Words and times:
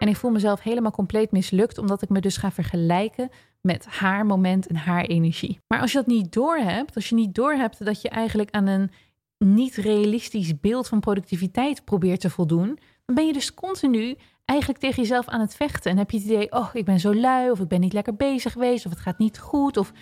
En 0.00 0.08
ik 0.08 0.16
voel 0.16 0.30
mezelf 0.30 0.60
helemaal 0.60 0.90
compleet 0.90 1.30
mislukt, 1.32 1.78
omdat 1.78 2.02
ik 2.02 2.08
me 2.08 2.20
dus 2.20 2.36
ga 2.36 2.50
vergelijken 2.50 3.28
met 3.60 3.86
haar 3.86 4.26
moment 4.26 4.66
en 4.66 4.76
haar 4.76 5.04
energie. 5.04 5.60
Maar 5.66 5.80
als 5.80 5.92
je 5.92 5.98
dat 5.98 6.06
niet 6.06 6.32
doorhebt, 6.32 6.94
als 6.94 7.08
je 7.08 7.14
niet 7.14 7.34
doorhebt 7.34 7.84
dat 7.84 8.02
je 8.02 8.08
eigenlijk 8.08 8.50
aan 8.50 8.66
een 8.66 8.90
niet 9.38 9.74
realistisch 9.74 10.60
beeld 10.60 10.88
van 10.88 11.00
productiviteit 11.00 11.84
probeert 11.84 12.20
te 12.20 12.30
voldoen, 12.30 12.78
dan 13.06 13.14
ben 13.14 13.26
je 13.26 13.32
dus 13.32 13.54
continu 13.54 14.16
eigenlijk 14.44 14.80
tegen 14.80 15.02
jezelf 15.02 15.28
aan 15.28 15.40
het 15.40 15.54
vechten. 15.54 15.90
En 15.90 15.98
heb 15.98 16.10
je 16.10 16.16
het 16.16 16.26
idee, 16.26 16.52
oh, 16.52 16.68
ik 16.72 16.84
ben 16.84 17.00
zo 17.00 17.14
lui, 17.14 17.50
of 17.50 17.60
ik 17.60 17.68
ben 17.68 17.80
niet 17.80 17.92
lekker 17.92 18.16
bezig 18.16 18.52
geweest, 18.52 18.86
of 18.86 18.92
het 18.92 19.00
gaat 19.00 19.18
niet 19.18 19.38
goed, 19.38 19.76
of... 19.76 19.92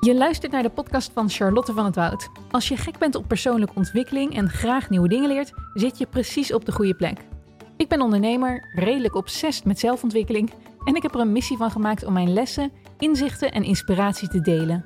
Je 0.00 0.14
luistert 0.14 0.52
naar 0.52 0.62
de 0.62 0.70
podcast 0.70 1.12
van 1.12 1.30
Charlotte 1.30 1.72
van 1.72 1.84
het 1.84 1.94
Woud. 1.94 2.28
Als 2.50 2.68
je 2.68 2.76
gek 2.76 2.98
bent 2.98 3.14
op 3.14 3.28
persoonlijke 3.28 3.74
ontwikkeling 3.74 4.34
en 4.34 4.48
graag 4.48 4.90
nieuwe 4.90 5.08
dingen 5.08 5.28
leert, 5.28 5.52
zit 5.74 5.98
je 5.98 6.06
precies 6.06 6.52
op 6.52 6.64
de 6.64 6.72
goede 6.72 6.94
plek. 6.94 7.35
Ik 7.76 7.88
ben 7.88 8.00
ondernemer, 8.00 8.70
redelijk 8.74 9.14
obsessief 9.14 9.64
met 9.64 9.78
zelfontwikkeling 9.78 10.52
en 10.84 10.94
ik 10.94 11.02
heb 11.02 11.14
er 11.14 11.20
een 11.20 11.32
missie 11.32 11.56
van 11.56 11.70
gemaakt 11.70 12.04
om 12.04 12.12
mijn 12.12 12.32
lessen, 12.32 12.72
inzichten 12.98 13.50
en 13.50 13.62
inspiratie 13.62 14.28
te 14.28 14.40
delen. 14.40 14.84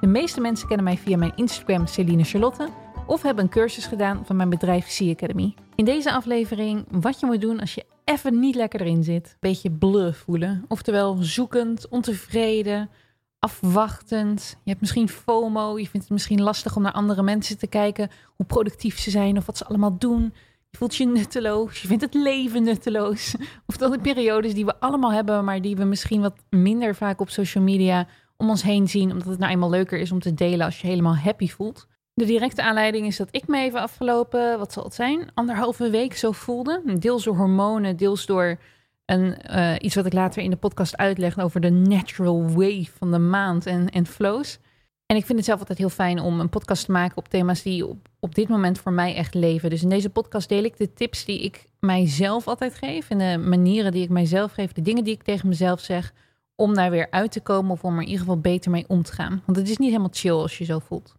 De 0.00 0.06
meeste 0.06 0.40
mensen 0.40 0.66
kennen 0.68 0.84
mij 0.84 0.96
via 0.96 1.16
mijn 1.16 1.32
Instagram 1.36 1.86
Celine 1.86 2.24
Charlotte 2.24 2.68
of 3.06 3.22
hebben 3.22 3.44
een 3.44 3.50
cursus 3.50 3.86
gedaan 3.86 4.26
van 4.26 4.36
mijn 4.36 4.48
bedrijf 4.48 4.88
Sea 4.88 5.12
Academy. 5.12 5.54
In 5.74 5.84
deze 5.84 6.12
aflevering 6.12 6.86
wat 6.90 7.20
je 7.20 7.26
moet 7.26 7.40
doen 7.40 7.60
als 7.60 7.74
je 7.74 7.84
even 8.04 8.38
niet 8.38 8.54
lekker 8.54 8.80
erin 8.80 9.04
zit. 9.04 9.36
Beetje 9.40 9.70
bluff 9.70 10.18
voelen. 10.18 10.64
Oftewel 10.68 11.16
zoekend, 11.20 11.88
ontevreden, 11.88 12.90
afwachtend. 13.38 14.56
Je 14.62 14.70
hebt 14.70 14.80
misschien 14.80 15.08
FOMO. 15.08 15.78
Je 15.78 15.88
vindt 15.88 16.06
het 16.06 16.10
misschien 16.10 16.42
lastig 16.42 16.76
om 16.76 16.82
naar 16.82 16.92
andere 16.92 17.22
mensen 17.22 17.58
te 17.58 17.66
kijken. 17.66 18.10
Hoe 18.36 18.46
productief 18.46 18.98
ze 18.98 19.10
zijn 19.10 19.36
of 19.36 19.46
wat 19.46 19.56
ze 19.56 19.66
allemaal 19.66 19.98
doen. 19.98 20.34
Voelt 20.76 20.96
je 20.96 21.06
nutteloos. 21.06 21.82
Je 21.82 21.88
vindt 21.88 22.02
het 22.02 22.14
leven 22.14 22.62
nutteloos. 22.62 23.34
Of 23.66 23.76
dat 23.76 23.92
de 23.92 23.98
periodes 23.98 24.54
die 24.54 24.64
we 24.64 24.80
allemaal 24.80 25.12
hebben, 25.12 25.44
maar 25.44 25.60
die 25.60 25.76
we 25.76 25.84
misschien 25.84 26.20
wat 26.20 26.34
minder 26.50 26.94
vaak 26.94 27.20
op 27.20 27.30
social 27.30 27.64
media 27.64 28.06
om 28.36 28.48
ons 28.48 28.62
heen 28.62 28.88
zien. 28.88 29.12
Omdat 29.12 29.28
het 29.28 29.38
nou 29.38 29.52
eenmaal 29.52 29.70
leuker 29.70 29.98
is 29.98 30.12
om 30.12 30.20
te 30.20 30.34
delen 30.34 30.66
als 30.66 30.80
je 30.80 30.86
helemaal 30.86 31.16
happy 31.16 31.48
voelt. 31.48 31.86
De 32.14 32.24
directe 32.24 32.62
aanleiding 32.62 33.06
is 33.06 33.16
dat 33.16 33.28
ik 33.30 33.46
me 33.46 33.58
even 33.58 33.80
afgelopen, 33.80 34.58
wat 34.58 34.72
zal 34.72 34.84
het 34.84 34.94
zijn, 34.94 35.30
anderhalve 35.34 35.90
week 35.90 36.16
zo 36.16 36.32
voelde. 36.32 36.82
Deels 36.98 37.24
door 37.24 37.36
hormonen, 37.36 37.96
deels 37.96 38.26
door 38.26 38.58
een, 39.04 39.36
uh, 39.50 39.74
iets 39.78 39.94
wat 39.94 40.06
ik 40.06 40.12
later 40.12 40.42
in 40.42 40.50
de 40.50 40.56
podcast 40.56 40.96
uitleg 40.96 41.38
over 41.38 41.60
de 41.60 41.70
natural 41.70 42.42
wave 42.42 42.90
van 42.98 43.10
de 43.10 43.18
maand 43.18 43.66
en, 43.66 43.90
en 43.90 44.06
flows. 44.06 44.58
En 45.06 45.16
ik 45.16 45.24
vind 45.24 45.38
het 45.38 45.46
zelf 45.46 45.58
altijd 45.58 45.78
heel 45.78 45.88
fijn 45.88 46.20
om 46.20 46.40
een 46.40 46.48
podcast 46.48 46.84
te 46.84 46.92
maken 46.92 47.16
op 47.16 47.28
thema's 47.28 47.62
die 47.62 47.86
op, 47.86 48.08
op 48.24 48.34
dit 48.34 48.48
moment 48.48 48.78
voor 48.78 48.92
mij 48.92 49.14
echt 49.14 49.34
leven. 49.34 49.70
Dus 49.70 49.82
in 49.82 49.88
deze 49.88 50.10
podcast 50.10 50.48
deel 50.48 50.64
ik 50.64 50.76
de 50.76 50.92
tips 50.92 51.24
die 51.24 51.40
ik 51.40 51.68
mijzelf 51.80 52.48
altijd 52.48 52.74
geef. 52.74 53.10
En 53.10 53.18
de 53.18 53.38
manieren 53.38 53.92
die 53.92 54.02
ik 54.02 54.08
mijzelf 54.08 54.52
geef. 54.52 54.72
De 54.72 54.82
dingen 54.82 55.04
die 55.04 55.14
ik 55.14 55.22
tegen 55.22 55.48
mezelf 55.48 55.80
zeg. 55.80 56.12
Om 56.54 56.74
daar 56.74 56.90
weer 56.90 57.10
uit 57.10 57.32
te 57.32 57.40
komen 57.40 57.70
of 57.70 57.84
om 57.84 57.94
er 57.94 58.00
in 58.00 58.06
ieder 58.06 58.20
geval 58.20 58.40
beter 58.40 58.70
mee 58.70 58.84
om 58.88 59.02
te 59.02 59.12
gaan. 59.12 59.42
Want 59.46 59.58
het 59.58 59.68
is 59.68 59.76
niet 59.76 59.88
helemaal 59.88 60.10
chill 60.12 60.32
als 60.32 60.58
je 60.58 60.64
zo 60.64 60.78
voelt. 60.78 61.14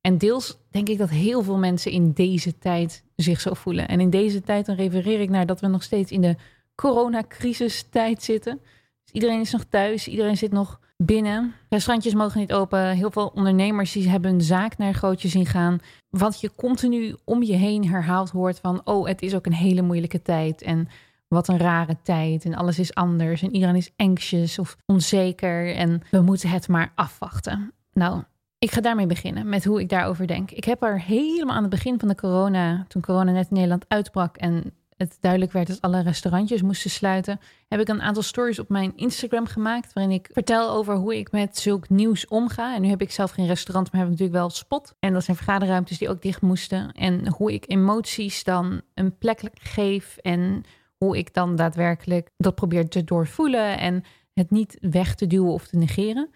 En 0.00 0.18
deels 0.18 0.58
denk 0.70 0.88
ik 0.88 0.98
dat 0.98 1.10
heel 1.10 1.42
veel 1.42 1.58
mensen 1.58 1.90
in 1.90 2.12
deze 2.12 2.58
tijd 2.58 3.04
zich 3.16 3.40
zo 3.40 3.54
voelen. 3.54 3.88
En 3.88 4.00
in 4.00 4.10
deze 4.10 4.40
tijd 4.40 4.66
dan 4.66 4.76
refereer 4.76 5.20
ik 5.20 5.30
naar 5.30 5.46
dat 5.46 5.60
we 5.60 5.66
nog 5.66 5.82
steeds 5.82 6.10
in 6.10 6.20
de 6.20 6.36
coronacrisistijd 6.74 8.22
zitten. 8.22 8.60
Dus 9.04 9.12
iedereen 9.12 9.40
is 9.40 9.52
nog 9.52 9.64
thuis, 9.64 10.08
iedereen 10.08 10.36
zit 10.36 10.52
nog 10.52 10.80
binnen. 11.04 11.54
Restaurantjes 11.68 12.14
mogen 12.14 12.40
niet 12.40 12.52
open. 12.52 12.88
Heel 12.88 13.10
veel 13.10 13.32
ondernemers 13.34 13.92
die 13.92 14.08
hebben 14.08 14.30
een 14.30 14.40
zaak 14.40 14.78
naar 14.78 14.94
grootje 14.94 15.28
zien 15.28 15.46
gaan. 15.46 15.78
Wat 16.10 16.40
je 16.40 16.54
continu 16.56 17.16
om 17.24 17.42
je 17.42 17.54
heen 17.54 17.88
herhaald 17.88 18.30
hoort 18.30 18.58
van... 18.58 18.80
oh, 18.84 19.06
het 19.06 19.22
is 19.22 19.34
ook 19.34 19.46
een 19.46 19.52
hele 19.52 19.82
moeilijke 19.82 20.22
tijd 20.22 20.62
en 20.62 20.88
wat 21.28 21.48
een 21.48 21.58
rare 21.58 21.96
tijd 22.02 22.44
en 22.44 22.54
alles 22.54 22.78
is 22.78 22.94
anders... 22.94 23.42
en 23.42 23.54
iedereen 23.54 23.76
is 23.76 23.92
anxious 23.96 24.58
of 24.58 24.76
onzeker 24.86 25.74
en 25.74 26.02
we 26.10 26.20
moeten 26.20 26.48
het 26.48 26.68
maar 26.68 26.92
afwachten. 26.94 27.72
Nou, 27.92 28.22
ik 28.58 28.70
ga 28.70 28.80
daarmee 28.80 29.06
beginnen 29.06 29.48
met 29.48 29.64
hoe 29.64 29.80
ik 29.80 29.88
daarover 29.88 30.26
denk. 30.26 30.50
Ik 30.50 30.64
heb 30.64 30.82
er 30.82 31.00
helemaal 31.00 31.56
aan 31.56 31.62
het 31.62 31.70
begin 31.70 31.98
van 31.98 32.08
de 32.08 32.14
corona, 32.14 32.84
toen 32.88 33.02
corona 33.02 33.32
net 33.32 33.48
in 33.48 33.54
Nederland 33.54 33.84
uitbrak 33.88 34.36
en 34.36 34.72
het 35.08 35.16
duidelijk 35.20 35.52
werd 35.52 35.66
dat 35.66 35.80
alle 35.80 36.02
restaurantjes 36.02 36.62
moesten 36.62 36.90
sluiten, 36.90 37.40
heb 37.68 37.80
ik 37.80 37.88
een 37.88 38.02
aantal 38.02 38.22
stories 38.22 38.58
op 38.58 38.68
mijn 38.68 38.92
Instagram 38.96 39.46
gemaakt. 39.46 39.92
Waarin 39.92 40.12
ik 40.12 40.28
vertel 40.32 40.70
over 40.70 40.94
hoe 40.94 41.16
ik 41.16 41.32
met 41.32 41.58
zulk 41.58 41.88
nieuws 41.88 42.26
omga. 42.26 42.74
En 42.74 42.82
nu 42.82 42.88
heb 42.88 43.00
ik 43.00 43.10
zelf 43.10 43.30
geen 43.30 43.46
restaurant, 43.46 43.92
maar 43.92 44.00
heb 44.00 44.10
ik 44.10 44.18
natuurlijk 44.18 44.38
wel 44.38 44.50
spot. 44.50 44.94
En 45.00 45.12
dat 45.12 45.24
zijn 45.24 45.36
vergaderruimtes 45.36 45.98
die 45.98 46.08
ook 46.08 46.22
dicht 46.22 46.40
moesten. 46.40 46.92
En 46.92 47.28
hoe 47.28 47.52
ik 47.52 47.64
emoties 47.68 48.44
dan 48.44 48.80
een 48.94 49.18
plek 49.18 49.40
geef. 49.54 50.16
En 50.16 50.62
hoe 50.96 51.18
ik 51.18 51.34
dan 51.34 51.56
daadwerkelijk 51.56 52.30
dat 52.36 52.54
probeer 52.54 52.88
te 52.88 53.04
doorvoelen. 53.04 53.78
En 53.78 54.04
het 54.34 54.50
niet 54.50 54.76
weg 54.80 55.14
te 55.14 55.26
duwen 55.26 55.52
of 55.52 55.66
te 55.66 55.76
negeren. 55.76 56.30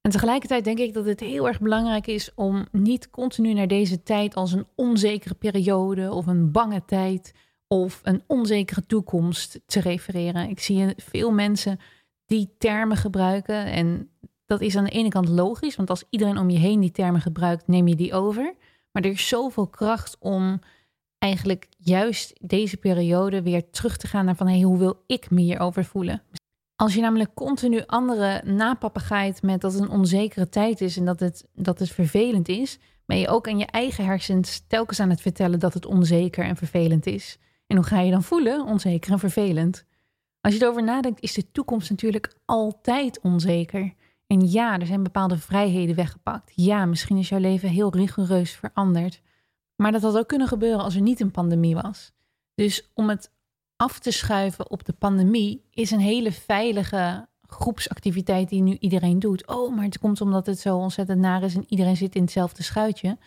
En 0.00 0.10
tegelijkertijd 0.10 0.64
denk 0.64 0.78
ik 0.78 0.94
dat 0.94 1.04
het 1.04 1.20
heel 1.20 1.46
erg 1.46 1.60
belangrijk 1.60 2.06
is 2.06 2.30
om 2.34 2.66
niet 2.72 3.10
continu 3.10 3.52
naar 3.52 3.68
deze 3.68 4.02
tijd 4.02 4.34
als 4.34 4.52
een 4.52 4.66
onzekere 4.74 5.34
periode 5.34 6.12
of 6.12 6.26
een 6.26 6.50
bange 6.50 6.84
tijd 6.84 7.32
of 7.74 8.00
een 8.02 8.22
onzekere 8.26 8.86
toekomst 8.86 9.60
te 9.66 9.80
refereren. 9.80 10.48
Ik 10.48 10.60
zie 10.60 10.94
veel 10.96 11.30
mensen 11.30 11.78
die 12.26 12.54
termen 12.58 12.96
gebruiken 12.96 13.66
en 13.66 14.10
dat 14.46 14.60
is 14.60 14.76
aan 14.76 14.84
de 14.84 14.90
ene 14.90 15.08
kant 15.08 15.28
logisch, 15.28 15.76
want 15.76 15.90
als 15.90 16.04
iedereen 16.10 16.38
om 16.38 16.50
je 16.50 16.58
heen 16.58 16.80
die 16.80 16.90
termen 16.90 17.20
gebruikt, 17.20 17.66
neem 17.66 17.88
je 17.88 17.96
die 17.96 18.14
over. 18.14 18.54
Maar 18.92 19.02
er 19.02 19.10
is 19.10 19.28
zoveel 19.28 19.66
kracht 19.66 20.16
om 20.18 20.60
eigenlijk 21.18 21.68
juist 21.76 22.32
deze 22.40 22.76
periode 22.76 23.42
weer 23.42 23.70
terug 23.70 23.96
te 23.96 24.06
gaan 24.06 24.24
naar 24.24 24.36
van 24.36 24.48
hey, 24.48 24.60
hoe 24.60 24.78
wil 24.78 25.02
ik 25.06 25.30
me 25.30 25.40
hierover 25.40 25.84
voelen? 25.84 26.22
Als 26.76 26.94
je 26.94 27.00
namelijk 27.00 27.34
continu 27.34 27.82
anderen 27.86 28.56
napapagaait 28.56 29.42
met 29.42 29.60
dat 29.60 29.72
het 29.72 29.82
een 29.82 29.90
onzekere 29.90 30.48
tijd 30.48 30.80
is 30.80 30.96
en 30.96 31.04
dat 31.04 31.20
het, 31.20 31.48
dat 31.54 31.78
het 31.78 31.90
vervelend 31.90 32.48
is, 32.48 32.78
ben 33.06 33.18
je 33.18 33.28
ook 33.28 33.48
aan 33.48 33.58
je 33.58 33.66
eigen 33.66 34.04
hersens 34.04 34.64
telkens 34.66 35.00
aan 35.00 35.10
het 35.10 35.20
vertellen 35.20 35.58
dat 35.58 35.74
het 35.74 35.86
onzeker 35.86 36.44
en 36.44 36.56
vervelend 36.56 37.06
is. 37.06 37.38
En 37.70 37.76
hoe 37.76 37.84
ga 37.84 38.00
je 38.00 38.10
dan 38.10 38.22
voelen? 38.22 38.64
Onzeker 38.64 39.12
en 39.12 39.18
vervelend. 39.18 39.84
Als 40.40 40.54
je 40.54 40.62
erover 40.62 40.82
nadenkt, 40.82 41.20
is 41.20 41.34
de 41.34 41.50
toekomst 41.52 41.90
natuurlijk 41.90 42.34
altijd 42.44 43.20
onzeker. 43.20 43.94
En 44.26 44.50
ja, 44.50 44.78
er 44.78 44.86
zijn 44.86 45.02
bepaalde 45.02 45.38
vrijheden 45.38 45.96
weggepakt. 45.96 46.52
Ja, 46.54 46.86
misschien 46.86 47.16
is 47.16 47.28
jouw 47.28 47.38
leven 47.38 47.68
heel 47.68 47.94
rigoureus 47.94 48.50
veranderd. 48.50 49.22
Maar 49.76 49.92
dat 49.92 50.02
had 50.02 50.18
ook 50.18 50.28
kunnen 50.28 50.48
gebeuren 50.48 50.84
als 50.84 50.94
er 50.94 51.00
niet 51.00 51.20
een 51.20 51.30
pandemie 51.30 51.74
was. 51.74 52.12
Dus 52.54 52.90
om 52.94 53.08
het 53.08 53.32
af 53.76 53.98
te 53.98 54.10
schuiven 54.10 54.70
op 54.70 54.84
de 54.84 54.92
pandemie 54.92 55.64
is 55.70 55.90
een 55.90 56.00
hele 56.00 56.32
veilige 56.32 57.28
groepsactiviteit 57.46 58.48
die 58.48 58.62
nu 58.62 58.76
iedereen 58.80 59.18
doet. 59.18 59.46
Oh, 59.46 59.74
maar 59.74 59.84
het 59.84 59.98
komt 59.98 60.20
omdat 60.20 60.46
het 60.46 60.58
zo 60.58 60.76
ontzettend 60.76 61.20
naar 61.20 61.42
is 61.42 61.54
en 61.54 61.64
iedereen 61.68 61.96
zit 61.96 62.14
in 62.14 62.22
hetzelfde 62.22 62.62
schuitje. 62.62 63.18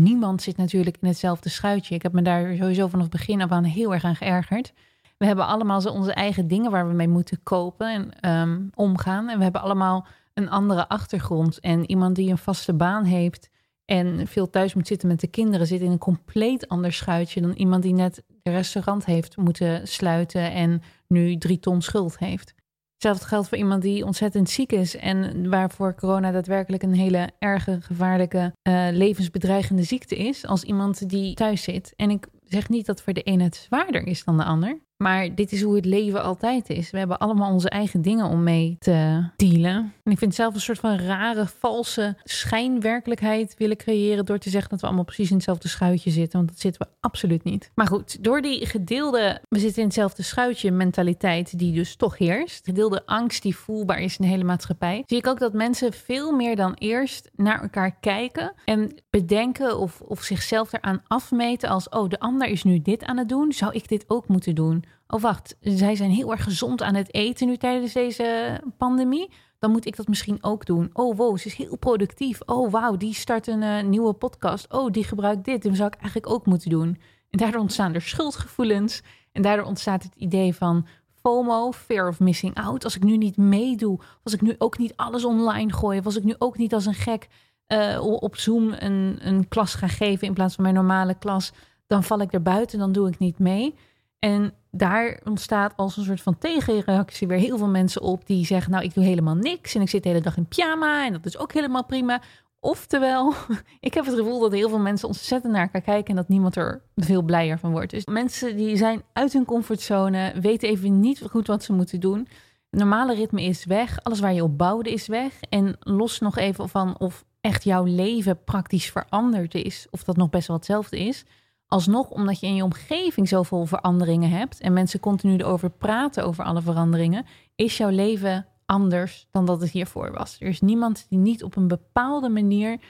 Niemand 0.00 0.42
zit 0.42 0.56
natuurlijk 0.56 0.96
in 1.00 1.08
hetzelfde 1.08 1.48
schuitje. 1.48 1.94
Ik 1.94 2.02
heb 2.02 2.12
me 2.12 2.22
daar 2.22 2.56
sowieso 2.56 2.88
vanaf 2.88 3.08
begin 3.08 3.42
af 3.42 3.50
aan 3.50 3.64
heel 3.64 3.94
erg 3.94 4.04
aan 4.04 4.16
geërgerd. 4.16 4.72
We 5.18 5.26
hebben 5.26 5.46
allemaal 5.46 5.80
zo 5.80 5.88
onze 5.88 6.12
eigen 6.12 6.48
dingen 6.48 6.70
waar 6.70 6.88
we 6.88 6.94
mee 6.94 7.08
moeten 7.08 7.42
kopen 7.42 7.88
en 7.88 8.20
ehm, 8.20 8.62
omgaan. 8.74 9.28
En 9.28 9.36
we 9.36 9.42
hebben 9.42 9.62
allemaal 9.62 10.06
een 10.34 10.50
andere 10.50 10.88
achtergrond. 10.88 11.60
En 11.60 11.90
iemand 11.90 12.16
die 12.16 12.30
een 12.30 12.38
vaste 12.38 12.74
baan 12.74 13.04
heeft 13.04 13.50
en 13.84 14.26
veel 14.26 14.50
thuis 14.50 14.74
moet 14.74 14.86
zitten 14.86 15.08
met 15.08 15.20
de 15.20 15.26
kinderen, 15.26 15.66
zit 15.66 15.80
in 15.80 15.90
een 15.90 15.98
compleet 15.98 16.68
ander 16.68 16.92
schuitje 16.92 17.40
dan 17.40 17.52
iemand 17.52 17.82
die 17.82 17.94
net 17.94 18.22
de 18.42 18.50
restaurant 18.50 19.04
heeft 19.04 19.36
moeten 19.36 19.88
sluiten 19.88 20.52
en 20.52 20.82
nu 21.08 21.38
drie 21.38 21.58
ton 21.58 21.82
schuld 21.82 22.18
heeft. 22.18 22.54
Hetzelfde 22.96 23.26
geldt 23.26 23.48
voor 23.48 23.58
iemand 23.58 23.82
die 23.82 24.04
ontzettend 24.04 24.50
ziek 24.50 24.72
is 24.72 24.96
en 24.96 25.48
waarvoor 25.50 25.94
corona 25.94 26.30
daadwerkelijk 26.30 26.82
een 26.82 26.94
hele 26.94 27.30
erge, 27.38 27.78
gevaarlijke, 27.80 28.54
uh, 28.62 28.88
levensbedreigende 28.92 29.82
ziekte 29.82 30.16
is, 30.16 30.46
als 30.46 30.62
iemand 30.62 31.08
die 31.08 31.34
thuis 31.34 31.62
zit. 31.62 31.92
En 31.96 32.10
ik 32.10 32.26
zeg 32.44 32.68
niet 32.68 32.86
dat 32.86 33.02
voor 33.02 33.12
de 33.12 33.28
een 33.28 33.40
het 33.40 33.56
zwaarder 33.56 34.06
is 34.06 34.24
dan 34.24 34.36
de 34.36 34.44
ander. 34.44 34.85
Maar 34.96 35.34
dit 35.34 35.52
is 35.52 35.62
hoe 35.62 35.76
het 35.76 35.84
leven 35.84 36.22
altijd 36.22 36.70
is. 36.70 36.90
We 36.90 36.98
hebben 36.98 37.18
allemaal 37.18 37.52
onze 37.52 37.68
eigen 37.68 38.02
dingen 38.02 38.26
om 38.26 38.42
mee 38.42 38.76
te 38.78 39.24
dealen. 39.36 39.92
En 40.02 40.12
ik 40.12 40.18
vind 40.18 40.34
zelf 40.34 40.54
een 40.54 40.60
soort 40.60 40.78
van 40.78 40.98
rare, 40.98 41.46
valse 41.46 42.16
schijnwerkelijkheid 42.24 43.54
willen 43.58 43.76
creëren 43.76 44.24
door 44.24 44.38
te 44.38 44.50
zeggen 44.50 44.70
dat 44.70 44.80
we 44.80 44.86
allemaal 44.86 45.04
precies 45.04 45.28
in 45.28 45.34
hetzelfde 45.34 45.68
schuitje 45.68 46.10
zitten. 46.10 46.38
Want 46.38 46.50
dat 46.50 46.60
zitten 46.60 46.82
we 46.82 46.94
absoluut 47.00 47.44
niet. 47.44 47.70
Maar 47.74 47.86
goed, 47.86 48.24
door 48.24 48.40
die 48.40 48.66
gedeelde, 48.66 49.40
we 49.48 49.58
zitten 49.58 49.78
in 49.78 49.84
hetzelfde 49.84 50.22
schuitje 50.22 50.70
mentaliteit 50.70 51.58
die 51.58 51.72
dus 51.72 51.96
toch 51.96 52.18
heerst. 52.18 52.64
Gedeelde 52.64 53.06
angst 53.06 53.42
die 53.42 53.56
voelbaar 53.56 54.00
is 54.00 54.16
in 54.18 54.24
de 54.24 54.30
hele 54.30 54.44
maatschappij. 54.44 55.02
Zie 55.06 55.18
ik 55.18 55.26
ook 55.26 55.38
dat 55.38 55.52
mensen 55.52 55.92
veel 55.92 56.32
meer 56.32 56.56
dan 56.56 56.74
eerst 56.74 57.30
naar 57.34 57.62
elkaar 57.62 57.96
kijken 58.00 58.52
en 58.64 58.94
bedenken 59.10 59.78
of, 59.78 60.00
of 60.00 60.22
zichzelf 60.22 60.72
eraan 60.72 61.02
afmeten 61.06 61.68
als, 61.68 61.88
oh, 61.88 62.08
de 62.08 62.20
ander 62.20 62.48
is 62.48 62.64
nu 62.64 62.82
dit 62.82 63.04
aan 63.04 63.16
het 63.16 63.28
doen. 63.28 63.52
Zou 63.52 63.72
ik 63.72 63.88
dit 63.88 64.04
ook 64.06 64.28
moeten 64.28 64.54
doen? 64.54 64.84
Oh 65.06 65.20
wacht, 65.20 65.56
zij 65.60 65.94
zijn 65.94 66.10
heel 66.10 66.30
erg 66.30 66.42
gezond 66.42 66.82
aan 66.82 66.94
het 66.94 67.14
eten 67.14 67.46
nu 67.46 67.56
tijdens 67.56 67.92
deze 67.92 68.60
pandemie. 68.78 69.30
Dan 69.58 69.70
moet 69.70 69.86
ik 69.86 69.96
dat 69.96 70.08
misschien 70.08 70.38
ook 70.40 70.66
doen. 70.66 70.90
Oh 70.92 71.16
wow, 71.16 71.38
ze 71.38 71.46
is 71.46 71.54
heel 71.54 71.76
productief. 71.76 72.40
Oh 72.46 72.70
wauw, 72.70 72.96
die 72.96 73.14
start 73.14 73.46
een 73.46 73.62
uh, 73.62 73.82
nieuwe 73.82 74.12
podcast. 74.12 74.72
Oh, 74.72 74.90
die 74.90 75.04
gebruikt 75.04 75.44
dit. 75.44 75.62
Dat 75.62 75.76
zou 75.76 75.88
ik 75.88 76.00
eigenlijk 76.00 76.32
ook 76.32 76.46
moeten 76.46 76.70
doen. 76.70 76.98
En 77.30 77.38
daardoor 77.38 77.60
ontstaan 77.60 77.94
er 77.94 78.02
schuldgevoelens. 78.02 79.02
En 79.32 79.42
daardoor 79.42 79.66
ontstaat 79.66 80.02
het 80.02 80.14
idee 80.14 80.54
van 80.54 80.86
FOMO, 81.26 81.72
fear 81.72 82.08
of 82.08 82.20
missing 82.20 82.54
out. 82.54 82.84
Als 82.84 82.96
ik 82.96 83.02
nu 83.02 83.16
niet 83.16 83.36
meedoe, 83.36 83.98
als 84.22 84.34
ik 84.34 84.40
nu 84.40 84.54
ook 84.58 84.78
niet 84.78 84.96
alles 84.96 85.24
online 85.24 85.72
gooi, 85.72 86.00
als 86.04 86.16
ik 86.16 86.24
nu 86.24 86.34
ook 86.38 86.58
niet 86.58 86.74
als 86.74 86.86
een 86.86 86.94
gek 86.94 87.28
uh, 87.68 88.00
op 88.02 88.36
Zoom 88.36 88.72
een, 88.72 89.18
een 89.20 89.48
klas 89.48 89.74
ga 89.74 89.88
geven 89.88 90.26
in 90.26 90.34
plaats 90.34 90.54
van 90.54 90.62
mijn 90.62 90.76
normale 90.76 91.14
klas, 91.14 91.52
dan 91.86 92.04
val 92.04 92.20
ik 92.20 92.32
er 92.32 92.42
buiten, 92.42 92.78
dan 92.78 92.92
doe 92.92 93.08
ik 93.08 93.18
niet 93.18 93.38
mee. 93.38 93.74
En 94.18 94.52
daar 94.70 95.20
ontstaat 95.24 95.72
als 95.76 95.96
een 95.96 96.04
soort 96.04 96.20
van 96.20 96.38
tegenreactie 96.38 97.26
weer 97.26 97.38
heel 97.38 97.58
veel 97.58 97.68
mensen 97.68 98.02
op 98.02 98.26
die 98.26 98.46
zeggen: 98.46 98.70
Nou, 98.70 98.84
ik 98.84 98.94
doe 98.94 99.04
helemaal 99.04 99.34
niks 99.34 99.74
en 99.74 99.80
ik 99.80 99.88
zit 99.88 100.02
de 100.02 100.08
hele 100.08 100.20
dag 100.20 100.36
in 100.36 100.46
pyjama 100.46 101.06
en 101.06 101.12
dat 101.12 101.26
is 101.26 101.38
ook 101.38 101.52
helemaal 101.52 101.84
prima. 101.84 102.20
Oftewel, 102.60 103.34
ik 103.80 103.94
heb 103.94 104.04
het 104.04 104.14
gevoel 104.14 104.40
dat 104.40 104.52
heel 104.52 104.68
veel 104.68 104.78
mensen 104.78 105.08
ontzettend 105.08 105.52
naar 105.52 105.62
elkaar 105.62 105.80
kijken 105.80 106.10
en 106.10 106.16
dat 106.16 106.28
niemand 106.28 106.56
er 106.56 106.82
veel 106.96 107.22
blijer 107.22 107.58
van 107.58 107.70
wordt. 107.70 107.90
Dus 107.90 108.04
mensen 108.04 108.56
die 108.56 108.76
zijn 108.76 109.02
uit 109.12 109.32
hun 109.32 109.44
comfortzone, 109.44 110.32
weten 110.40 110.68
even 110.68 111.00
niet 111.00 111.22
goed 111.30 111.46
wat 111.46 111.62
ze 111.62 111.72
moeten 111.72 112.00
doen. 112.00 112.28
Het 112.70 112.80
normale 112.80 113.14
ritme 113.14 113.42
is 113.42 113.64
weg, 113.64 113.98
alles 114.02 114.20
waar 114.20 114.34
je 114.34 114.42
op 114.42 114.58
bouwde 114.58 114.92
is 114.92 115.06
weg. 115.06 115.40
En 115.48 115.76
los 115.80 116.18
nog 116.18 116.36
even 116.36 116.68
van 116.68 116.98
of 116.98 117.24
echt 117.40 117.64
jouw 117.64 117.84
leven 117.84 118.44
praktisch 118.44 118.90
veranderd 118.90 119.54
is, 119.54 119.86
of 119.90 120.04
dat 120.04 120.16
nog 120.16 120.30
best 120.30 120.46
wel 120.46 120.56
hetzelfde 120.56 120.98
is. 120.98 121.24
Alsnog, 121.68 122.10
omdat 122.10 122.40
je 122.40 122.46
in 122.46 122.54
je 122.54 122.64
omgeving 122.64 123.28
zoveel 123.28 123.66
veranderingen 123.66 124.30
hebt 124.30 124.60
en 124.60 124.72
mensen 124.72 125.00
continu 125.00 125.36
erover 125.36 125.70
praten 125.70 126.24
over 126.24 126.44
alle 126.44 126.62
veranderingen, 126.62 127.26
is 127.54 127.76
jouw 127.76 127.88
leven 127.88 128.46
anders 128.66 129.26
dan 129.30 129.46
dat 129.46 129.60
het 129.60 129.70
hiervoor 129.70 130.12
was. 130.12 130.36
Er 130.40 130.48
is 130.48 130.60
niemand 130.60 131.06
die 131.08 131.18
niet 131.18 131.44
op 131.44 131.56
een 131.56 131.68
bepaalde 131.68 132.28
manier 132.28 132.80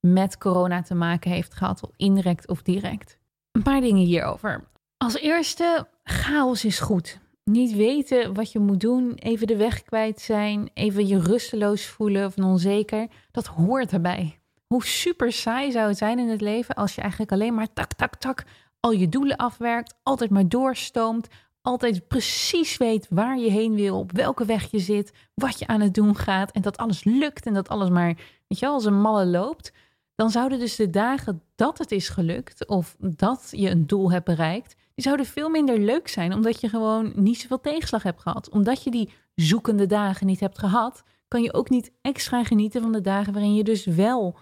met 0.00 0.38
corona 0.38 0.82
te 0.82 0.94
maken 0.94 1.30
heeft 1.30 1.54
gehad, 1.54 1.90
indirect 1.96 2.48
of 2.48 2.62
direct. 2.62 3.18
Een 3.52 3.62
paar 3.62 3.80
dingen 3.80 4.04
hierover. 4.04 4.70
Als 4.96 5.14
eerste, 5.14 5.88
chaos 6.04 6.64
is 6.64 6.80
goed. 6.80 7.20
Niet 7.44 7.72
weten 7.72 8.34
wat 8.34 8.52
je 8.52 8.58
moet 8.58 8.80
doen, 8.80 9.14
even 9.14 9.46
de 9.46 9.56
weg 9.56 9.82
kwijt 9.82 10.20
zijn, 10.20 10.70
even 10.74 11.06
je 11.06 11.20
rusteloos 11.20 11.86
voelen 11.86 12.26
of 12.26 12.36
onzeker, 12.36 13.08
dat 13.30 13.46
hoort 13.46 13.92
erbij. 13.92 14.41
Hoe 14.72 14.84
super 14.84 15.32
saai 15.32 15.70
zou 15.70 15.88
het 15.88 15.98
zijn 15.98 16.18
in 16.18 16.28
het 16.28 16.40
leven 16.40 16.74
als 16.74 16.94
je 16.94 17.00
eigenlijk 17.00 17.32
alleen 17.32 17.54
maar 17.54 17.72
tak, 17.72 17.92
tak, 17.92 18.16
tak 18.16 18.44
al 18.80 18.90
je 18.90 19.08
doelen 19.08 19.36
afwerkt, 19.36 19.94
altijd 20.02 20.30
maar 20.30 20.48
doorstoomt, 20.48 21.28
altijd 21.62 22.08
precies 22.08 22.76
weet 22.76 23.06
waar 23.10 23.38
je 23.38 23.50
heen 23.50 23.74
wil, 23.74 23.98
op 23.98 24.12
welke 24.12 24.44
weg 24.44 24.70
je 24.70 24.78
zit, 24.78 25.12
wat 25.34 25.58
je 25.58 25.66
aan 25.66 25.80
het 25.80 25.94
doen 25.94 26.16
gaat 26.16 26.50
en 26.50 26.62
dat 26.62 26.76
alles 26.76 27.04
lukt 27.04 27.46
en 27.46 27.54
dat 27.54 27.68
alles 27.68 27.88
maar, 27.88 28.14
weet 28.48 28.58
je 28.58 28.66
wel, 28.66 28.74
als 28.74 28.84
een 28.84 29.00
malle 29.00 29.26
loopt, 29.26 29.72
dan 30.14 30.30
zouden 30.30 30.58
dus 30.58 30.76
de 30.76 30.90
dagen 30.90 31.42
dat 31.54 31.78
het 31.78 31.92
is 31.92 32.08
gelukt 32.08 32.66
of 32.66 32.96
dat 32.98 33.48
je 33.50 33.70
een 33.70 33.86
doel 33.86 34.12
hebt 34.12 34.24
bereikt, 34.24 34.76
die 34.94 35.04
zouden 35.04 35.26
veel 35.26 35.48
minder 35.48 35.78
leuk 35.78 36.08
zijn 36.08 36.34
omdat 36.34 36.60
je 36.60 36.68
gewoon 36.68 37.12
niet 37.14 37.40
zoveel 37.40 37.60
tegenslag 37.60 38.02
hebt 38.02 38.20
gehad. 38.20 38.50
Omdat 38.50 38.82
je 38.82 38.90
die 38.90 39.12
zoekende 39.34 39.86
dagen 39.86 40.26
niet 40.26 40.40
hebt 40.40 40.58
gehad, 40.58 41.02
kan 41.28 41.42
je 41.42 41.54
ook 41.54 41.70
niet 41.70 41.92
extra 42.02 42.44
genieten 42.44 42.82
van 42.82 42.92
de 42.92 43.00
dagen 43.00 43.32
waarin 43.32 43.54
je 43.54 43.64
dus 43.64 43.84
wel 43.84 44.36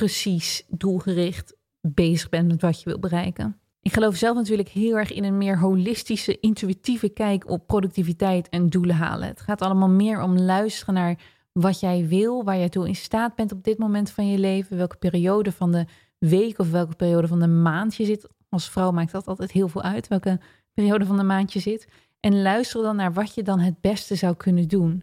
precies 0.00 0.64
doelgericht 0.68 1.56
bezig 1.80 2.28
bent 2.28 2.48
met 2.48 2.60
wat 2.60 2.82
je 2.82 2.88
wil 2.88 2.98
bereiken. 2.98 3.60
Ik 3.80 3.92
geloof 3.92 4.16
zelf 4.16 4.36
natuurlijk 4.36 4.68
heel 4.68 4.96
erg 4.96 5.12
in 5.12 5.24
een 5.24 5.38
meer 5.38 5.58
holistische, 5.58 6.40
intuïtieve 6.40 7.08
kijk 7.08 7.48
op 7.50 7.66
productiviteit 7.66 8.48
en 8.48 8.68
doelen 8.68 8.96
halen. 8.96 9.28
Het 9.28 9.40
gaat 9.40 9.62
allemaal 9.62 9.88
meer 9.88 10.22
om 10.22 10.38
luisteren 10.38 10.94
naar 10.94 11.18
wat 11.52 11.80
jij 11.80 12.06
wil, 12.06 12.44
waar 12.44 12.56
jij 12.56 12.68
toe 12.68 12.88
in 12.88 12.96
staat 12.96 13.34
bent 13.34 13.52
op 13.52 13.64
dit 13.64 13.78
moment 13.78 14.10
van 14.10 14.28
je 14.28 14.38
leven, 14.38 14.76
welke 14.76 14.96
periode 14.96 15.52
van 15.52 15.72
de 15.72 15.86
week 16.18 16.58
of 16.58 16.70
welke 16.70 16.96
periode 16.96 17.28
van 17.28 17.40
de 17.40 17.48
maand 17.48 17.94
je 17.94 18.04
zit. 18.04 18.28
Als 18.48 18.70
vrouw 18.70 18.90
maakt 18.90 19.12
dat 19.12 19.26
altijd 19.26 19.52
heel 19.52 19.68
veel 19.68 19.82
uit, 19.82 20.08
welke 20.08 20.40
periode 20.74 21.06
van 21.06 21.16
de 21.16 21.22
maand 21.22 21.52
je 21.52 21.60
zit. 21.60 21.88
En 22.20 22.42
luister 22.42 22.82
dan 22.82 22.96
naar 22.96 23.12
wat 23.12 23.34
je 23.34 23.42
dan 23.42 23.58
het 23.58 23.80
beste 23.80 24.14
zou 24.14 24.34
kunnen 24.34 24.68
doen. 24.68 25.02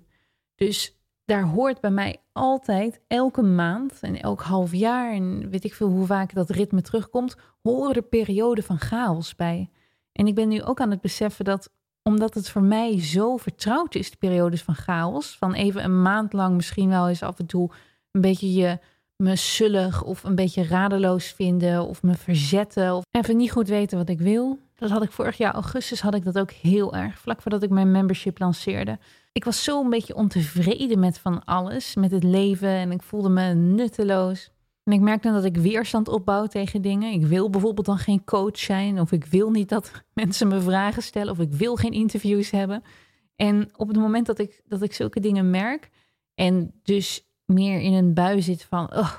Dus 0.55 1.02
daar 1.25 1.43
hoort 1.43 1.81
bij 1.81 1.91
mij 1.91 2.17
altijd 2.31 2.99
elke 3.07 3.41
maand 3.41 3.99
en 4.01 4.21
elk 4.21 4.41
half 4.41 4.73
jaar 4.73 5.11
en 5.11 5.49
weet 5.49 5.63
ik 5.63 5.73
veel 5.73 5.87
hoe 5.87 6.05
vaak 6.05 6.33
dat 6.33 6.49
ritme 6.49 6.81
terugkomt, 6.81 7.35
horen 7.61 7.95
er 7.95 8.01
perioden 8.01 8.63
van 8.63 8.79
chaos 8.79 9.35
bij. 9.35 9.69
En 10.11 10.27
ik 10.27 10.35
ben 10.35 10.47
nu 10.47 10.63
ook 10.63 10.79
aan 10.79 10.91
het 10.91 11.01
beseffen 11.01 11.45
dat 11.45 11.69
omdat 12.03 12.33
het 12.33 12.49
voor 12.49 12.61
mij 12.61 13.01
zo 13.01 13.37
vertrouwd 13.37 13.95
is, 13.95 14.11
de 14.11 14.17
periodes 14.17 14.63
van 14.63 14.75
chaos, 14.75 15.37
van 15.37 15.53
even 15.53 15.83
een 15.83 16.01
maand 16.01 16.33
lang 16.33 16.55
misschien 16.55 16.89
wel 16.89 17.09
eens 17.09 17.23
af 17.23 17.39
en 17.39 17.45
toe 17.45 17.71
een 18.11 18.21
beetje 18.21 18.53
je 18.53 18.79
me 19.15 19.35
zullig 19.35 20.03
of 20.03 20.23
een 20.23 20.35
beetje 20.35 20.67
radeloos 20.67 21.31
vinden 21.31 21.87
of 21.87 22.03
me 22.03 22.13
verzetten 22.13 22.93
of 22.93 23.03
even 23.11 23.37
niet 23.37 23.51
goed 23.51 23.67
weten 23.67 23.97
wat 23.97 24.09
ik 24.09 24.19
wil. 24.19 24.59
Dat 24.75 24.89
had 24.89 25.03
ik 25.03 25.11
vorig 25.11 25.37
jaar 25.37 25.53
augustus 25.53 26.01
had 26.01 26.15
ik 26.15 26.23
dat 26.23 26.39
ook 26.39 26.51
heel 26.51 26.95
erg, 26.95 27.19
vlak 27.19 27.41
voordat 27.41 27.63
ik 27.63 27.69
mijn 27.69 27.91
membership 27.91 28.39
lanceerde. 28.39 28.99
Ik 29.33 29.43
was 29.43 29.63
zo 29.63 29.83
een 29.83 29.89
beetje 29.89 30.15
ontevreden 30.15 30.99
met 30.99 31.19
van 31.19 31.43
alles, 31.43 31.95
met 31.95 32.11
het 32.11 32.23
leven 32.23 32.69
en 32.69 32.91
ik 32.91 33.01
voelde 33.01 33.29
me 33.29 33.53
nutteloos. 33.53 34.51
En 34.83 34.93
ik 34.93 34.99
merkte 34.99 35.31
dat 35.31 35.43
ik 35.43 35.57
weerstand 35.57 36.07
opbouw 36.07 36.45
tegen 36.45 36.81
dingen. 36.81 37.13
Ik 37.13 37.25
wil 37.25 37.49
bijvoorbeeld 37.49 37.85
dan 37.85 37.97
geen 37.97 38.23
coach 38.23 38.57
zijn 38.57 38.99
of 38.99 39.11
ik 39.11 39.25
wil 39.25 39.51
niet 39.51 39.69
dat 39.69 39.91
mensen 40.13 40.47
me 40.47 40.61
vragen 40.61 41.03
stellen 41.03 41.31
of 41.31 41.39
ik 41.39 41.53
wil 41.53 41.75
geen 41.75 41.91
interviews 41.91 42.51
hebben. 42.51 42.83
En 43.35 43.69
op 43.75 43.87
het 43.87 43.97
moment 43.97 44.25
dat 44.25 44.39
ik, 44.39 44.61
dat 44.67 44.81
ik 44.81 44.93
zulke 44.93 45.19
dingen 45.19 45.49
merk 45.49 45.89
en 46.35 46.73
dus 46.83 47.27
meer 47.45 47.79
in 47.79 47.93
een 47.93 48.13
bui 48.13 48.41
zit 48.41 48.63
van, 48.63 48.95
oh, 48.95 49.13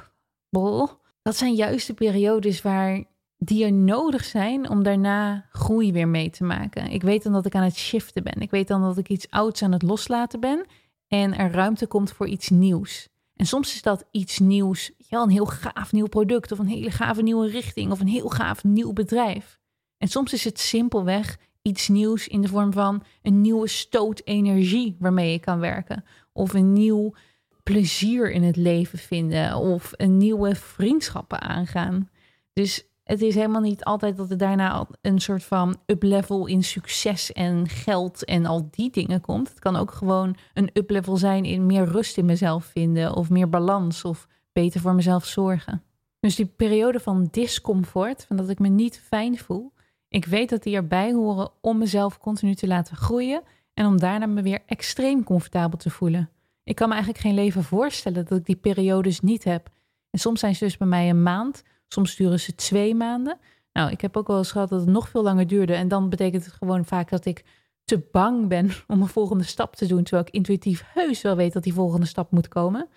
bol, 0.51 0.89
dat 1.23 1.37
zijn 1.37 1.55
juist 1.55 1.87
de 1.87 1.95
periodes 1.95 2.63
waar 2.63 3.05
die 3.45 3.65
er 3.65 3.73
nodig 3.73 4.25
zijn 4.25 4.69
om 4.69 4.83
daarna 4.83 5.47
groei 5.51 5.93
weer 5.93 6.09
mee 6.09 6.31
te 6.31 6.45
maken. 6.45 6.91
Ik 6.91 7.03
weet 7.03 7.23
dan 7.23 7.33
dat 7.33 7.47
ik 7.47 7.55
aan 7.55 7.63
het 7.63 7.77
shiften 7.77 8.23
ben. 8.23 8.41
Ik 8.41 8.51
weet 8.51 8.69
dan 8.69 8.83
dat 8.83 8.99
ik 8.99 9.09
iets 9.09 9.31
ouds 9.31 9.63
aan 9.63 9.73
het 9.73 9.83
loslaten 9.83 10.41
ben 10.41 10.67
en 11.09 11.37
er 11.37 11.51
ruimte 11.51 11.87
komt 11.87 12.13
voor 12.13 12.27
iets 12.27 12.49
nieuws. 12.49 13.09
En 13.37 13.47
soms 13.47 13.75
is 13.75 13.83
dat 13.83 14.05
iets 14.11 14.39
nieuws, 14.39 14.93
ja, 14.97 15.23
een 15.23 15.31
heel 15.31 15.47
gaaf 15.47 15.93
nieuw 15.93 16.07
product 16.07 16.53
of 16.53 16.59
een 16.59 16.67
hele 16.67 16.91
gave 16.91 17.23
nieuwe 17.23 17.49
richting 17.49 17.93
of 17.93 18.01
een 18.01 18.09
heel 18.09 18.29
gaaf 18.29 18.65
nieuw 18.65 18.93
bedrijf. 18.93 19.59
En 19.99 20.09
soms 20.09 20.33
is 20.33 20.45
het 20.45 20.61
simpelweg 20.61 21.39
iets 21.63 21.89
nieuws 21.89 22.29
in 22.29 22.41
de 22.41 22.49
vorm 22.49 22.73
van 22.73 23.03
een 23.23 23.41
nieuwe 23.41 23.69
stoot 23.69 24.21
energie 24.25 24.97
waarmee 24.99 25.33
je 25.33 25.39
kan 25.39 25.59
werken. 25.59 26.05
Of 26.33 26.55
een 26.55 26.73
nieuw 26.73 27.15
plezier 27.63 28.31
in 28.31 28.43
het 28.43 28.57
leven 28.57 28.99
vinden 28.99 29.57
of 29.57 29.93
een 29.97 30.17
nieuwe 30.17 30.55
vriendschappen 30.55 31.41
aangaan. 31.41 32.11
Dus 32.53 32.87
het 33.05 33.23
is 33.23 33.35
helemaal 33.35 33.61
niet 33.61 33.85
altijd 33.85 34.17
dat 34.17 34.31
er 34.31 34.37
daarna 34.37 34.87
een 35.01 35.21
soort 35.21 35.45
van 35.45 35.77
uplevel 35.87 36.47
in 36.47 36.63
succes 36.63 37.33
en 37.33 37.69
geld 37.69 38.25
en 38.25 38.47
al 38.47 38.69
die 38.71 38.91
dingen 38.91 39.21
komt. 39.21 39.49
Het 39.49 39.59
kan 39.59 39.77
ook 39.77 39.91
gewoon 39.91 40.37
een 40.55 40.71
uplevel 40.73 41.17
zijn 41.17 41.45
in 41.45 41.67
meer 41.67 41.85
rust 41.85 42.17
in 42.17 42.25
mezelf 42.25 42.65
vinden 42.65 43.15
of 43.15 43.31
meer 43.31 43.49
balans 43.49 44.05
of 44.05 44.29
beter 44.53 44.81
voor 44.81 44.95
mezelf 44.95 45.25
zorgen. 45.25 45.83
Dus 46.21 46.37
die 46.37 46.47
periode 46.47 47.01
van 47.01 47.29
discomfort, 47.31 48.25
van 48.25 48.37
dat 48.37 48.49
ik 48.49 48.59
me 48.59 48.69
niet 48.69 49.01
fijn 49.01 49.39
voel, 49.39 49.73
ik 50.09 50.25
weet 50.25 50.49
dat 50.49 50.63
die 50.63 50.77
erbij 50.77 51.13
horen 51.13 51.51
om 51.61 51.79
mezelf 51.79 52.19
continu 52.19 52.55
te 52.55 52.67
laten 52.67 52.97
groeien 52.97 53.43
en 53.75 53.87
om 53.87 53.99
daarna 53.99 54.27
me 54.27 54.43
weer 54.43 54.63
extreem 54.67 55.25
comfortabel 55.25 55.79
te 55.79 55.91
voelen. 55.91 56.31
Ik 56.63 56.75
kan 56.75 56.89
me 56.89 56.95
eigenlijk 56.95 57.25
geen 57.25 57.35
leven 57.35 57.65
voorstellen 57.65 58.25
dat 58.25 58.39
ik 58.39 58.47
die 58.47 58.57
periodes 58.57 59.21
niet 59.21 59.45
heb. 59.45 59.71
En 60.11 60.19
soms 60.19 60.41
zijn 60.41 60.55
ze 60.55 60.65
dus 60.65 60.77
bij 60.77 60.87
mij 60.87 61.09
een 61.11 61.23
maand, 61.23 61.63
Soms 61.95 62.17
duren 62.17 62.41
ze 62.41 62.55
twee 62.55 62.95
maanden. 62.95 63.39
Nou, 63.73 63.91
ik 63.91 64.01
heb 64.01 64.17
ook 64.17 64.27
wel 64.27 64.39
eens 64.39 64.53
gehad 64.53 64.69
dat 64.69 64.81
het 64.81 64.89
nog 64.89 65.09
veel 65.09 65.23
langer 65.23 65.47
duurde. 65.47 65.75
En 65.75 65.89
dan 65.89 66.09
betekent 66.09 66.45
het 66.45 66.55
gewoon 66.55 66.85
vaak 66.85 67.11
dat 67.11 67.25
ik 67.25 67.45
te 67.85 68.09
bang 68.13 68.49
ben 68.49 68.71
om 68.87 69.03
een 69.03 69.09
volgende 69.09 69.45
stap 69.45 69.77
te 69.77 69.87
doen. 69.87 70.03
Terwijl 70.03 70.27
ik 70.27 70.35
intuïtief 70.35 70.85
heus 70.87 71.23
wel 71.23 71.37
weet 71.37 71.53
dat 71.53 71.63
die 71.63 71.73
volgende 71.73 72.07
stap 72.07 72.31
moet 72.31 72.49
komen. 72.49 72.89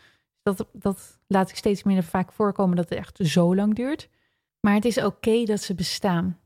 Dat, 0.41 0.67
dat 0.73 1.19
laat 1.27 1.49
ik 1.49 1.55
steeds 1.55 1.83
minder 1.83 2.03
vaak 2.03 2.31
voorkomen 2.31 2.75
dat 2.75 2.89
het 2.89 2.97
echt 2.97 3.19
zo 3.21 3.55
lang 3.55 3.75
duurt. 3.75 4.09
Maar 4.59 4.73
het 4.73 4.85
is 4.85 5.03
oké 5.03 5.43
dat 5.43 5.61
ze 5.61 5.75
bestaan. 5.75 6.39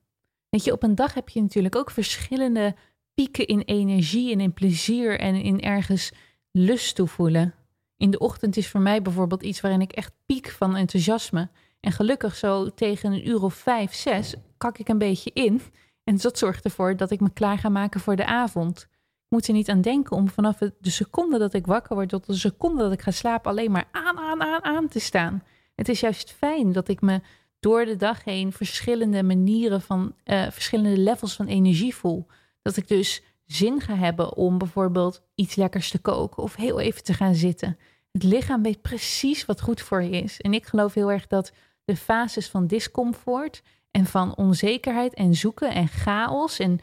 Weet 0.49 0.63
je, 0.63 0.71
op 0.71 0.83
een 0.83 0.95
dag 0.95 1.13
heb 1.13 1.29
je 1.29 1.41
natuurlijk 1.41 1.75
ook 1.75 1.91
verschillende 1.91 2.75
pieken 3.13 3.47
in 3.47 3.61
energie 3.61 4.31
en 4.31 4.39
in 4.39 4.53
plezier 4.53 5.19
en 5.19 5.35
in 5.35 5.61
ergens 5.61 6.11
lust 6.51 6.95
toevoelen. 6.95 7.53
In 7.97 8.11
de 8.11 8.19
ochtend 8.19 8.57
is 8.57 8.67
voor 8.67 8.81
mij 8.81 9.01
bijvoorbeeld 9.01 9.43
iets 9.43 9.61
waarin 9.61 9.81
ik 9.81 9.91
echt 9.91 10.13
piek 10.25 10.49
van 10.49 10.75
enthousiasme. 10.75 11.49
En 11.81 11.91
gelukkig 11.91 12.35
zo 12.35 12.69
tegen 12.73 13.11
een 13.11 13.27
uur 13.27 13.43
of 13.43 13.53
vijf, 13.53 13.93
zes 13.93 14.35
kak 14.57 14.77
ik 14.77 14.87
een 14.87 14.97
beetje 14.97 15.31
in. 15.33 15.61
En 16.03 16.17
dat 16.17 16.37
zorgt 16.37 16.63
ervoor 16.63 16.97
dat 16.97 17.11
ik 17.11 17.19
me 17.19 17.29
klaar 17.33 17.57
ga 17.57 17.69
maken 17.69 17.99
voor 17.99 18.15
de 18.15 18.25
avond. 18.25 18.79
Ik 18.79 19.37
moet 19.37 19.47
er 19.47 19.53
niet 19.53 19.69
aan 19.69 19.81
denken 19.81 20.15
om 20.15 20.29
vanaf 20.29 20.57
de 20.57 20.89
seconde 20.89 21.37
dat 21.37 21.53
ik 21.53 21.65
wakker 21.65 21.95
word 21.95 22.09
tot 22.09 22.25
de 22.25 22.33
seconde 22.33 22.83
dat 22.83 22.91
ik 22.91 23.01
ga 23.01 23.11
slapen 23.11 23.51
alleen 23.51 23.71
maar 23.71 23.87
aan, 23.91 24.17
aan, 24.17 24.41
aan, 24.41 24.63
aan 24.63 24.87
te 24.87 24.99
staan. 24.99 25.43
Het 25.75 25.89
is 25.89 25.99
juist 25.99 26.31
fijn 26.31 26.71
dat 26.71 26.87
ik 26.87 27.01
me 27.01 27.21
door 27.59 27.85
de 27.85 27.95
dag 27.95 28.23
heen 28.23 28.51
verschillende 28.51 29.23
manieren 29.23 29.81
van, 29.81 30.15
uh, 30.25 30.47
verschillende 30.49 30.97
levels 30.97 31.35
van 31.35 31.47
energie 31.47 31.95
voel. 31.95 32.27
Dat 32.61 32.77
ik 32.77 32.87
dus 32.87 33.23
zin 33.45 33.81
ga 33.81 33.95
hebben 33.95 34.35
om 34.35 34.57
bijvoorbeeld 34.57 35.21
iets 35.35 35.55
lekkers 35.55 35.89
te 35.89 35.99
koken 35.99 36.43
of 36.43 36.55
heel 36.55 36.79
even 36.79 37.03
te 37.03 37.13
gaan 37.13 37.35
zitten. 37.35 37.77
Het 38.11 38.23
lichaam 38.23 38.63
weet 38.63 38.81
precies 38.81 39.45
wat 39.45 39.61
goed 39.61 39.81
voor 39.81 40.03
je 40.03 40.21
is. 40.21 40.41
En 40.41 40.53
ik 40.53 40.65
geloof 40.65 40.93
heel 40.93 41.11
erg 41.11 41.27
dat 41.27 41.51
de 41.91 41.97
fases 41.97 42.49
van 42.49 42.67
discomfort 42.67 43.63
en 43.91 44.05
van 44.05 44.35
onzekerheid 44.35 45.13
en 45.13 45.33
zoeken 45.33 45.71
en 45.71 45.87
chaos 45.87 46.59
en 46.59 46.79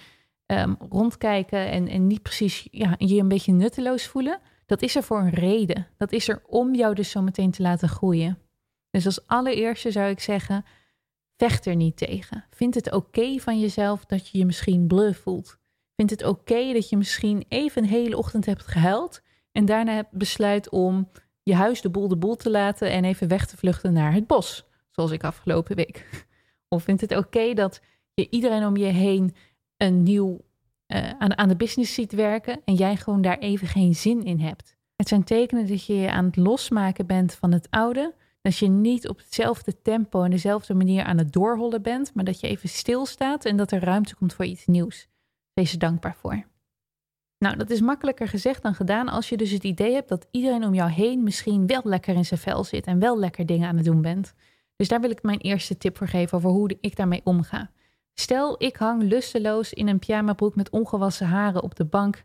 ehm, 0.47 0.75
rondkijken 0.89 1.71
en, 1.71 1.89
en 1.89 2.07
niet 2.07 2.23
precies 2.23 2.69
ja, 2.71 2.95
je 2.99 3.21
een 3.21 3.29
beetje 3.29 3.53
nutteloos 3.53 4.07
voelen, 4.07 4.41
dat 4.67 4.83
is 4.83 4.97
er 4.97 5.03
voor 5.03 5.19
een 5.19 5.31
reden. 5.31 5.87
Dat 5.97 6.13
is 6.13 6.29
er 6.29 6.43
om 6.47 6.75
jou 6.75 6.95
dus 6.95 7.11
zo 7.11 7.23
meteen 7.23 7.51
te 7.51 7.63
laten 7.63 7.89
groeien. 7.89 8.39
Dus 8.91 9.07
als 9.07 9.27
allereerste 9.27 9.91
zou 9.91 10.11
ik 10.11 10.21
zeggen, 10.21 10.65
vecht 11.37 11.67
er 11.67 11.77
niet 11.77 11.97
tegen. 11.97 12.45
Vind 12.51 12.75
het 12.75 12.93
oké 12.93 13.39
van 13.39 13.61
jezelf 13.61 14.05
dat 14.05 14.29
je 14.29 14.39
je 14.39 14.47
misschien 14.47 14.87
bleu 14.87 15.15
voelt. 15.15 15.59
Vind 15.97 16.11
het 16.11 16.25
oké 16.25 16.73
dat 16.73 16.89
je 16.89 16.97
misschien 16.97 17.45
even 17.49 17.83
een 17.83 17.89
hele 17.89 18.17
ochtend 18.17 18.47
hebt 18.47 18.67
gehuild 18.67 19.23
en 19.53 19.65
daarna 19.65 20.09
besluit 20.11 20.69
om 20.69 21.09
je 21.43 21.55
huis 21.55 21.81
de 21.81 21.91
boel 21.91 22.09
de 22.09 22.17
boel 22.17 22.37
te 22.37 22.51
laten 22.51 22.91
en 22.91 23.05
even 23.05 23.29
weg 23.29 23.47
te 23.47 23.57
vluchten 23.57 23.93
naar 23.93 24.13
het 24.13 24.27
bos, 24.27 24.68
zoals 24.99 25.13
ik 25.13 25.25
afgelopen 25.25 25.77
week. 25.77 26.27
Of 26.75 26.83
vindt 26.83 27.01
het 27.01 27.17
oké 27.17 27.55
dat 27.55 27.81
je 28.15 28.31
iedereen 28.31 28.67
om 28.67 28.77
je 28.77 28.85
heen 28.85 29.35
een 29.77 30.03
nieuw 30.03 30.41
uh, 30.93 31.11
aan, 31.19 31.39
aan 31.39 31.49
de 31.49 31.57
business 31.57 31.95
ziet 31.95 32.13
werken 32.13 32.61
en 32.65 32.75
jij 32.75 32.97
gewoon 32.97 33.23
daar 33.23 33.39
even 33.39 33.67
geen 33.67 33.95
zin 33.95 34.25
in 34.25 34.41
hebt? 34.41 34.77
Het 34.97 35.09
zijn 35.09 35.25
tekenen 35.25 35.67
dat 35.67 35.85
je 35.85 35.95
je 35.95 36.11
aan 36.11 36.25
het 36.25 36.37
losmaken 36.37 37.07
bent 37.07 37.35
van 37.35 37.53
het 37.53 37.67
oude, 37.71 38.15
dat 38.41 38.57
je 38.57 38.69
niet 38.69 39.09
op 39.09 39.19
hetzelfde 39.19 39.83
tempo 39.83 40.23
en 40.23 40.31
dezelfde 40.31 40.75
manier 40.75 41.05
aan 41.05 41.19
het 41.19 41.33
doorhollen 41.33 41.83
bent, 41.83 42.15
maar 42.15 42.25
dat 42.25 42.41
je 42.41 42.47
even 42.47 42.69
stilstaat 42.69 43.45
en 43.45 43.57
dat 43.57 43.71
er 43.71 43.85
ruimte 43.85 44.15
komt 44.15 44.35
voor 44.35 44.45
iets 44.45 44.67
nieuws. 44.67 45.09
Wees 45.53 45.73
er 45.73 45.79
dankbaar 45.79 46.17
voor. 46.17 46.47
Nou, 47.39 47.57
dat 47.57 47.71
is 47.71 47.81
makkelijker 47.81 48.29
gezegd 48.29 48.63
dan 48.63 48.75
gedaan 48.75 49.09
als 49.09 49.29
je 49.29 49.37
dus 49.37 49.51
het 49.51 49.65
idee 49.65 49.93
hebt 49.93 50.09
dat 50.09 50.27
iedereen 50.31 50.65
om 50.65 50.75
jou 50.75 50.91
heen 50.91 51.23
misschien 51.23 51.67
wel 51.67 51.81
lekker 51.85 52.15
in 52.15 52.25
zijn 52.25 52.41
vel 52.41 52.65
zit 52.65 52.87
en 52.87 52.99
wel 52.99 53.19
lekker 53.19 53.47
dingen 53.47 53.69
aan 53.69 53.77
het 53.77 53.85
doen 53.85 54.03
bent. 54.03 54.35
Dus 54.79 54.89
daar 54.89 55.01
wil 55.01 55.11
ik 55.11 55.23
mijn 55.23 55.39
eerste 55.39 55.77
tip 55.77 55.97
voor 55.97 56.09
geven 56.09 56.37
over 56.37 56.51
hoe 56.51 56.77
ik 56.81 56.97
daarmee 56.97 57.21
omga. 57.25 57.71
Stel, 58.15 58.63
ik 58.63 58.77
hang 58.77 59.03
lusteloos 59.03 59.73
in 59.73 59.89
een 59.89 59.99
pyjamabroek 59.99 60.55
met 60.55 60.71
ongewassen 60.71 61.27
haren 61.27 61.63
op 61.63 61.77
de 61.77 61.85
bank. 61.85 62.25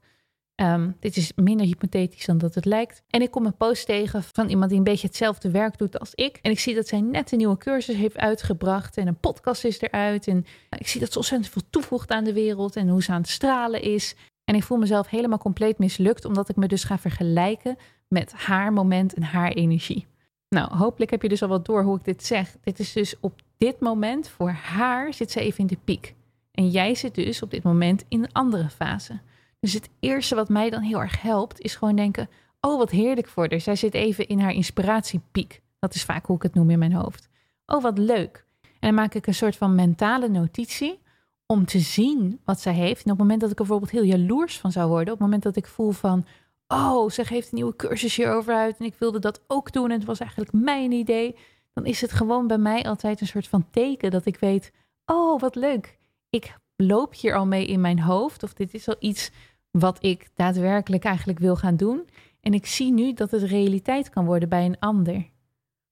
Ehm, 0.55 0.91
dit 0.99 1.17
is 1.17 1.31
minder 1.35 1.65
hypothetisch 1.65 2.25
dan 2.25 2.37
dat 2.37 2.55
het 2.55 2.65
lijkt. 2.65 3.03
En 3.09 3.21
ik 3.21 3.31
kom 3.31 3.45
een 3.45 3.57
post 3.57 3.85
tegen 3.85 4.23
van 4.23 4.49
iemand 4.49 4.69
die 4.69 4.77
een 4.77 4.83
beetje 4.83 5.07
hetzelfde 5.07 5.51
werk 5.51 5.77
doet 5.77 5.99
als 5.99 6.11
ik. 6.15 6.39
En 6.41 6.51
ik 6.51 6.59
zie 6.59 6.75
dat 6.75 6.87
zij 6.87 7.01
net 7.01 7.31
een 7.31 7.37
nieuwe 7.37 7.57
cursus 7.57 7.95
heeft 7.95 8.17
uitgebracht. 8.17 8.97
En 8.97 9.07
een 9.07 9.19
podcast 9.19 9.63
is 9.65 9.81
eruit. 9.81 10.27
En 10.27 10.45
ik 10.69 10.87
zie 10.87 10.99
dat 10.99 11.11
ze 11.11 11.17
ontzettend 11.17 11.51
veel 11.51 11.69
toevoegt 11.69 12.09
aan 12.09 12.23
de 12.23 12.33
wereld. 12.33 12.75
En 12.75 12.89
hoe 12.89 13.03
ze 13.03 13.11
aan 13.11 13.21
het 13.21 13.29
stralen 13.29 13.81
is. 13.81 14.15
En 14.43 14.55
ik 14.55 14.63
voel 14.63 14.77
mezelf 14.77 15.09
helemaal 15.09 15.37
compleet 15.37 15.77
mislukt, 15.77 16.25
omdat 16.25 16.49
ik 16.49 16.55
me 16.55 16.67
dus 16.67 16.83
ga 16.83 16.97
vergelijken 16.97 17.77
met 18.07 18.33
haar 18.33 18.73
moment 18.73 19.13
en 19.13 19.23
haar 19.23 19.51
energie. 19.51 20.11
Nou, 20.53 20.75
hopelijk 20.75 21.11
heb 21.11 21.21
je 21.21 21.29
dus 21.29 21.41
al 21.41 21.47
wat 21.47 21.65
door 21.65 21.83
hoe 21.83 21.97
ik 21.97 22.05
dit 22.05 22.23
zeg. 22.23 22.55
Dit 22.63 22.79
is 22.79 22.93
dus 22.93 23.15
op 23.19 23.41
dit 23.57 23.79
moment 23.79 24.29
voor 24.29 24.49
haar 24.49 25.13
zit 25.13 25.31
ze 25.31 25.39
even 25.39 25.59
in 25.59 25.67
de 25.67 25.77
piek. 25.83 26.15
En 26.51 26.69
jij 26.69 26.95
zit 26.95 27.15
dus 27.15 27.41
op 27.41 27.51
dit 27.51 27.63
moment 27.63 28.05
in 28.07 28.23
een 28.23 28.31
andere 28.31 28.69
fase. 28.69 29.19
Dus 29.59 29.73
het 29.73 29.89
eerste 29.99 30.35
wat 30.35 30.49
mij 30.49 30.69
dan 30.69 30.81
heel 30.81 31.01
erg 31.01 31.21
helpt, 31.21 31.59
is 31.59 31.75
gewoon 31.75 31.95
denken: 31.95 32.29
Oh, 32.61 32.77
wat 32.77 32.89
heerlijk 32.89 33.27
voor 33.27 33.49
haar. 33.49 33.59
Zij 33.59 33.75
zit 33.75 33.93
even 33.93 34.27
in 34.27 34.39
haar 34.39 34.51
inspiratiepiek. 34.51 35.61
Dat 35.79 35.95
is 35.95 36.03
vaak 36.03 36.25
hoe 36.25 36.35
ik 36.35 36.43
het 36.43 36.53
noem 36.53 36.69
in 36.69 36.79
mijn 36.79 36.93
hoofd. 36.93 37.29
Oh, 37.65 37.81
wat 37.81 37.97
leuk. 37.97 38.45
En 38.61 38.69
dan 38.79 38.93
maak 38.93 39.13
ik 39.13 39.27
een 39.27 39.33
soort 39.33 39.55
van 39.55 39.75
mentale 39.75 40.29
notitie 40.29 40.99
om 41.45 41.65
te 41.65 41.79
zien 41.79 42.39
wat 42.45 42.61
zij 42.61 42.73
heeft. 42.73 43.05
En 43.05 43.11
op 43.11 43.17
het 43.17 43.17
moment 43.17 43.41
dat 43.41 43.51
ik 43.51 43.59
er 43.59 43.65
bijvoorbeeld 43.65 43.91
heel 43.91 44.17
jaloers 44.17 44.59
van 44.59 44.71
zou 44.71 44.87
worden, 44.87 45.13
op 45.13 45.19
het 45.19 45.27
moment 45.27 45.43
dat 45.43 45.55
ik 45.55 45.67
voel 45.67 45.91
van, 45.91 46.25
oh, 46.67 47.09
ze 47.09 47.25
geeft 47.25 47.47
een 47.47 47.55
nieuwe 47.55 47.75
cursus 47.75 48.15
hierover 48.15 48.53
uit 48.53 48.77
en 48.77 48.85
ik 48.85 48.95
wilde 48.97 49.19
dat 49.19 49.41
ook 49.47 49.71
doen 49.71 49.91
en 49.91 49.97
het 49.97 50.05
was 50.05 50.19
eigenlijk 50.19 50.51
mijn 50.51 50.91
idee, 50.91 51.35
dan 51.73 51.85
is 51.85 52.01
het 52.01 52.11
gewoon 52.11 52.47
bij 52.47 52.57
mij 52.57 52.83
altijd 52.83 53.21
een 53.21 53.27
soort 53.27 53.47
van 53.47 53.69
teken 53.69 54.11
dat 54.11 54.25
ik 54.25 54.37
weet, 54.37 54.71
oh, 55.05 55.39
wat 55.39 55.55
leuk. 55.55 55.97
Ik 56.29 56.57
loop 56.75 57.15
hier 57.15 57.35
al 57.35 57.45
mee 57.45 57.65
in 57.65 57.81
mijn 57.81 57.99
hoofd 57.99 58.43
of 58.43 58.53
dit 58.53 58.73
is 58.73 58.87
al 58.87 58.95
iets 58.99 59.31
wat 59.71 60.03
ik 60.03 60.29
daadwerkelijk 60.35 61.03
eigenlijk 61.03 61.39
wil 61.39 61.55
gaan 61.55 61.75
doen. 61.75 62.09
En 62.41 62.53
ik 62.53 62.65
zie 62.65 62.91
nu 62.91 63.13
dat 63.13 63.31
het 63.31 63.41
realiteit 63.41 64.09
kan 64.09 64.25
worden 64.25 64.49
bij 64.49 64.65
een 64.65 64.79
ander. 64.79 65.31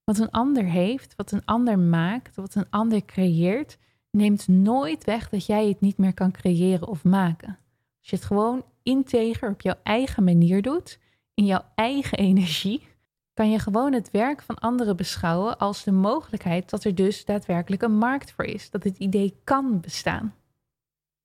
Wat 0.04 0.18
een 0.18 0.32
ander 0.32 0.64
heeft, 0.64 1.16
wat 1.16 1.32
een 1.32 1.46
ander 1.46 1.80
maakt, 1.80 2.36
wat 2.36 2.56
een 2.56 2.70
ander 2.70 3.06
creëert, 3.06 3.78
neemt 4.12 4.48
nooit 4.48 5.04
weg 5.04 5.30
dat 5.30 5.46
jij 5.46 5.68
het 5.68 5.82
niet 5.82 5.98
meer 5.98 6.14
kan 6.14 6.32
creëren 6.32 6.88
of 6.88 7.04
maken. 7.04 7.58
Als 8.00 8.10
je 8.10 8.16
het 8.16 8.26
gewoon 8.26 8.64
integer 8.84 9.50
op 9.50 9.62
jouw 9.62 9.76
eigen 9.84 10.24
manier 10.24 10.62
doet, 10.62 11.00
in 11.34 11.46
jouw 11.46 11.64
eigen 11.76 12.18
energie, 12.18 12.88
kan 13.34 13.52
je 13.52 13.60
gewoon 13.60 13.94
het 13.94 14.12
werk 14.12 14.42
van 14.42 14.56
anderen 14.56 14.96
beschouwen 14.96 15.58
als 15.58 15.84
de 15.84 15.92
mogelijkheid 15.92 16.70
dat 16.70 16.84
er 16.84 16.96
dus 16.96 17.26
daadwerkelijk 17.26 17.82
een 17.82 17.98
markt 17.98 18.32
voor 18.32 18.46
is, 18.46 18.70
dat 18.70 18.84
het 18.84 18.98
idee 18.98 19.40
kan 19.44 19.80
bestaan. 19.82 20.36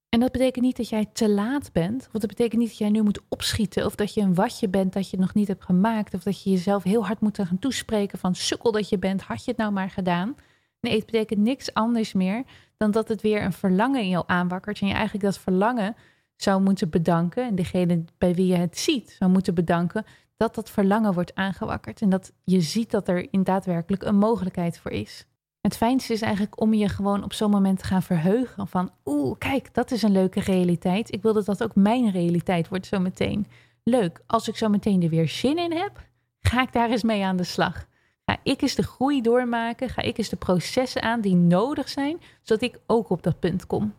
En 0.08 0.20
dat 0.20 0.32
betekent 0.32 0.64
niet 0.64 0.76
dat 0.76 0.88
jij 0.88 1.06
te 1.12 1.30
laat 1.30 1.72
bent, 1.72 2.08
of 2.12 2.20
dat 2.20 2.28
betekent 2.28 2.60
niet 2.60 2.68
dat 2.68 2.78
jij 2.78 2.90
nu 2.90 3.02
moet 3.02 3.20
opschieten, 3.28 3.84
of 3.84 3.94
dat 3.94 4.14
je 4.14 4.20
een 4.20 4.34
watje 4.34 4.68
bent 4.68 4.92
dat 4.92 5.10
je 5.10 5.18
nog 5.18 5.34
niet 5.34 5.48
hebt 5.48 5.64
gemaakt, 5.64 6.14
of 6.14 6.22
dat 6.22 6.42
je 6.42 6.50
jezelf 6.50 6.82
heel 6.82 7.06
hard 7.06 7.20
moet 7.20 7.36
gaan 7.36 7.58
toespreken 7.58 8.18
van 8.18 8.34
sukkel 8.34 8.72
dat 8.72 8.88
je 8.88 8.98
bent, 8.98 9.22
had 9.22 9.44
je 9.44 9.50
het 9.50 9.60
nou 9.60 9.72
maar 9.72 9.90
gedaan. 9.90 10.36
Nee, 10.80 10.96
het 10.96 11.06
betekent 11.06 11.40
niks 11.40 11.74
anders 11.74 12.12
meer 12.12 12.44
dan 12.76 12.90
dat 12.90 13.08
het 13.08 13.22
weer 13.22 13.42
een 13.42 13.52
verlangen 13.52 14.00
in 14.00 14.08
jou 14.08 14.24
aanwakkert. 14.26 14.80
En 14.80 14.86
je 14.86 14.92
eigenlijk 14.92 15.24
dat 15.24 15.38
verlangen 15.38 15.96
zou 16.36 16.62
moeten 16.62 16.90
bedanken. 16.90 17.46
En 17.46 17.54
degene 17.54 18.04
bij 18.18 18.34
wie 18.34 18.46
je 18.46 18.56
het 18.56 18.78
ziet 18.78 19.16
zou 19.18 19.30
moeten 19.30 19.54
bedanken. 19.54 20.04
Dat 20.36 20.54
dat 20.54 20.70
verlangen 20.70 21.12
wordt 21.12 21.34
aangewakkerd. 21.34 22.02
En 22.02 22.10
dat 22.10 22.32
je 22.44 22.60
ziet 22.60 22.90
dat 22.90 23.08
er 23.08 23.32
in 23.32 23.42
daadwerkelijk 23.42 24.02
een 24.02 24.18
mogelijkheid 24.18 24.78
voor 24.78 24.90
is. 24.90 25.26
Het 25.60 25.76
fijnste 25.76 26.12
is 26.12 26.22
eigenlijk 26.22 26.60
om 26.60 26.74
je 26.74 26.88
gewoon 26.88 27.24
op 27.24 27.32
zo'n 27.32 27.50
moment 27.50 27.78
te 27.78 27.84
gaan 27.84 28.02
verheugen. 28.02 28.68
Van 28.68 28.90
oeh, 29.04 29.38
kijk, 29.38 29.74
dat 29.74 29.90
is 29.90 30.02
een 30.02 30.12
leuke 30.12 30.40
realiteit. 30.40 31.12
Ik 31.12 31.22
wil 31.22 31.32
dat 31.32 31.44
dat 31.46 31.62
ook 31.62 31.74
mijn 31.74 32.10
realiteit 32.10 32.68
wordt 32.68 32.86
zo 32.86 32.98
meteen. 32.98 33.46
Leuk, 33.82 34.22
als 34.26 34.48
ik 34.48 34.56
zo 34.56 34.68
meteen 34.68 35.02
er 35.02 35.08
weer 35.08 35.28
zin 35.28 35.58
in 35.58 35.72
heb, 35.72 36.06
ga 36.40 36.62
ik 36.62 36.72
daar 36.72 36.90
eens 36.90 37.02
mee 37.02 37.24
aan 37.24 37.36
de 37.36 37.44
slag. 37.44 37.86
Ga 38.24 38.38
ik 38.42 38.62
eens 38.62 38.74
de 38.74 38.82
groei 38.82 39.20
doormaken? 39.20 39.88
Ga 39.88 40.02
ik 40.02 40.18
eens 40.18 40.28
de 40.28 40.36
processen 40.36 41.02
aan 41.02 41.20
die 41.20 41.34
nodig 41.34 41.88
zijn, 41.88 42.20
zodat 42.42 42.62
ik 42.62 42.80
ook 42.86 43.10
op 43.10 43.22
dat 43.22 43.40
punt 43.40 43.66
kom? 43.66 43.94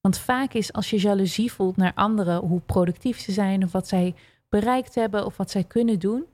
Want 0.00 0.18
vaak 0.18 0.52
is 0.52 0.72
als 0.72 0.90
je 0.90 1.00
jaloezie 1.00 1.52
voelt 1.52 1.76
naar 1.76 1.94
anderen, 1.94 2.40
hoe 2.40 2.60
productief 2.60 3.20
ze 3.20 3.32
zijn 3.32 3.64
of 3.64 3.72
wat 3.72 3.88
zij 3.88 4.14
bereikt 4.48 4.94
hebben 4.94 5.26
of 5.26 5.36
wat 5.36 5.50
zij 5.50 5.64
kunnen 5.64 5.98
doen, 5.98 6.26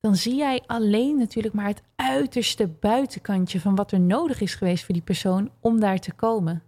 dan 0.00 0.16
zie 0.16 0.34
jij 0.34 0.62
alleen 0.66 1.18
natuurlijk 1.18 1.54
maar 1.54 1.66
het 1.66 1.82
uiterste 1.96 2.68
buitenkantje 2.68 3.60
van 3.60 3.74
wat 3.74 3.92
er 3.92 4.00
nodig 4.00 4.40
is 4.40 4.54
geweest 4.54 4.84
voor 4.84 4.94
die 4.94 5.02
persoon 5.02 5.50
om 5.60 5.80
daar 5.80 5.98
te 5.98 6.12
komen. 6.12 6.62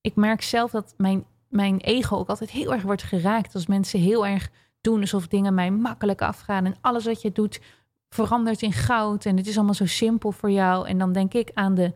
Ik 0.00 0.14
merk 0.14 0.42
zelf 0.42 0.70
dat 0.70 0.94
mijn, 0.96 1.24
mijn 1.48 1.78
ego 1.78 2.16
ook 2.16 2.28
altijd 2.28 2.50
heel 2.50 2.72
erg 2.72 2.82
wordt 2.82 3.02
geraakt 3.02 3.54
als 3.54 3.66
mensen 3.66 4.00
heel 4.00 4.26
erg 4.26 4.50
doen 4.80 5.00
alsof 5.00 5.28
dingen 5.28 5.54
mij 5.54 5.70
makkelijk 5.70 6.22
afgaan 6.22 6.64
en 6.64 6.76
alles 6.80 7.04
wat 7.04 7.22
je 7.22 7.32
doet 7.32 7.60
verandert 8.08 8.62
in 8.62 8.72
goud 8.72 9.24
en 9.24 9.36
het 9.36 9.46
is 9.46 9.56
allemaal 9.56 9.74
zo 9.74 9.86
simpel 9.86 10.32
voor 10.32 10.50
jou. 10.50 10.88
En 10.88 10.98
dan 10.98 11.12
denk 11.12 11.34
ik 11.34 11.50
aan 11.54 11.74
de 11.74 11.92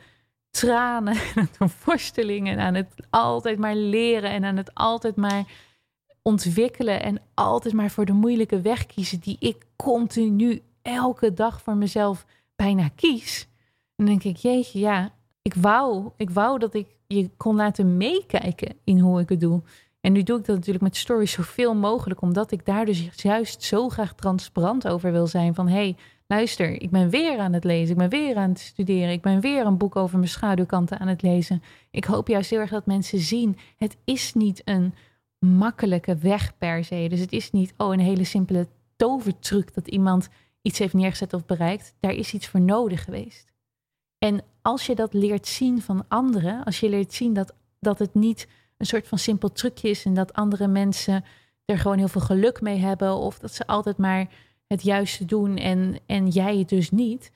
tranen 0.50 1.16
en 1.34 1.48
de 1.58 1.66
worstelingen 1.84 2.58
en 2.58 2.64
aan 2.64 2.74
het 2.74 2.88
altijd 3.10 3.58
maar 3.58 3.74
leren 3.74 4.30
en 4.30 4.44
aan 4.44 4.56
het 4.56 4.74
altijd 4.74 5.16
maar 5.16 5.44
ontwikkelen 6.22 7.02
en 7.02 7.20
altijd 7.34 7.74
maar 7.74 7.90
voor 7.90 8.04
de 8.04 8.12
moeilijke 8.12 8.60
weg 8.60 8.86
kiezen 8.86 9.20
die 9.20 9.36
ik 9.40 9.66
continu 9.76 10.62
elke 10.82 11.32
dag 11.32 11.62
voor 11.62 11.76
mezelf 11.76 12.26
bijna 12.56 12.88
kies. 12.94 13.48
En 13.96 14.04
dan 14.04 14.06
denk 14.06 14.22
ik, 14.22 14.36
jeetje, 14.36 14.78
ja, 14.78 15.12
ik 15.42 15.54
wou, 15.54 16.10
ik 16.16 16.30
wou 16.30 16.58
dat 16.58 16.74
ik 16.74 16.86
je 17.06 17.30
kon 17.36 17.56
laten 17.56 17.96
meekijken 17.96 18.76
in 18.84 18.98
hoe 18.98 19.20
ik 19.20 19.28
het 19.28 19.40
doe. 19.40 19.62
En 20.00 20.12
nu 20.12 20.22
doe 20.22 20.38
ik 20.38 20.44
dat 20.44 20.56
natuurlijk 20.56 20.84
met 20.84 20.96
stories 20.96 21.32
zoveel 21.32 21.74
mogelijk, 21.74 22.20
omdat 22.20 22.50
ik 22.50 22.64
daar 22.64 22.84
dus 22.84 23.08
juist 23.22 23.62
zo 23.62 23.88
graag 23.88 24.14
transparant 24.14 24.88
over 24.88 25.12
wil 25.12 25.26
zijn. 25.26 25.54
Van 25.54 25.68
hey, 25.68 25.96
luister, 26.28 26.82
ik 26.82 26.90
ben 26.90 27.10
weer 27.10 27.38
aan 27.38 27.52
het 27.52 27.64
lezen, 27.64 27.90
ik 27.90 28.08
ben 28.08 28.20
weer 28.20 28.36
aan 28.36 28.48
het 28.48 28.58
studeren, 28.58 29.10
ik 29.10 29.22
ben 29.22 29.40
weer 29.40 29.66
een 29.66 29.76
boek 29.76 29.96
over 29.96 30.18
mijn 30.18 30.30
schaduwkanten 30.30 30.98
aan 30.98 31.08
het 31.08 31.22
lezen. 31.22 31.62
Ik 31.90 32.04
hoop 32.04 32.28
juist 32.28 32.50
heel 32.50 32.60
erg 32.60 32.70
dat 32.70 32.86
mensen 32.86 33.18
zien, 33.18 33.58
het 33.76 33.96
is 34.04 34.34
niet 34.34 34.62
een 34.64 34.94
makkelijke 35.38 36.16
weg 36.16 36.58
per 36.58 36.84
se. 36.84 37.06
Dus 37.08 37.20
het 37.20 37.32
is 37.32 37.50
niet, 37.50 37.74
oh, 37.76 37.92
een 37.92 38.00
hele 38.00 38.24
simpele 38.24 38.66
tovertruc 38.96 39.74
dat 39.74 39.88
iemand 39.88 40.28
iets 40.62 40.78
heeft 40.78 40.94
neergezet 40.94 41.32
of 41.32 41.46
bereikt. 41.46 41.94
Daar 42.00 42.12
is 42.12 42.32
iets 42.32 42.46
voor 42.46 42.60
nodig 42.60 43.04
geweest. 43.04 43.52
En 44.18 44.42
als 44.62 44.86
je 44.86 44.94
dat 44.94 45.14
leert 45.14 45.46
zien 45.46 45.82
van 45.82 46.04
anderen, 46.08 46.64
als 46.64 46.80
je 46.80 46.88
leert 46.88 47.12
zien 47.12 47.32
dat, 47.32 47.54
dat 47.80 47.98
het 47.98 48.14
niet 48.14 48.48
een 48.76 48.86
soort 48.86 49.08
van 49.08 49.18
simpel 49.18 49.52
trucje 49.52 49.88
is 49.88 50.04
en 50.04 50.14
dat 50.14 50.32
andere 50.32 50.66
mensen 50.66 51.24
er 51.64 51.78
gewoon 51.78 51.98
heel 51.98 52.08
veel 52.08 52.20
geluk 52.20 52.60
mee 52.60 52.78
hebben 52.78 53.14
of 53.14 53.38
dat 53.38 53.54
ze 53.54 53.66
altijd 53.66 53.96
maar 53.96 54.28
het 54.68 54.82
juiste 54.82 55.24
doen 55.24 55.56
en, 55.56 56.00
en 56.06 56.28
jij 56.28 56.56
het 56.56 56.68
dus 56.68 56.90
niet, 56.90 57.32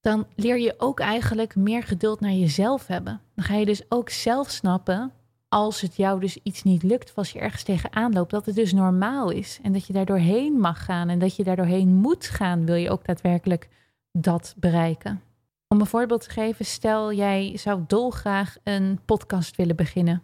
dan 0.00 0.26
leer 0.34 0.58
je 0.58 0.74
ook 0.78 1.00
eigenlijk 1.00 1.56
meer 1.56 1.82
geduld 1.82 2.20
naar 2.20 2.32
jezelf 2.32 2.86
hebben. 2.86 3.20
Dan 3.34 3.44
ga 3.44 3.54
je 3.54 3.66
dus 3.66 3.82
ook 3.88 4.10
zelf 4.10 4.50
snappen 4.50 5.12
als 5.48 5.80
het 5.80 5.96
jou 5.96 6.20
dus 6.20 6.38
iets 6.42 6.62
niet 6.62 6.82
lukt, 6.82 7.08
of 7.08 7.16
als 7.16 7.32
je 7.32 7.38
ergens 7.38 7.62
tegenaan 7.62 8.12
loopt, 8.12 8.30
dat 8.30 8.46
het 8.46 8.54
dus 8.54 8.72
normaal 8.72 9.30
is 9.30 9.58
en 9.62 9.72
dat 9.72 9.86
je 9.86 9.92
daar 9.92 10.04
doorheen 10.04 10.52
mag 10.52 10.84
gaan 10.84 11.08
en 11.08 11.18
dat 11.18 11.36
je 11.36 11.44
daar 11.44 11.56
doorheen 11.56 11.94
moet 11.94 12.26
gaan, 12.26 12.64
wil 12.64 12.74
je 12.74 12.90
ook 12.90 13.04
daadwerkelijk 13.04 13.68
dat 14.12 14.54
bereiken. 14.56 15.22
Om 15.68 15.80
een 15.80 15.86
voorbeeld 15.86 16.22
te 16.22 16.30
geven, 16.30 16.64
stel 16.64 17.12
jij 17.12 17.56
zou 17.56 17.84
dolgraag 17.86 18.56
een 18.64 19.00
podcast 19.04 19.56
willen 19.56 19.76
beginnen. 19.76 20.22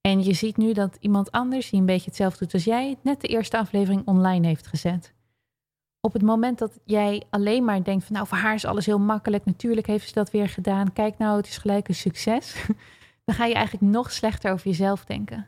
En 0.00 0.22
je 0.22 0.32
ziet 0.32 0.56
nu 0.56 0.72
dat 0.72 0.96
iemand 1.00 1.30
anders, 1.30 1.70
die 1.70 1.80
een 1.80 1.86
beetje 1.86 2.08
hetzelfde 2.08 2.38
doet 2.38 2.54
als 2.54 2.64
jij, 2.64 2.96
net 3.02 3.20
de 3.20 3.28
eerste 3.28 3.58
aflevering 3.58 4.06
online 4.06 4.46
heeft 4.46 4.66
gezet. 4.66 5.13
Op 6.04 6.12
het 6.12 6.22
moment 6.22 6.58
dat 6.58 6.78
jij 6.84 7.22
alleen 7.30 7.64
maar 7.64 7.84
denkt 7.84 8.04
van 8.04 8.14
nou, 8.14 8.26
voor 8.26 8.38
haar 8.38 8.54
is 8.54 8.64
alles 8.64 8.86
heel 8.86 8.98
makkelijk, 8.98 9.44
natuurlijk 9.44 9.86
heeft 9.86 10.06
ze 10.06 10.14
dat 10.14 10.30
weer 10.30 10.48
gedaan, 10.48 10.92
kijk 10.92 11.18
nou, 11.18 11.36
het 11.36 11.46
is 11.46 11.58
gelijk 11.58 11.88
een 11.88 11.94
succes, 11.94 12.66
dan 13.24 13.34
ga 13.34 13.44
je 13.44 13.54
eigenlijk 13.54 13.92
nog 13.92 14.12
slechter 14.12 14.52
over 14.52 14.66
jezelf 14.66 15.04
denken. 15.04 15.38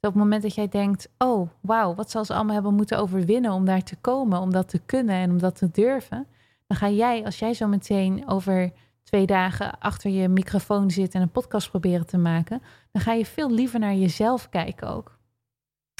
op 0.00 0.12
het 0.12 0.14
moment 0.14 0.42
dat 0.42 0.54
jij 0.54 0.68
denkt, 0.68 1.08
oh 1.18 1.48
wauw, 1.60 1.94
wat 1.94 2.10
zal 2.10 2.24
ze 2.24 2.34
allemaal 2.34 2.54
hebben 2.54 2.74
moeten 2.74 2.98
overwinnen 2.98 3.52
om 3.52 3.64
daar 3.64 3.82
te 3.82 3.96
komen, 3.96 4.40
om 4.40 4.50
dat 4.50 4.68
te 4.68 4.78
kunnen 4.78 5.14
en 5.14 5.30
om 5.30 5.38
dat 5.38 5.56
te 5.56 5.70
durven, 5.70 6.26
dan 6.66 6.76
ga 6.76 6.90
jij, 6.90 7.24
als 7.24 7.38
jij 7.38 7.54
zo 7.54 7.66
meteen 7.66 8.28
over 8.28 8.72
twee 9.02 9.26
dagen 9.26 9.78
achter 9.78 10.10
je 10.10 10.28
microfoon 10.28 10.90
zit 10.90 11.14
en 11.14 11.22
een 11.22 11.30
podcast 11.30 11.70
proberen 11.70 12.06
te 12.06 12.18
maken, 12.18 12.62
dan 12.92 13.02
ga 13.02 13.12
je 13.12 13.26
veel 13.26 13.50
liever 13.50 13.78
naar 13.78 13.94
jezelf 13.94 14.48
kijken 14.48 14.88
ook. 14.88 15.18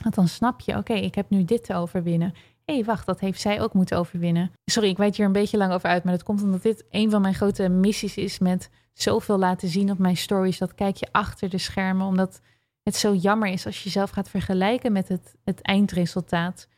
Want 0.02 0.14
dan 0.14 0.28
snap 0.28 0.60
je, 0.60 0.76
oké, 0.76 0.92
ik 0.92 1.14
heb 1.14 1.30
nu 1.30 1.44
dit 1.44 1.64
te 1.64 1.74
overwinnen. 1.74 2.34
Hé, 2.66 2.74
hey, 2.74 2.84
wacht, 2.84 3.06
dat 3.06 3.20
heeft 3.20 3.40
zij 3.40 3.60
ook 3.60 3.72
moeten 3.72 3.98
overwinnen. 3.98 4.52
Sorry, 4.64 4.88
ik 4.88 4.96
weet 4.96 5.16
hier 5.16 5.26
een 5.26 5.32
beetje 5.32 5.56
lang 5.56 5.72
over 5.72 5.88
uit, 5.88 6.04
maar 6.04 6.12
dat 6.12 6.22
komt 6.22 6.42
omdat 6.42 6.62
dit 6.62 6.84
een 6.90 7.10
van 7.10 7.20
mijn 7.20 7.34
grote 7.34 7.68
missies 7.68 8.16
is 8.16 8.38
met 8.38 8.70
zoveel 8.92 9.38
laten 9.38 9.68
zien 9.68 9.90
op 9.90 9.98
mijn 9.98 10.16
stories. 10.16 10.58
Dat 10.58 10.74
kijk 10.74 10.96
je 10.96 11.08
achter 11.12 11.48
de 11.48 11.58
schermen, 11.58 12.06
omdat 12.06 12.40
het 12.82 12.96
zo 12.96 13.14
jammer 13.14 13.48
is 13.48 13.66
als 13.66 13.76
je 13.76 13.84
jezelf 13.84 14.10
gaat 14.10 14.28
vergelijken 14.28 14.92
met 14.92 15.08
het, 15.08 15.34
het 15.44 15.62
eindresultaat 15.62 16.68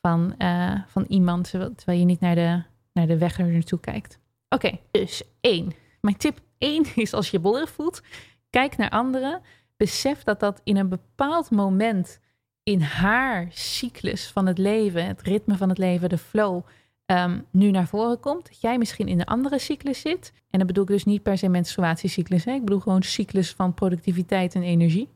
van, 0.00 0.34
uh, 0.38 0.82
van 0.86 1.04
iemand, 1.08 1.50
terwijl 1.50 1.98
je 1.98 2.04
niet 2.04 2.20
naar 2.20 2.34
de, 2.34 2.62
naar 2.92 3.06
de 3.06 3.18
weg 3.18 3.38
er 3.38 3.46
naartoe 3.46 3.80
kijkt. 3.80 4.18
Oké, 4.48 4.78
dus 4.90 5.22
één. 5.40 5.72
Mijn 6.00 6.16
tip 6.16 6.40
één 6.58 6.84
is 6.94 7.12
als 7.12 7.30
je 7.30 7.38
bollerig 7.38 7.70
voelt, 7.70 8.02
kijk 8.50 8.76
naar 8.76 8.90
anderen. 8.90 9.40
Besef 9.76 10.22
dat 10.22 10.40
dat 10.40 10.60
in 10.64 10.76
een 10.76 10.88
bepaald 10.88 11.50
moment 11.50 12.20
in 12.64 12.80
haar 12.80 13.46
cyclus 13.50 14.26
van 14.26 14.46
het 14.46 14.58
leven, 14.58 15.06
het 15.06 15.22
ritme 15.22 15.56
van 15.56 15.68
het 15.68 15.78
leven, 15.78 16.08
de 16.08 16.18
flow, 16.18 16.62
ehm, 17.06 17.40
nu 17.50 17.70
naar 17.70 17.86
voren 17.86 18.20
komt. 18.20 18.46
Dat 18.46 18.60
jij 18.60 18.78
misschien 18.78 19.08
in 19.08 19.20
een 19.20 19.26
andere 19.26 19.58
cyclus 19.58 20.00
zit. 20.00 20.32
En 20.50 20.58
dan 20.58 20.66
bedoel 20.66 20.82
ik 20.82 20.90
dus 20.90 21.04
niet 21.04 21.22
per 21.22 21.38
se 21.38 21.48
menstruatiecyclus. 21.48 22.44
Hè? 22.44 22.52
Ik 22.52 22.64
bedoel 22.64 22.80
gewoon 22.80 23.02
cyclus 23.02 23.52
van 23.52 23.74
productiviteit 23.74 24.54
en 24.54 24.62
energie. 24.62 25.08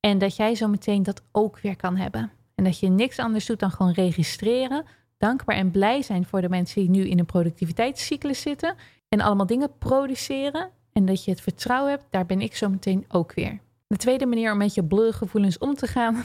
En 0.00 0.18
dat 0.18 0.36
jij 0.36 0.54
zo 0.54 0.68
meteen 0.68 1.02
dat 1.02 1.22
ook 1.32 1.58
weer 1.58 1.76
kan 1.76 1.96
hebben. 1.96 2.30
En 2.54 2.64
dat 2.64 2.78
je 2.78 2.88
niks 2.88 3.18
anders 3.18 3.46
doet 3.46 3.58
dan 3.58 3.70
gewoon 3.70 3.92
registreren 3.92 4.84
dankbaar 5.18 5.56
en 5.56 5.70
blij 5.70 6.02
zijn 6.02 6.26
voor 6.26 6.40
de 6.40 6.48
mensen 6.48 6.80
die 6.80 6.90
nu 6.90 7.08
in 7.08 7.18
een 7.18 7.26
productiviteitscyclus 7.26 8.40
zitten 8.40 8.74
en 9.08 9.20
allemaal 9.20 9.46
dingen 9.46 9.78
produceren 9.78 10.70
en 10.92 11.04
dat 11.04 11.24
je 11.24 11.30
het 11.30 11.40
vertrouwen 11.40 11.90
hebt, 11.90 12.04
daar 12.10 12.26
ben 12.26 12.40
ik 12.40 12.56
zo 12.56 12.68
meteen 12.68 13.04
ook 13.08 13.34
weer. 13.34 13.60
De 13.86 13.96
tweede 13.96 14.26
manier 14.26 14.52
om 14.52 14.58
met 14.58 14.74
je 14.74 15.12
gevoelens 15.12 15.58
om 15.58 15.74
te 15.74 15.86
gaan 15.86 16.24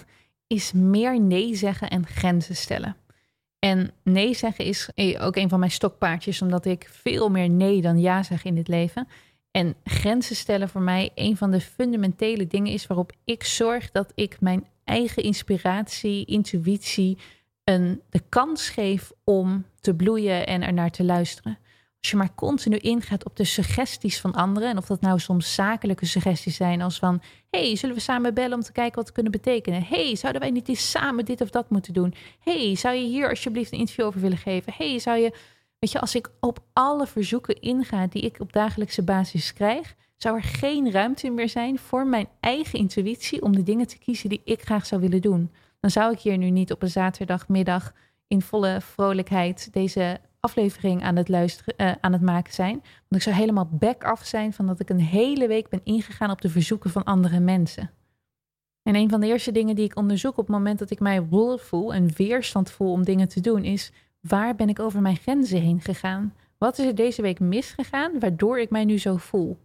is 0.49 0.71
meer 0.71 1.21
nee 1.21 1.55
zeggen 1.55 1.89
en 1.89 2.07
grenzen 2.07 2.55
stellen. 2.55 2.95
En 3.59 3.91
nee 4.03 4.33
zeggen 4.33 4.65
is 4.65 4.89
eh, 4.95 5.25
ook 5.25 5.35
een 5.35 5.49
van 5.49 5.59
mijn 5.59 5.71
stokpaardjes, 5.71 6.41
omdat 6.41 6.65
ik 6.65 6.89
veel 6.91 7.29
meer 7.29 7.49
nee 7.49 7.81
dan 7.81 7.99
ja 7.99 8.23
zeg 8.23 8.43
in 8.43 8.55
dit 8.55 8.67
leven. 8.67 9.07
En 9.51 9.75
grenzen 9.83 10.35
stellen 10.35 10.69
voor 10.69 10.81
mij 10.81 11.11
een 11.15 11.37
van 11.37 11.51
de 11.51 11.61
fundamentele 11.61 12.47
dingen 12.47 12.73
is 12.73 12.87
waarop 12.87 13.11
ik 13.25 13.43
zorg 13.43 13.91
dat 13.91 14.11
ik 14.15 14.41
mijn 14.41 14.67
eigen 14.83 15.23
inspiratie, 15.23 16.25
intuïtie, 16.25 17.17
een, 17.63 18.01
de 18.09 18.21
kans 18.29 18.69
geef 18.69 19.11
om 19.23 19.65
te 19.79 19.93
bloeien 19.93 20.47
en 20.47 20.61
er 20.61 20.73
naar 20.73 20.91
te 20.91 21.03
luisteren. 21.03 21.57
Als 22.01 22.09
je 22.09 22.17
maar 22.17 22.35
continu 22.35 22.77
ingaat 22.77 23.25
op 23.25 23.35
de 23.35 23.43
suggesties 23.43 24.19
van 24.19 24.33
anderen, 24.33 24.69
en 24.69 24.77
of 24.77 24.85
dat 24.85 25.01
nou 25.01 25.19
soms 25.19 25.53
zakelijke 25.53 26.05
suggesties 26.05 26.55
zijn, 26.55 26.81
als 26.81 26.99
van: 26.99 27.21
hey, 27.49 27.75
zullen 27.75 27.95
we 27.95 28.01
samen 28.01 28.33
bellen 28.33 28.57
om 28.57 28.63
te 28.63 28.71
kijken 28.71 28.95
wat 28.95 29.05
het 29.05 29.13
kunnen 29.13 29.31
betekenen? 29.31 29.83
hey, 29.83 30.15
zouden 30.15 30.41
wij 30.41 30.51
niet 30.51 30.69
eens 30.69 30.89
samen 30.91 31.25
dit 31.25 31.41
of 31.41 31.49
dat 31.49 31.69
moeten 31.69 31.93
doen? 31.93 32.13
hey, 32.39 32.75
zou 32.75 32.95
je 32.95 33.05
hier 33.05 33.29
alsjeblieft 33.29 33.71
een 33.71 33.79
interview 33.79 34.05
over 34.05 34.21
willen 34.21 34.37
geven? 34.37 34.73
hey, 34.75 34.99
zou 34.99 35.17
je. 35.17 35.33
Weet 35.79 35.91
je, 35.91 35.99
als 35.99 36.15
ik 36.15 36.29
op 36.39 36.59
alle 36.73 37.07
verzoeken 37.07 37.61
inga 37.61 38.07
die 38.07 38.21
ik 38.21 38.39
op 38.39 38.53
dagelijkse 38.53 39.03
basis 39.03 39.53
krijg, 39.53 39.95
zou 40.17 40.35
er 40.35 40.43
geen 40.43 40.91
ruimte 40.91 41.29
meer 41.29 41.49
zijn 41.49 41.79
voor 41.79 42.07
mijn 42.07 42.27
eigen 42.39 42.79
intuïtie 42.79 43.41
om 43.41 43.55
de 43.55 43.63
dingen 43.63 43.87
te 43.87 43.97
kiezen 43.97 44.29
die 44.29 44.41
ik 44.43 44.61
graag 44.61 44.85
zou 44.85 45.01
willen 45.01 45.21
doen 45.21 45.51
dan 45.79 45.91
zou 45.91 46.13
ik 46.13 46.19
hier 46.19 46.37
nu 46.37 46.49
niet 46.49 46.71
op 46.71 46.81
een 46.81 46.89
zaterdagmiddag 46.89 47.93
in 48.27 48.41
volle 48.41 48.81
vrolijkheid 48.81 49.73
deze 49.73 50.19
aflevering 50.39 51.03
aan 51.03 51.15
het, 51.15 51.27
luisteren, 51.27 51.73
uh, 51.77 51.91
aan 52.01 52.13
het 52.13 52.21
maken 52.21 52.53
zijn. 52.53 52.73
Want 52.81 53.15
ik 53.15 53.21
zou 53.21 53.35
helemaal 53.35 53.69
back 53.71 54.03
af 54.03 54.25
zijn 54.25 54.53
van 54.53 54.65
dat 54.67 54.79
ik 54.79 54.89
een 54.89 54.99
hele 54.99 55.47
week 55.47 55.69
ben 55.69 55.81
ingegaan 55.83 56.31
op 56.31 56.41
de 56.41 56.49
verzoeken 56.49 56.89
van 56.89 57.03
andere 57.03 57.39
mensen. 57.39 57.91
En 58.83 58.95
een 58.95 59.09
van 59.09 59.19
de 59.19 59.27
eerste 59.27 59.51
dingen 59.51 59.75
die 59.75 59.85
ik 59.85 59.97
onderzoek 59.97 60.37
op 60.37 60.47
het 60.47 60.55
moment 60.55 60.79
dat 60.79 60.91
ik 60.91 60.99
mij 60.99 61.21
wolf 61.23 61.61
voel 61.61 61.93
en 61.93 62.13
weerstand 62.15 62.71
voel 62.71 62.91
om 62.91 63.03
dingen 63.03 63.27
te 63.27 63.41
doen, 63.41 63.63
is 63.63 63.91
waar 64.19 64.55
ben 64.55 64.69
ik 64.69 64.79
over 64.79 65.01
mijn 65.01 65.17
grenzen 65.17 65.61
heen 65.61 65.81
gegaan? 65.81 66.33
Wat 66.57 66.77
is 66.79 66.85
er 66.85 66.95
deze 66.95 67.21
week 67.21 67.39
misgegaan 67.39 68.19
waardoor 68.19 68.59
ik 68.59 68.69
mij 68.69 68.85
nu 68.85 68.97
zo 68.97 69.17
voel? 69.17 69.57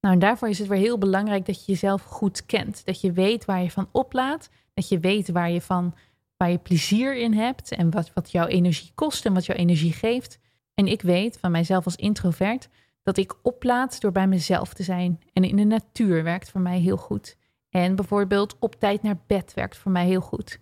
Nou, 0.00 0.14
en 0.14 0.20
daarvoor 0.20 0.48
is 0.48 0.58
het 0.58 0.68
weer 0.68 0.78
heel 0.78 0.98
belangrijk 0.98 1.46
dat 1.46 1.64
je 1.64 1.72
jezelf 1.72 2.02
goed 2.02 2.46
kent. 2.46 2.84
Dat 2.84 3.00
je 3.00 3.12
weet 3.12 3.44
waar 3.44 3.62
je 3.62 3.70
van 3.70 3.88
oplaat 3.92 4.50
dat 4.80 4.88
je 4.88 4.98
weet 4.98 5.30
waar 5.30 5.50
je 5.50 5.60
van 5.60 5.94
waar 6.40 6.50
je 6.50 6.58
plezier 6.58 7.16
in 7.16 7.32
hebt 7.32 7.72
en 7.72 7.90
wat, 7.90 8.10
wat 8.14 8.30
jouw 8.30 8.46
energie 8.46 8.90
kost 8.94 9.26
en 9.26 9.34
wat 9.34 9.46
jouw 9.46 9.56
energie 9.56 9.92
geeft. 9.92 10.38
En 10.74 10.86
ik 10.86 11.02
weet 11.02 11.38
van 11.38 11.50
mijzelf 11.50 11.84
als 11.84 11.96
introvert 11.96 12.68
dat 13.02 13.16
ik 13.16 13.34
oplaad 13.42 14.00
door 14.00 14.12
bij 14.12 14.26
mezelf 14.26 14.74
te 14.74 14.82
zijn. 14.82 15.20
En 15.32 15.44
in 15.44 15.56
de 15.56 15.64
natuur 15.64 16.22
werkt 16.22 16.50
voor 16.50 16.60
mij 16.60 16.78
heel 16.78 16.96
goed. 16.96 17.36
En 17.68 17.96
bijvoorbeeld 17.96 18.56
op 18.58 18.74
tijd 18.74 19.02
naar 19.02 19.18
bed 19.26 19.54
werkt 19.54 19.76
voor 19.76 19.92
mij 19.92 20.06
heel 20.06 20.20
goed. 20.20 20.60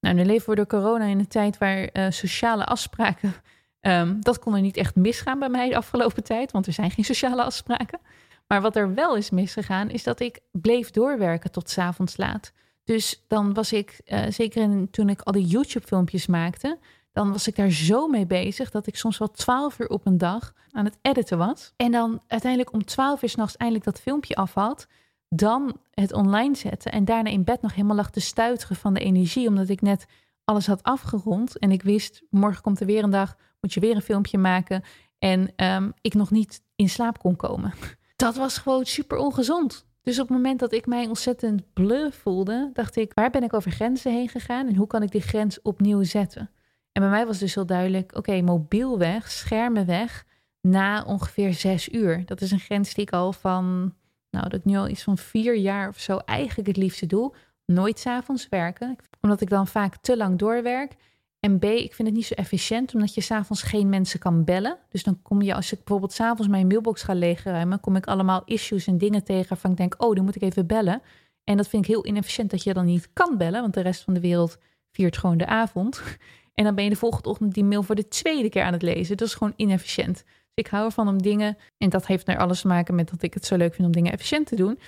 Nou, 0.00 0.14
nu 0.14 0.24
leven 0.24 0.50
we 0.50 0.56
door 0.56 0.66
corona 0.66 1.04
in 1.04 1.18
een 1.18 1.28
tijd 1.28 1.58
waar 1.58 1.88
uh, 1.92 2.06
sociale 2.10 2.64
afspraken. 2.64 3.34
Um, 3.80 4.20
dat 4.24 4.38
kon 4.38 4.54
er 4.54 4.60
niet 4.60 4.76
echt 4.76 4.94
misgaan 4.94 5.38
bij 5.38 5.48
mij 5.48 5.68
de 5.68 5.76
afgelopen 5.76 6.24
tijd, 6.24 6.52
want 6.52 6.66
er 6.66 6.72
zijn 6.72 6.90
geen 6.90 7.04
sociale 7.04 7.42
afspraken. 7.42 8.00
Maar 8.46 8.60
wat 8.60 8.76
er 8.76 8.94
wel 8.94 9.16
is 9.16 9.30
misgegaan, 9.30 9.90
is 9.90 10.02
dat 10.02 10.20
ik 10.20 10.40
bleef 10.52 10.90
doorwerken 10.90 11.50
tot 11.50 11.70
s 11.70 11.78
avonds 11.78 12.16
laat. 12.16 12.52
Dus 12.88 13.24
dan 13.26 13.54
was 13.54 13.72
ik, 13.72 14.00
uh, 14.06 14.24
zeker 14.28 14.90
toen 14.90 15.08
ik 15.08 15.20
al 15.20 15.32
die 15.32 15.46
YouTube-filmpjes 15.46 16.26
maakte, 16.26 16.78
dan 17.12 17.32
was 17.32 17.46
ik 17.46 17.56
daar 17.56 17.70
zo 17.70 18.08
mee 18.08 18.26
bezig 18.26 18.70
dat 18.70 18.86
ik 18.86 18.96
soms 18.96 19.18
wel 19.18 19.30
twaalf 19.30 19.78
uur 19.78 19.88
op 19.88 20.06
een 20.06 20.18
dag 20.18 20.54
aan 20.70 20.84
het 20.84 20.98
editen 21.02 21.38
was. 21.38 21.72
En 21.76 21.92
dan 21.92 22.20
uiteindelijk 22.26 22.72
om 22.72 22.84
twaalf 22.84 23.22
uur 23.22 23.28
s'nachts 23.28 23.56
eindelijk 23.56 23.86
dat 23.86 24.00
filmpje 24.00 24.34
af 24.34 24.54
had. 24.54 24.86
Dan 25.28 25.80
het 25.90 26.12
online 26.12 26.54
zetten 26.54 26.92
en 26.92 27.04
daarna 27.04 27.30
in 27.30 27.44
bed 27.44 27.62
nog 27.62 27.74
helemaal 27.74 27.96
lag 27.96 28.10
te 28.10 28.20
stuiteren 28.20 28.76
van 28.76 28.94
de 28.94 29.00
energie. 29.00 29.48
Omdat 29.48 29.68
ik 29.68 29.80
net 29.80 30.06
alles 30.44 30.66
had 30.66 30.82
afgerond 30.82 31.58
en 31.58 31.70
ik 31.70 31.82
wist, 31.82 32.22
morgen 32.30 32.62
komt 32.62 32.80
er 32.80 32.86
weer 32.86 33.02
een 33.02 33.10
dag, 33.10 33.36
moet 33.60 33.74
je 33.74 33.80
weer 33.80 33.94
een 33.94 34.02
filmpje 34.02 34.38
maken. 34.38 34.82
En 35.18 35.52
um, 35.56 35.92
ik 36.00 36.14
nog 36.14 36.30
niet 36.30 36.62
in 36.76 36.88
slaap 36.88 37.18
kon 37.18 37.36
komen. 37.36 37.74
Dat 38.16 38.36
was 38.36 38.58
gewoon 38.58 38.86
super 38.86 39.18
ongezond. 39.18 39.86
Dus 40.08 40.18
op 40.18 40.28
het 40.28 40.36
moment 40.36 40.60
dat 40.60 40.72
ik 40.72 40.86
mij 40.86 41.06
ontzettend 41.06 41.72
bleu 41.72 42.10
voelde, 42.12 42.70
dacht 42.72 42.96
ik, 42.96 43.12
waar 43.14 43.30
ben 43.30 43.42
ik 43.42 43.54
over 43.54 43.70
grenzen 43.70 44.12
heen 44.12 44.28
gegaan 44.28 44.66
en 44.66 44.74
hoe 44.74 44.86
kan 44.86 45.02
ik 45.02 45.10
die 45.10 45.20
grens 45.20 45.62
opnieuw 45.62 46.02
zetten? 46.02 46.50
En 46.92 47.02
bij 47.02 47.10
mij 47.10 47.26
was 47.26 47.38
dus 47.38 47.54
heel 47.54 47.66
duidelijk, 47.66 48.16
oké, 48.16 48.40
mobiel 48.40 48.98
weg, 48.98 49.30
schermen 49.30 49.86
weg, 49.86 50.24
na 50.60 51.04
ongeveer 51.04 51.52
zes 51.54 51.88
uur. 51.88 52.22
Dat 52.26 52.40
is 52.40 52.50
een 52.50 52.58
grens 52.58 52.94
die 52.94 53.04
ik 53.04 53.12
al 53.12 53.32
van, 53.32 53.94
nou, 54.30 54.48
dat 54.48 54.58
ik 54.58 54.64
nu 54.64 54.76
al 54.76 54.88
iets 54.88 55.02
van 55.02 55.18
vier 55.18 55.56
jaar 55.56 55.88
of 55.88 55.98
zo 55.98 56.16
eigenlijk 56.16 56.68
het 56.68 56.76
liefste 56.76 57.06
doe. 57.06 57.34
Nooit 57.66 57.98
s'avonds 57.98 58.48
werken, 58.48 58.96
omdat 59.20 59.40
ik 59.40 59.48
dan 59.48 59.66
vaak 59.66 59.96
te 59.96 60.16
lang 60.16 60.38
doorwerk. 60.38 60.92
En 61.40 61.58
B, 61.58 61.64
ik 61.64 61.94
vind 61.94 62.08
het 62.08 62.16
niet 62.16 62.26
zo 62.26 62.34
efficiënt, 62.34 62.94
omdat 62.94 63.14
je 63.14 63.20
s'avonds 63.20 63.62
geen 63.62 63.88
mensen 63.88 64.18
kan 64.18 64.44
bellen. 64.44 64.78
Dus 64.88 65.02
dan 65.02 65.22
kom 65.22 65.42
je, 65.42 65.54
als 65.54 65.72
ik 65.72 65.78
bijvoorbeeld 65.78 66.12
s'avonds 66.12 66.48
mijn 66.48 66.66
mailbox 66.66 67.02
ga 67.02 67.14
leegruimen, 67.14 67.80
kom 67.80 67.96
ik 67.96 68.06
allemaal 68.06 68.42
issues 68.44 68.86
en 68.86 68.98
dingen 68.98 69.24
tegen 69.24 69.48
waarvan 69.48 69.70
ik 69.70 69.76
denk, 69.76 69.94
oh, 70.02 70.14
dan 70.14 70.24
moet 70.24 70.36
ik 70.36 70.42
even 70.42 70.66
bellen. 70.66 71.02
En 71.44 71.56
dat 71.56 71.68
vind 71.68 71.82
ik 71.82 71.90
heel 71.90 72.06
inefficiënt 72.06 72.50
dat 72.50 72.62
je 72.62 72.72
dan 72.72 72.84
niet 72.84 73.12
kan 73.12 73.36
bellen, 73.36 73.60
want 73.60 73.74
de 73.74 73.80
rest 73.80 74.02
van 74.02 74.14
de 74.14 74.20
wereld 74.20 74.58
viert 74.90 75.16
gewoon 75.16 75.38
de 75.38 75.46
avond. 75.46 76.02
En 76.54 76.64
dan 76.64 76.74
ben 76.74 76.84
je 76.84 76.90
de 76.90 76.96
volgende 76.96 77.28
ochtend 77.28 77.54
die 77.54 77.64
mail 77.64 77.82
voor 77.82 77.94
de 77.94 78.08
tweede 78.08 78.48
keer 78.48 78.62
aan 78.62 78.72
het 78.72 78.82
lezen. 78.82 79.16
Dat 79.16 79.28
is 79.28 79.34
gewoon 79.34 79.52
inefficiënt. 79.56 80.14
Dus 80.14 80.24
ik 80.54 80.66
hou 80.66 80.84
ervan 80.84 81.08
om 81.08 81.22
dingen, 81.22 81.56
en 81.76 81.88
dat 81.88 82.06
heeft 82.06 82.26
naar 82.26 82.38
alles 82.38 82.60
te 82.60 82.66
maken 82.66 82.94
met 82.94 83.10
dat 83.10 83.22
ik 83.22 83.34
het 83.34 83.44
zo 83.44 83.56
leuk 83.56 83.74
vind 83.74 83.86
om 83.86 83.92
dingen 83.92 84.12
efficiënt 84.12 84.46
te 84.46 84.56
doen. 84.56 84.78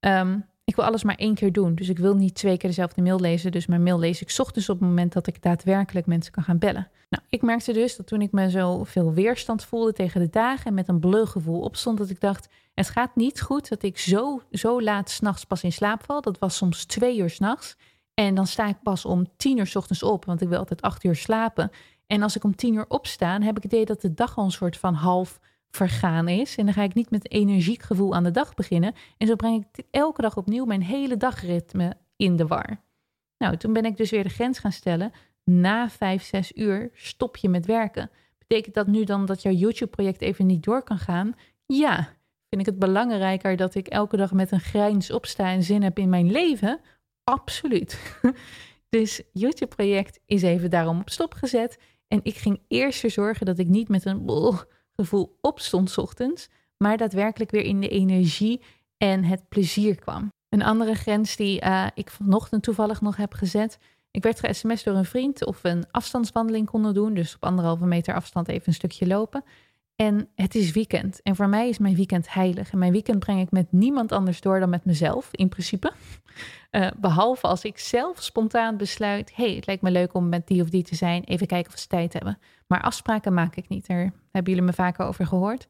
Um, 0.00 0.46
ik 0.68 0.76
wil 0.76 0.84
alles 0.84 1.02
maar 1.02 1.14
één 1.14 1.34
keer 1.34 1.52
doen. 1.52 1.74
Dus 1.74 1.88
ik 1.88 1.98
wil 1.98 2.14
niet 2.14 2.34
twee 2.34 2.56
keer 2.56 2.68
dezelfde 2.68 3.02
mail 3.02 3.20
lezen. 3.20 3.52
Dus 3.52 3.66
mijn 3.66 3.82
mail 3.82 3.98
lees 3.98 4.22
ik 4.22 4.34
ochtends 4.38 4.68
op 4.68 4.78
het 4.78 4.88
moment 4.88 5.12
dat 5.12 5.26
ik 5.26 5.42
daadwerkelijk 5.42 6.06
mensen 6.06 6.32
kan 6.32 6.42
gaan 6.42 6.58
bellen. 6.58 6.90
Nou, 7.08 7.22
ik 7.28 7.42
merkte 7.42 7.72
dus 7.72 7.96
dat 7.96 8.06
toen 8.06 8.22
ik 8.22 8.32
me 8.32 8.50
zo 8.50 8.84
veel 8.84 9.12
weerstand 9.12 9.64
voelde 9.64 9.92
tegen 9.92 10.20
de 10.20 10.28
dagen 10.30 10.66
en 10.66 10.74
met 10.74 10.88
een 10.88 11.00
bleu 11.00 11.24
opstond, 11.44 11.98
dat 11.98 12.10
ik 12.10 12.20
dacht, 12.20 12.48
het 12.74 12.88
gaat 12.88 13.16
niet 13.16 13.40
goed 13.40 13.68
dat 13.68 13.82
ik 13.82 13.98
zo, 13.98 14.42
zo 14.50 14.82
laat 14.82 15.10
s'nachts 15.10 15.44
pas 15.44 15.62
in 15.62 15.72
slaap 15.72 16.04
val. 16.04 16.20
Dat 16.20 16.38
was 16.38 16.56
soms 16.56 16.84
twee 16.84 17.18
uur 17.18 17.30
s'nachts. 17.30 17.76
En 18.14 18.34
dan 18.34 18.46
sta 18.46 18.66
ik 18.66 18.82
pas 18.82 19.04
om 19.04 19.26
tien 19.36 19.58
uur 19.58 19.66
s 19.66 19.76
ochtends 19.76 20.02
op, 20.02 20.24
want 20.24 20.40
ik 20.40 20.48
wil 20.48 20.58
altijd 20.58 20.82
acht 20.82 21.04
uur 21.04 21.16
slapen. 21.16 21.70
En 22.06 22.22
als 22.22 22.36
ik 22.36 22.44
om 22.44 22.56
tien 22.56 22.74
uur 22.74 22.84
opsta, 22.88 23.32
heb 23.40 23.56
ik 23.56 23.62
het 23.62 23.72
idee 23.72 23.84
dat 23.84 24.00
de 24.00 24.14
dag 24.14 24.36
al 24.36 24.44
een 24.44 24.50
soort 24.50 24.76
van 24.76 24.94
half 24.94 25.40
vergaan 25.70 26.28
is. 26.28 26.56
En 26.56 26.64
dan 26.64 26.74
ga 26.74 26.82
ik 26.82 26.94
niet 26.94 27.10
met 27.10 27.30
energiek 27.30 27.82
gevoel 27.82 28.14
aan 28.14 28.24
de 28.24 28.30
dag 28.30 28.54
beginnen. 28.54 28.94
En 29.16 29.26
zo 29.26 29.36
breng 29.36 29.66
ik 29.72 29.84
elke 29.90 30.22
dag 30.22 30.36
opnieuw 30.36 30.64
mijn 30.64 30.82
hele 30.82 31.16
dagritme 31.16 31.96
in 32.16 32.36
de 32.36 32.46
war. 32.46 32.80
Nou, 33.38 33.56
toen 33.56 33.72
ben 33.72 33.84
ik 33.84 33.96
dus 33.96 34.10
weer 34.10 34.22
de 34.22 34.28
grens 34.28 34.58
gaan 34.58 34.72
stellen. 34.72 35.12
Na 35.44 35.90
vijf, 35.90 36.22
zes 36.22 36.52
uur 36.52 36.90
stop 36.92 37.36
je 37.36 37.48
met 37.48 37.66
werken. 37.66 38.10
Betekent 38.38 38.74
dat 38.74 38.86
nu 38.86 39.04
dan 39.04 39.26
dat 39.26 39.42
jouw 39.42 39.52
YouTube-project 39.52 40.20
even 40.20 40.46
niet 40.46 40.62
door 40.62 40.82
kan 40.82 40.98
gaan? 40.98 41.34
Ja. 41.66 42.16
Vind 42.48 42.60
ik 42.60 42.66
het 42.66 42.78
belangrijker 42.78 43.56
dat 43.56 43.74
ik 43.74 43.88
elke 43.88 44.16
dag 44.16 44.32
met 44.32 44.50
een 44.50 44.60
grijns 44.60 45.10
opsta 45.10 45.50
en 45.50 45.62
zin 45.62 45.82
heb 45.82 45.98
in 45.98 46.08
mijn 46.08 46.30
leven? 46.30 46.80
Absoluut. 47.24 47.98
Dus 48.88 49.22
YouTube-project 49.32 50.20
is 50.26 50.42
even 50.42 50.70
daarom 50.70 51.00
op 51.00 51.10
stop 51.10 51.34
gezet. 51.34 51.78
En 52.06 52.20
ik 52.22 52.36
ging 52.36 52.60
eerst 52.68 53.10
zorgen 53.10 53.46
dat 53.46 53.58
ik 53.58 53.68
niet 53.68 53.88
met 53.88 54.04
een 54.04 54.24
gevoel 55.00 55.38
opstond 55.40 55.98
ochtends, 55.98 56.48
maar 56.76 56.96
daadwerkelijk 56.96 57.50
weer 57.50 57.64
in 57.64 57.80
de 57.80 57.88
energie 57.88 58.60
en 58.96 59.24
het 59.24 59.48
plezier 59.48 59.94
kwam. 59.94 60.28
Een 60.48 60.62
andere 60.62 60.94
grens 60.94 61.36
die 61.36 61.64
uh, 61.64 61.86
ik 61.94 62.10
vanochtend 62.10 62.62
toevallig 62.62 63.00
nog 63.00 63.16
heb 63.16 63.32
gezet. 63.32 63.78
Ik 64.10 64.22
werd 64.22 64.40
ge-sms 64.40 64.82
door 64.82 64.94
een 64.94 65.04
vriend 65.04 65.44
of 65.44 65.62
we 65.62 65.68
een 65.68 65.90
afstandswandeling 65.90 66.66
konden 66.66 66.94
doen. 66.94 67.14
Dus 67.14 67.34
op 67.34 67.44
anderhalve 67.44 67.86
meter 67.86 68.14
afstand 68.14 68.48
even 68.48 68.68
een 68.68 68.74
stukje 68.74 69.06
lopen. 69.06 69.44
En 70.00 70.28
het 70.34 70.54
is 70.54 70.70
weekend. 70.70 71.22
En 71.22 71.36
voor 71.36 71.48
mij 71.48 71.68
is 71.68 71.78
mijn 71.78 71.94
weekend 71.94 72.32
heilig. 72.32 72.72
En 72.72 72.78
mijn 72.78 72.92
weekend 72.92 73.18
breng 73.18 73.40
ik 73.40 73.50
met 73.50 73.72
niemand 73.72 74.12
anders 74.12 74.40
door 74.40 74.60
dan 74.60 74.70
met 74.70 74.84
mezelf, 74.84 75.28
in 75.32 75.48
principe. 75.48 75.92
Uh, 76.70 76.90
behalve 76.96 77.46
als 77.46 77.64
ik 77.64 77.78
zelf 77.78 78.22
spontaan 78.22 78.76
besluit: 78.76 79.34
hey, 79.34 79.54
het 79.54 79.66
lijkt 79.66 79.82
me 79.82 79.90
leuk 79.90 80.14
om 80.14 80.28
met 80.28 80.46
die 80.46 80.62
of 80.62 80.70
die 80.70 80.82
te 80.82 80.94
zijn. 80.94 81.24
Even 81.24 81.46
kijken 81.46 81.72
of 81.72 81.78
ze 81.78 81.86
tijd 81.86 82.12
hebben. 82.12 82.38
Maar 82.66 82.82
afspraken 82.82 83.34
maak 83.34 83.56
ik 83.56 83.68
niet. 83.68 83.86
Daar 83.86 84.12
hebben 84.30 84.52
jullie 84.52 84.68
me 84.68 84.72
vaker 84.72 85.06
over 85.06 85.26
gehoord. 85.26 85.68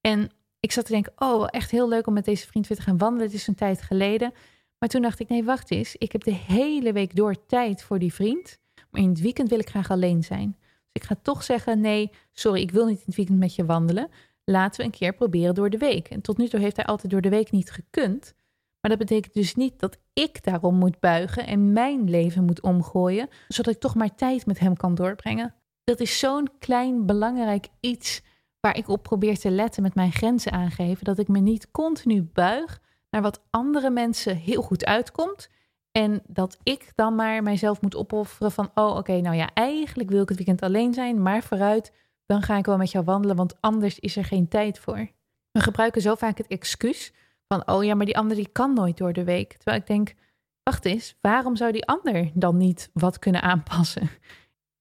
En 0.00 0.30
ik 0.60 0.72
zat 0.72 0.84
te 0.86 0.92
denken: 0.92 1.12
oh, 1.16 1.46
echt 1.50 1.70
heel 1.70 1.88
leuk 1.88 2.06
om 2.06 2.12
met 2.12 2.24
deze 2.24 2.46
vriend 2.46 2.66
weer 2.66 2.78
te 2.78 2.84
gaan 2.84 2.98
wandelen. 2.98 3.26
Het 3.26 3.34
is 3.34 3.46
een 3.46 3.54
tijd 3.54 3.82
geleden. 3.82 4.32
Maar 4.78 4.88
toen 4.88 5.02
dacht 5.02 5.20
ik: 5.20 5.28
nee, 5.28 5.44
wacht 5.44 5.70
eens. 5.70 5.96
Ik 5.96 6.12
heb 6.12 6.24
de 6.24 6.34
hele 6.34 6.92
week 6.92 7.16
door 7.16 7.46
tijd 7.46 7.82
voor 7.82 7.98
die 7.98 8.14
vriend. 8.14 8.58
Maar 8.90 9.02
in 9.02 9.08
het 9.08 9.20
weekend 9.20 9.48
wil 9.48 9.58
ik 9.58 9.68
graag 9.68 9.90
alleen 9.90 10.24
zijn. 10.24 10.56
Ik 10.96 11.04
ga 11.04 11.16
toch 11.22 11.42
zeggen: 11.42 11.80
nee, 11.80 12.10
sorry, 12.32 12.60
ik 12.60 12.70
wil 12.70 12.86
niet 12.86 12.98
in 12.98 13.02
het 13.06 13.16
weekend 13.16 13.38
met 13.38 13.54
je 13.54 13.64
wandelen. 13.64 14.08
Laten 14.44 14.80
we 14.80 14.86
een 14.86 14.98
keer 14.98 15.14
proberen 15.14 15.54
door 15.54 15.70
de 15.70 15.78
week. 15.78 16.08
En 16.08 16.20
tot 16.20 16.36
nu 16.36 16.48
toe 16.48 16.60
heeft 16.60 16.76
hij 16.76 16.84
altijd 16.84 17.12
door 17.12 17.20
de 17.20 17.28
week 17.28 17.50
niet 17.50 17.70
gekund. 17.70 18.34
Maar 18.80 18.96
dat 18.96 19.06
betekent 19.06 19.34
dus 19.34 19.54
niet 19.54 19.78
dat 19.78 19.98
ik 20.12 20.44
daarom 20.44 20.74
moet 20.74 21.00
buigen 21.00 21.46
en 21.46 21.72
mijn 21.72 22.10
leven 22.10 22.44
moet 22.44 22.60
omgooien, 22.60 23.28
zodat 23.48 23.74
ik 23.74 23.80
toch 23.80 23.94
maar 23.94 24.14
tijd 24.14 24.46
met 24.46 24.58
hem 24.58 24.76
kan 24.76 24.94
doorbrengen. 24.94 25.54
Dat 25.84 26.00
is 26.00 26.18
zo'n 26.18 26.48
klein 26.58 27.06
belangrijk 27.06 27.68
iets 27.80 28.22
waar 28.60 28.76
ik 28.76 28.88
op 28.88 29.02
probeer 29.02 29.38
te 29.38 29.50
letten 29.50 29.82
met 29.82 29.94
mijn 29.94 30.12
grenzen 30.12 30.52
aangeven. 30.52 31.04
Dat 31.04 31.18
ik 31.18 31.28
me 31.28 31.38
niet 31.38 31.70
continu 31.70 32.22
buig 32.22 32.80
naar 33.10 33.22
wat 33.22 33.42
andere 33.50 33.90
mensen 33.90 34.36
heel 34.36 34.62
goed 34.62 34.84
uitkomt. 34.84 35.48
En 35.96 36.22
dat 36.26 36.58
ik 36.62 36.92
dan 36.94 37.14
maar 37.14 37.42
mijzelf 37.42 37.80
moet 37.80 37.96
opofferen 37.96 38.52
van, 38.52 38.70
oh 38.74 38.96
oké, 38.96 39.20
nou 39.20 39.36
ja, 39.36 39.50
eigenlijk 39.54 40.10
wil 40.10 40.22
ik 40.22 40.28
het 40.28 40.36
weekend 40.36 40.62
alleen 40.62 40.94
zijn, 40.94 41.22
maar 41.22 41.42
vooruit, 41.42 41.92
dan 42.26 42.42
ga 42.42 42.56
ik 42.56 42.66
wel 42.66 42.76
met 42.76 42.90
jou 42.90 43.04
wandelen, 43.04 43.36
want 43.36 43.56
anders 43.60 43.98
is 43.98 44.16
er 44.16 44.24
geen 44.24 44.48
tijd 44.48 44.78
voor. 44.78 45.08
We 45.52 45.60
gebruiken 45.60 46.02
zo 46.02 46.14
vaak 46.14 46.38
het 46.38 46.46
excuus 46.46 47.12
van, 47.48 47.68
oh 47.68 47.84
ja, 47.84 47.94
maar 47.94 48.06
die 48.06 48.18
ander 48.18 48.36
die 48.36 48.48
kan 48.48 48.74
nooit 48.74 48.96
door 48.96 49.12
de 49.12 49.24
week. 49.24 49.52
Terwijl 49.52 49.76
ik 49.76 49.86
denk, 49.86 50.14
wacht 50.62 50.84
eens, 50.84 51.16
waarom 51.20 51.56
zou 51.56 51.72
die 51.72 51.86
ander 51.86 52.30
dan 52.34 52.56
niet 52.56 52.90
wat 52.92 53.18
kunnen 53.18 53.42
aanpassen? 53.42 54.10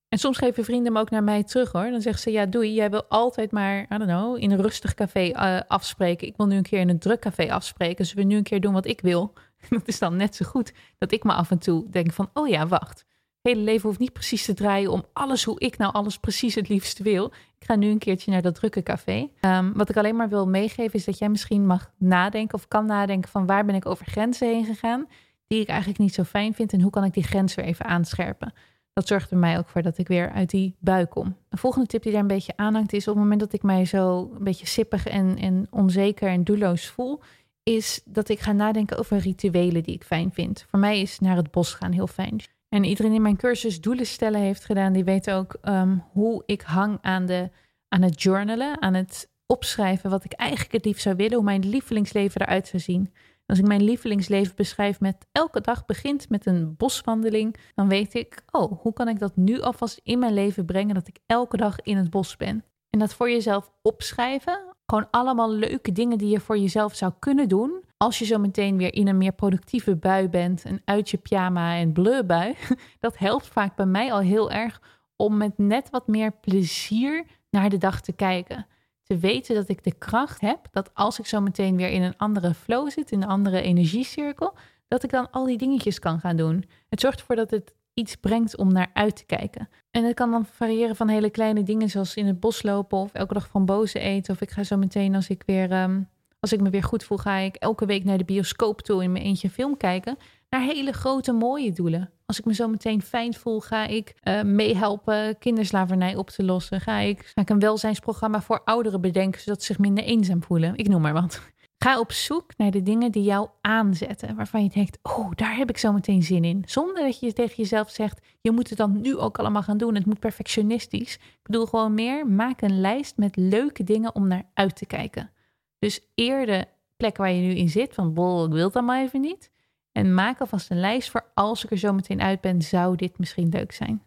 En 0.08 0.18
soms 0.18 0.38
geven 0.38 0.64
vrienden 0.64 0.94
hem 0.94 1.02
ook 1.02 1.10
naar 1.10 1.24
mij 1.24 1.44
terug 1.44 1.72
hoor. 1.72 1.90
Dan 1.92 2.02
zeggen 2.02 2.22
ze, 2.22 2.32
ja 2.32 2.46
doei, 2.46 2.74
jij 2.74 2.90
wil 2.90 3.04
altijd 3.04 3.52
maar, 3.52 3.82
I 3.82 3.98
don't 3.98 4.04
know, 4.04 4.38
in 4.38 4.52
een 4.52 4.62
rustig 4.62 4.94
café 4.94 5.30
uh, 5.30 5.60
afspreken. 5.68 6.28
Ik 6.28 6.38
wil 6.38 6.48
nu 6.48 6.56
een 6.56 6.64
keer 6.64 6.80
in 6.80 6.90
een 6.90 7.00
druk 7.00 7.20
café 7.20 7.54
afspreken. 7.54 8.06
Zullen 8.06 8.24
we 8.24 8.30
nu 8.30 8.38
een 8.38 8.44
keer 8.44 8.62
doen 8.62 8.74
wat 8.74 8.86
ik 8.86 9.02
wil? 9.02 9.34
dat 9.80 9.88
is 9.88 10.00
dan 10.00 10.16
net 10.16 10.36
zo 10.36 10.46
goed 10.46 10.74
dat 10.98 11.12
ik 11.12 11.24
me 11.24 11.34
af 11.34 11.52
en 11.52 11.60
toe 11.60 11.90
denk 11.90 12.12
van, 12.12 12.30
oh 12.34 12.48
ja, 12.48 12.68
wacht 12.68 13.06
hele 13.50 13.62
leven 13.62 13.88
hoeft 13.88 14.00
niet 14.00 14.14
precies 14.14 14.46
te 14.46 14.54
draaien 14.54 14.92
om 14.92 15.06
alles 15.14 15.44
hoe 15.44 15.60
ik 15.60 15.78
nou 15.78 15.94
alles 15.94 16.18
precies 16.18 16.56
het 16.56 16.70
liefst 16.70 17.00
wil. 17.00 17.26
Ik 17.60 17.66
ga 17.66 17.76
nu 17.76 17.90
een 17.90 17.98
keertje 17.98 18.32
naar 18.32 18.42
dat 18.42 18.56
drukke 18.56 18.84
café. 18.84 19.30
Um, 19.42 19.74
wat 19.74 19.90
ik 19.90 19.98
alleen 19.98 20.16
maar 20.16 20.30
wil 20.30 20.48
meegeven 20.48 20.94
is 20.94 21.06
dat 21.06 21.18
jij 21.18 21.30
misschien 21.30 21.66
mag 21.66 21.92
nadenken 21.98 22.58
of 22.58 22.68
kan 22.68 22.86
nadenken 22.86 23.30
van 23.30 23.46
waar 23.46 23.66
ben 23.66 23.76
ik 23.76 23.86
over 23.86 24.06
grenzen 24.06 24.48
heen 24.48 24.66
gegaan 24.66 25.08
die 25.48 25.62
ik 25.62 25.68
eigenlijk 25.68 26.00
niet 26.00 26.14
zo 26.14 26.24
fijn 26.24 26.54
vind 26.54 26.74
en 26.74 26.82
hoe 26.82 26.92
kan 26.92 27.04
ik 27.04 27.14
die 27.14 27.24
grens 27.24 27.56
weer 27.56 27.66
even 27.66 27.86
aanscherpen. 27.86 28.54
Dat 28.94 29.08
zorgt 29.08 29.32
er 29.32 29.38
mij 29.38 29.58
ook 29.58 29.68
voor 29.68 29.82
dat 29.82 29.98
ik 29.98 30.08
weer 30.08 30.32
uit 30.32 30.50
die 30.50 30.76
bui 30.80 31.06
kom. 31.06 31.38
Een 31.50 31.58
volgende 31.58 31.88
tip 31.88 32.04
die 32.04 32.12
daar 32.12 32.22
een 32.22 32.28
beetje 32.28 32.54
aanhangt 32.56 32.94
is 32.94 33.08
op 33.08 33.14
het 33.14 33.24
moment 33.24 33.40
dat 33.40 33.54
ik 33.54 33.64
mij 33.64 33.86
zo 33.86 34.32
een 34.38 34.44
beetje 34.44 34.68
sippig 34.68 35.08
en, 35.08 35.38
en 35.38 35.68
onzeker 35.70 36.30
en 36.30 36.44
doelloos 36.44 36.88
voel, 36.88 37.22
is 37.66 38.02
dat 38.06 38.30
ik 38.30 38.40
ga 38.40 38.52
nadenken 38.52 38.98
over 38.98 39.18
rituelen 39.18 39.84
die 39.84 39.96
ik 39.96 40.04
fijn 40.04 40.32
vind. 40.32 40.66
Voor 40.70 40.80
mij 40.80 41.02
is 41.02 41.20
naar 41.20 41.36
het 41.36 41.52
bos 41.52 41.74
gaan 41.74 41.92
heel 41.92 42.08
fijn. 42.08 42.44
En 42.70 42.84
iedereen 42.84 43.14
in 43.14 43.22
mijn 43.22 43.38
cursus 43.38 43.82
doelen 43.82 44.06
stellen 44.06 44.40
heeft 44.40 44.66
gedaan, 44.66 44.94
die 44.94 45.04
weet 45.04 45.32
ook 45.32 45.58
um, 45.64 46.04
hoe 46.12 46.44
ik 46.46 46.62
hang 46.62 46.98
aan, 47.02 47.26
de, 47.26 47.50
aan 47.88 48.02
het 48.02 48.22
journalen, 48.22 48.82
aan 48.82 48.94
het 48.94 49.30
opschrijven 49.46 50.10
wat 50.10 50.24
ik 50.24 50.34
eigenlijk 50.34 50.74
het 50.74 50.86
liefst 50.86 51.02
zou 51.02 51.16
willen, 51.16 51.34
hoe 51.34 51.44
mijn 51.44 51.70
lievelingsleven 51.70 52.42
eruit 52.42 52.68
zou 52.68 52.82
zien. 52.82 53.14
Als 53.46 53.60
ik 53.60 53.66
mijn 53.66 53.84
lievelingsleven 53.84 54.56
beschrijf 54.56 55.00
met 55.00 55.28
elke 55.32 55.62
dag 55.62 55.86
begint 55.86 56.30
met 56.30 56.46
een 56.46 56.76
boswandeling, 56.78 57.56
dan 57.76 57.88
weet 57.88 58.14
ik, 58.14 58.42
oh, 58.52 58.82
hoe 58.82 58.94
kan 58.94 59.08
ik 59.08 59.20
dat 59.20 59.36
nu 59.36 59.62
alvast 59.62 60.00
in 60.04 60.20
mijn 60.20 60.34
leven 60.34 60.66
brengen 60.66 60.96
dat 60.96 61.08
ik 61.08 61.20
elke 61.26 61.58
dag 61.58 61.82
in 61.82 61.98
het 61.98 62.10
bos 62.10 62.38
ben? 62.38 62.64
En 62.90 63.00
dat 63.00 63.14
voor 63.14 63.30
jezelf 63.30 63.72
opschrijven, 63.82 64.75
gewoon 64.86 65.08
allemaal 65.12 65.52
leuke 65.52 65.92
dingen 65.92 66.18
die 66.18 66.30
je 66.30 66.40
voor 66.40 66.58
jezelf 66.58 66.96
zou 66.96 67.12
kunnen 67.20 67.48
doen, 67.48 67.84
als 67.98 68.20
je 68.20 68.26
zo 68.26 68.38
meteen 68.38 68.78
weer 68.78 68.94
in 68.94 69.08
een 69.08 69.18
meer 69.18 69.34
productieve 69.34 69.96
bui 69.96 70.30
bent, 70.30 70.66
een 70.66 70.82
uit 70.86 71.10
je 71.10 71.18
pyjama 71.18 71.76
en 71.76 71.94
bleu 71.94 72.24
bui, 72.24 72.56
dat 73.00 73.18
helpt 73.18 73.48
vaak 73.48 73.76
bij 73.76 73.86
mij 73.86 74.14
al 74.14 74.20
heel 74.20 74.52
erg 74.52 74.82
om 75.16 75.38
met 75.38 75.58
net 75.58 75.90
wat 75.90 76.08
meer 76.08 76.32
plezier 76.32 77.26
naar 77.50 77.70
de 77.70 77.78
dag 77.78 78.02
te 78.02 78.14
kijken. 78.14 78.68
Te 79.04 79.18
weten 79.18 79.56
dat 79.56 79.70
ik 79.70 79.84
de 79.84 79.94
kracht 79.94 80.42
heb 80.42 80.68
dat 80.72 80.94
als 80.94 81.20
ik 81.20 81.26
zo 81.26 81.42
meteen 81.42 81.76
weer 81.76 81.90
in 81.90 82.02
een 82.02 82.18
andere 82.18 82.54
flow 82.54 82.90
zit, 82.90 83.12
in 83.12 83.22
een 83.22 83.28
andere 83.28 83.62
energiecirkel, 83.62 84.54
dat 84.88 85.04
ik 85.04 85.10
dan 85.10 85.32
al 85.32 85.46
die 85.46 85.58
dingetjes 85.58 86.00
kan 86.00 86.20
gaan 86.20 86.36
doen. 86.36 86.66
Het 86.90 87.00
zorgt 87.00 87.20
ervoor 87.20 87.36
dat 87.36 87.52
het 87.52 87.74
iets 87.96 88.16
brengt 88.16 88.58
om 88.58 88.74
naar 88.74 88.90
uit 88.94 89.16
te 89.16 89.26
kijken. 89.26 89.70
En 89.92 90.04
het 90.04 90.14
kan 90.16 90.32
dan 90.32 90.46
variëren 90.46 90.96
van 90.96 91.08
hele 91.08 91.30
kleine 91.30 91.64
dingen 91.64 91.90
zoals 91.90 92.16
in 92.16 92.26
het 92.26 92.40
bos 92.40 92.64
lopen 92.64 92.98
of 92.98 93.14
elke 93.14 93.34
dag 93.34 93.48
van 93.48 93.66
boze 93.66 94.00
eten. 94.00 94.34
Of 94.34 94.42
ik 94.42 94.52
ga 94.52 94.64
zo 94.64 94.78
meteen 94.78 95.16
als 95.16 95.30
ik 95.30 95.44
weer 95.46 95.72
ehm, 95.72 96.02
als 96.46 96.54
ik 96.54 96.62
me 96.62 96.70
weer 96.70 96.84
goed 96.84 97.04
voel, 97.04 97.18
ga 97.18 97.38
ik 97.38 97.56
elke 97.56 97.86
week 97.86 98.04
naar 98.04 98.18
de 98.18 98.26
bioscoop 98.26 98.82
toe 98.82 99.04
in 99.04 99.12
mijn 99.12 99.24
eentje 99.24 99.50
film 99.50 99.78
kijken. 99.78 100.18
Naar 100.50 100.62
hele 100.62 100.92
grote, 100.92 101.32
mooie 101.32 101.72
doelen. 101.72 102.12
Als 102.26 102.40
ik 102.40 102.46
me 102.46 102.54
zo 102.54 102.68
meteen 102.68 103.02
fijn 103.02 103.34
voel, 103.34 103.60
ga 103.60 103.86
ik 103.86 104.16
uh, 104.24 104.42
meehelpen 104.42 105.38
kinderslavernij 105.38 106.16
op 106.16 106.30
te 106.30 106.44
lossen. 106.44 106.82
Ga 106.82 106.98
ik, 106.98 107.32
ga 107.36 107.42
ik 107.42 107.50
een 107.50 107.60
welzijnsprogramma 107.60 108.42
voor 108.42 108.62
ouderen 108.64 109.02
bedenken, 109.02 109.42
zodat 109.42 109.60
ze 109.60 109.66
zich 109.66 109.80
minder 109.80 110.04
eenzaam 110.04 110.44
voelen. 110.44 110.76
Ik 110.76 110.88
noem 110.88 111.02
maar 111.02 111.14
wat. 111.14 111.42
Ga 111.78 112.00
op 112.00 112.12
zoek 112.12 112.58
naar 112.58 112.72
de 112.72 112.84
dingen 112.84 113.12
die 113.12 113.24
jou 113.24 113.50
aanzetten, 113.62 114.36
waarvan 114.36 114.64
je 114.64 114.70
denkt, 114.70 114.98
oh, 115.02 115.32
daar 115.36 115.56
heb 115.56 115.70
ik 115.70 115.78
zo 115.78 115.92
meteen 115.92 116.24
zin 116.24 116.44
in. 116.44 116.64
Zonder 116.66 117.04
dat 117.04 117.20
je 117.20 117.34
tegen 117.34 117.56
jezelf 117.56 117.90
zegt, 117.90 118.20
je 118.42 118.52
moet 118.52 118.70
het 118.70 118.78
dan 118.78 119.02
nu 119.02 119.18
ook 119.18 119.40
allemaal 119.40 119.64
gaan 119.64 119.78
doen. 119.78 119.96
Het 119.96 120.06
moet 120.06 120.20
perfectionistisch. 120.20 121.16
Ik 121.16 121.40
bedoel 121.44 121.66
gewoon 121.66 121.94
meer, 121.94 122.28
maak 122.28 122.62
een 122.62 122.80
lijst 122.80 123.18
met 123.18 123.36
leuke 123.36 123.84
dingen 123.84 124.16
om 124.16 124.28
naar 124.28 124.50
uit 124.54 124.76
te 124.76 124.86
kijken. 124.86 125.32
Dus 125.80 126.00
eer 126.16 126.46
de 126.46 126.66
plek 126.98 127.18
waar 127.18 127.32
je 127.32 127.42
nu 127.42 127.54
in 127.54 127.70
zit, 127.70 127.94
van 127.94 128.14
bol, 128.14 128.46
ik 128.46 128.52
wil 128.52 128.70
het 128.74 128.82
maar 128.82 129.02
even 129.02 129.22
niet. 129.22 129.52
En 129.92 130.14
maak 130.14 130.40
alvast 130.40 130.72
een 130.72 130.80
lijst 130.80 131.10
voor 131.10 131.32
als 131.34 131.64
ik 131.64 131.72
er 131.72 131.78
zo 131.78 131.94
meteen 131.94 132.22
uit 132.22 132.42
ben, 132.42 132.62
zou 132.62 132.96
dit 132.96 133.18
misschien 133.18 133.50
leuk 133.50 133.72
zijn. 133.72 134.04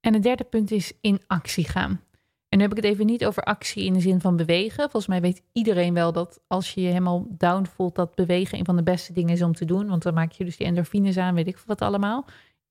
En 0.00 0.14
het 0.14 0.22
derde 0.22 0.44
punt 0.44 0.70
is 0.70 0.92
in 1.00 1.20
actie 1.26 1.68
gaan. 1.68 2.00
En 2.48 2.58
nu 2.58 2.62
heb 2.62 2.70
ik 2.70 2.82
het 2.82 2.92
even 2.92 3.06
niet 3.06 3.26
over 3.26 3.42
actie 3.42 3.84
in 3.84 3.92
de 3.92 4.00
zin 4.00 4.20
van 4.20 4.36
bewegen. 4.36 4.82
Volgens 4.90 5.06
mij 5.06 5.20
weet 5.20 5.42
iedereen 5.52 5.94
wel 5.94 6.12
dat 6.12 6.40
als 6.46 6.74
je 6.74 6.80
je 6.80 6.88
helemaal 6.88 7.26
down 7.28 7.66
voelt, 7.74 7.94
dat 7.94 8.14
bewegen 8.14 8.58
een 8.58 8.64
van 8.64 8.76
de 8.76 8.82
beste 8.82 9.12
dingen 9.12 9.34
is 9.34 9.42
om 9.42 9.54
te 9.54 9.64
doen. 9.64 9.88
Want 9.88 10.02
dan 10.02 10.14
maak 10.14 10.32
je 10.32 10.44
dus 10.44 10.56
die 10.56 10.66
endorfines 10.66 11.16
aan, 11.16 11.34
weet 11.34 11.46
ik 11.46 11.58
wat 11.66 11.82
allemaal. 11.82 12.24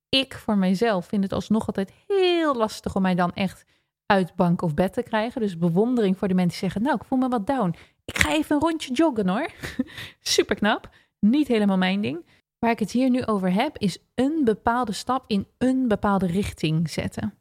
Ik 0.09 0.33
voor 0.33 0.57
mijzelf 0.57 1.05
vind 1.05 1.23
het 1.23 1.33
alsnog 1.33 1.67
altijd 1.67 1.93
heel 2.07 2.55
lastig 2.55 2.95
om 2.95 3.01
mij 3.01 3.15
dan 3.15 3.33
echt 3.33 3.65
uit 4.05 4.35
bank 4.35 4.61
of 4.61 4.73
bed 4.73 4.93
te 4.93 5.03
krijgen. 5.03 5.41
Dus 5.41 5.57
bewondering 5.57 6.17
voor 6.17 6.27
de 6.27 6.33
mensen 6.33 6.59
die 6.59 6.69
zeggen, 6.69 6.81
nou, 6.81 6.95
ik 6.95 7.07
voel 7.07 7.19
me 7.19 7.27
wat 7.27 7.47
down. 7.47 7.75
Ik 8.05 8.17
ga 8.17 8.33
even 8.33 8.55
een 8.55 8.61
rondje 8.61 8.93
joggen 8.93 9.29
hoor. 9.29 9.51
Super 10.19 10.55
knap. 10.55 10.89
Niet 11.19 11.47
helemaal 11.47 11.77
mijn 11.77 12.01
ding. 12.01 12.25
Waar 12.59 12.71
ik 12.71 12.79
het 12.79 12.91
hier 12.91 13.09
nu 13.09 13.25
over 13.25 13.53
heb, 13.53 13.77
is 13.77 13.97
een 14.15 14.41
bepaalde 14.43 14.91
stap 14.91 15.23
in 15.27 15.47
een 15.57 15.87
bepaalde 15.87 16.27
richting 16.27 16.89
zetten. 16.89 17.33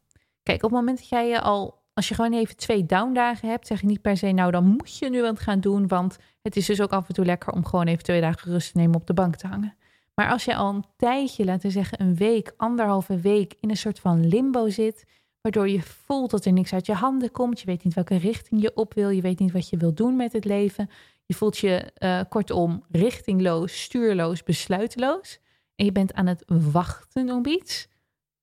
Kijk, 0.43 0.63
op 0.63 0.69
het 0.69 0.79
moment 0.79 0.97
dat 0.97 1.09
jij 1.09 1.27
je 1.27 1.41
al, 1.41 1.76
als 1.97 2.07
je 2.07 2.15
gewoon 2.15 2.33
even 2.33 2.55
twee 2.57 2.85
downdagen 2.85 3.49
hebt, 3.49 3.67
zeg 3.67 3.81
je 3.81 3.87
niet 3.87 4.01
per 4.01 4.17
se, 4.17 4.31
nou 4.31 4.51
dan 4.51 4.65
moet 4.65 4.97
je 4.97 5.09
nu 5.09 5.21
wat 5.21 5.39
gaan 5.39 5.59
doen, 5.59 5.87
want 5.87 6.17
het 6.41 6.55
is 6.55 6.65
dus 6.65 6.81
ook 6.81 6.91
af 6.91 7.07
en 7.07 7.13
toe 7.13 7.25
lekker 7.25 7.53
om 7.53 7.65
gewoon 7.65 7.87
even 7.87 8.03
twee 8.03 8.21
dagen 8.21 8.51
rust 8.51 8.71
te 8.71 8.77
nemen 8.77 8.95
op 8.95 9.07
de 9.07 9.13
bank 9.13 9.35
te 9.35 9.47
hangen. 9.47 9.75
Maar 10.13 10.29
als 10.29 10.45
je 10.45 10.55
al 10.55 10.73
een 10.73 10.85
tijdje, 10.97 11.45
laten 11.45 11.67
we 11.67 11.71
zeggen 11.71 12.01
een 12.01 12.15
week, 12.15 12.53
anderhalve 12.57 13.19
week, 13.19 13.55
in 13.59 13.69
een 13.69 13.77
soort 13.77 13.99
van 13.99 14.27
limbo 14.27 14.69
zit, 14.69 15.05
waardoor 15.41 15.69
je 15.69 15.81
voelt 15.81 16.31
dat 16.31 16.45
er 16.45 16.51
niks 16.51 16.73
uit 16.73 16.85
je 16.85 16.93
handen 16.93 17.31
komt. 17.31 17.59
Je 17.59 17.65
weet 17.65 17.83
niet 17.83 17.93
welke 17.93 18.17
richting 18.17 18.61
je 18.61 18.75
op 18.75 18.93
wil. 18.93 19.09
Je 19.09 19.21
weet 19.21 19.39
niet 19.39 19.51
wat 19.51 19.69
je 19.69 19.77
wil 19.77 19.93
doen 19.93 20.15
met 20.15 20.33
het 20.33 20.45
leven. 20.45 20.89
Je 21.25 21.33
voelt 21.33 21.57
je 21.57 21.91
uh, 21.99 22.21
kortom 22.29 22.83
richtingloos, 22.91 23.81
stuurloos, 23.81 24.43
besluiteloos. 24.43 25.39
En 25.75 25.85
je 25.85 25.91
bent 25.91 26.13
aan 26.13 26.27
het 26.27 26.43
wachten 26.47 27.29
op 27.29 27.47
iets. 27.47 27.87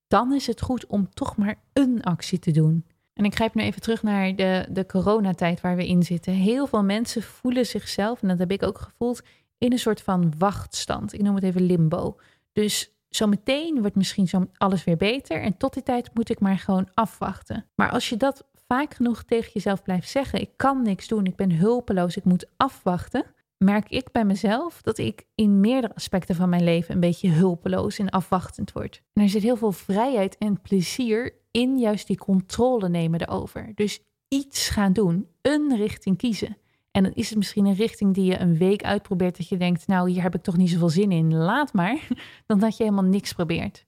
Dan 0.09 0.33
is 0.33 0.47
het 0.47 0.61
goed 0.61 0.87
om 0.87 1.09
toch 1.15 1.37
maar 1.37 1.63
een 1.73 2.03
actie 2.03 2.39
te 2.39 2.51
doen. 2.51 2.85
En 3.15 3.25
ik 3.25 3.35
grijp 3.35 3.55
nu 3.55 3.63
even 3.63 3.81
terug 3.81 4.03
naar 4.03 4.37
de, 4.37 4.67
de 4.71 4.87
coronatijd 4.87 5.61
waar 5.61 5.77
we 5.77 5.87
in 5.87 6.03
zitten. 6.03 6.33
Heel 6.33 6.67
veel 6.67 6.83
mensen 6.83 7.23
voelen 7.23 7.67
zichzelf, 7.67 8.23
en 8.23 8.29
dat 8.29 8.39
heb 8.39 8.51
ik 8.51 8.63
ook 8.63 8.79
gevoeld, 8.79 9.23
in 9.59 9.73
een 9.73 9.79
soort 9.79 10.03
van 10.03 10.33
wachtstand. 10.39 11.13
Ik 11.13 11.23
noem 11.23 11.35
het 11.35 11.45
even 11.45 11.63
limbo. 11.63 12.17
Dus 12.53 12.93
zometeen 13.09 13.81
wordt 13.81 13.97
misschien 13.97 14.29
zo 14.29 14.47
alles 14.57 14.85
weer 14.85 14.97
beter. 14.97 15.41
En 15.41 15.57
tot 15.57 15.75
die 15.75 15.83
tijd 15.83 16.11
moet 16.15 16.31
ik 16.31 16.41
maar 16.41 16.59
gewoon 16.59 16.89
afwachten. 16.95 17.67
Maar 17.75 17.91
als 17.91 18.09
je 18.09 18.17
dat 18.17 18.45
vaak 18.67 18.95
genoeg 18.95 19.23
tegen 19.23 19.51
jezelf 19.53 19.83
blijft 19.83 20.09
zeggen: 20.09 20.41
ik 20.41 20.51
kan 20.57 20.83
niks 20.83 21.09
doen, 21.09 21.27
ik 21.27 21.37
ben 21.37 21.53
hulpeloos, 21.53 22.17
ik 22.17 22.25
moet 22.25 22.47
afwachten. 22.57 23.25
Merk 23.57 23.89
ik 23.89 24.13
bij 24.13 24.25
mezelf 24.25 24.83
dat 24.83 24.99
ik 24.99 25.25
in 25.35 25.61
meerdere 25.61 25.95
aspecten 25.95 26.35
van 26.35 26.49
mijn 26.49 26.65
leven 26.65 26.95
een 26.95 27.01
beetje 27.01 27.31
hulpeloos 27.31 27.99
en 27.99 28.11
afwachtend 28.11 28.73
word. 28.73 29.03
En 29.13 29.23
er 29.23 29.29
zit 29.29 29.43
heel 29.43 29.57
veel 29.57 29.73
vrijheid 29.73 30.39
en 30.39 30.61
plezier 30.61 31.35
in 31.57 31.79
juist 31.79 32.07
die 32.07 32.17
controle 32.17 32.89
nemen 32.89 33.21
erover. 33.21 33.73
Dus 33.75 34.01
iets 34.29 34.69
gaan 34.69 34.93
doen, 34.93 35.29
een 35.43 35.77
richting 35.77 36.17
kiezen. 36.17 36.57
En 36.91 37.03
dan 37.03 37.13
is 37.13 37.29
het 37.29 37.39
misschien 37.39 37.67
een 37.67 37.75
richting 37.75 38.15
die 38.15 38.25
je 38.25 38.39
een 38.39 38.57
week 38.59 38.85
uitprobeert 38.85 39.37
dat 39.37 39.49
je 39.49 39.57
denkt, 39.57 39.87
nou 39.87 40.11
hier 40.11 40.23
heb 40.23 40.35
ik 40.35 40.43
toch 40.43 40.57
niet 40.57 40.71
zoveel 40.71 40.89
zin 40.89 41.13
in, 41.13 41.35
laat 41.35 41.73
maar, 41.73 42.09
dan 42.47 42.59
dat 42.59 42.77
je 42.77 42.83
helemaal 42.83 43.05
niks 43.05 43.33
probeert. 43.33 43.87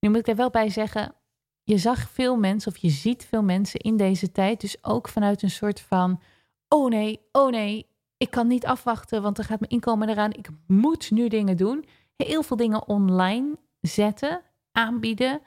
Nu 0.00 0.08
moet 0.08 0.18
ik 0.18 0.28
er 0.28 0.36
wel 0.36 0.50
bij 0.50 0.68
zeggen, 0.68 1.14
je 1.62 1.78
zag 1.78 2.10
veel 2.10 2.36
mensen 2.36 2.72
of 2.72 2.78
je 2.78 2.90
ziet 2.90 3.24
veel 3.24 3.42
mensen 3.42 3.80
in 3.80 3.96
deze 3.96 4.32
tijd, 4.32 4.60
dus 4.60 4.84
ook 4.84 5.08
vanuit 5.08 5.42
een 5.42 5.50
soort 5.50 5.80
van, 5.80 6.20
oh 6.68 6.90
nee, 6.90 7.20
oh 7.32 7.50
nee, 7.50 7.86
ik 8.16 8.30
kan 8.30 8.46
niet 8.46 8.66
afwachten, 8.66 9.22
want 9.22 9.36
dan 9.36 9.44
gaat 9.44 9.60
mijn 9.60 9.72
inkomen 9.72 10.08
eraan, 10.08 10.32
ik 10.32 10.48
moet 10.66 11.10
nu 11.10 11.28
dingen 11.28 11.56
doen. 11.56 11.84
Heel 12.16 12.42
veel 12.42 12.56
dingen 12.56 12.88
online 12.88 13.58
zetten, 13.80 14.42
aanbieden, 14.72 15.40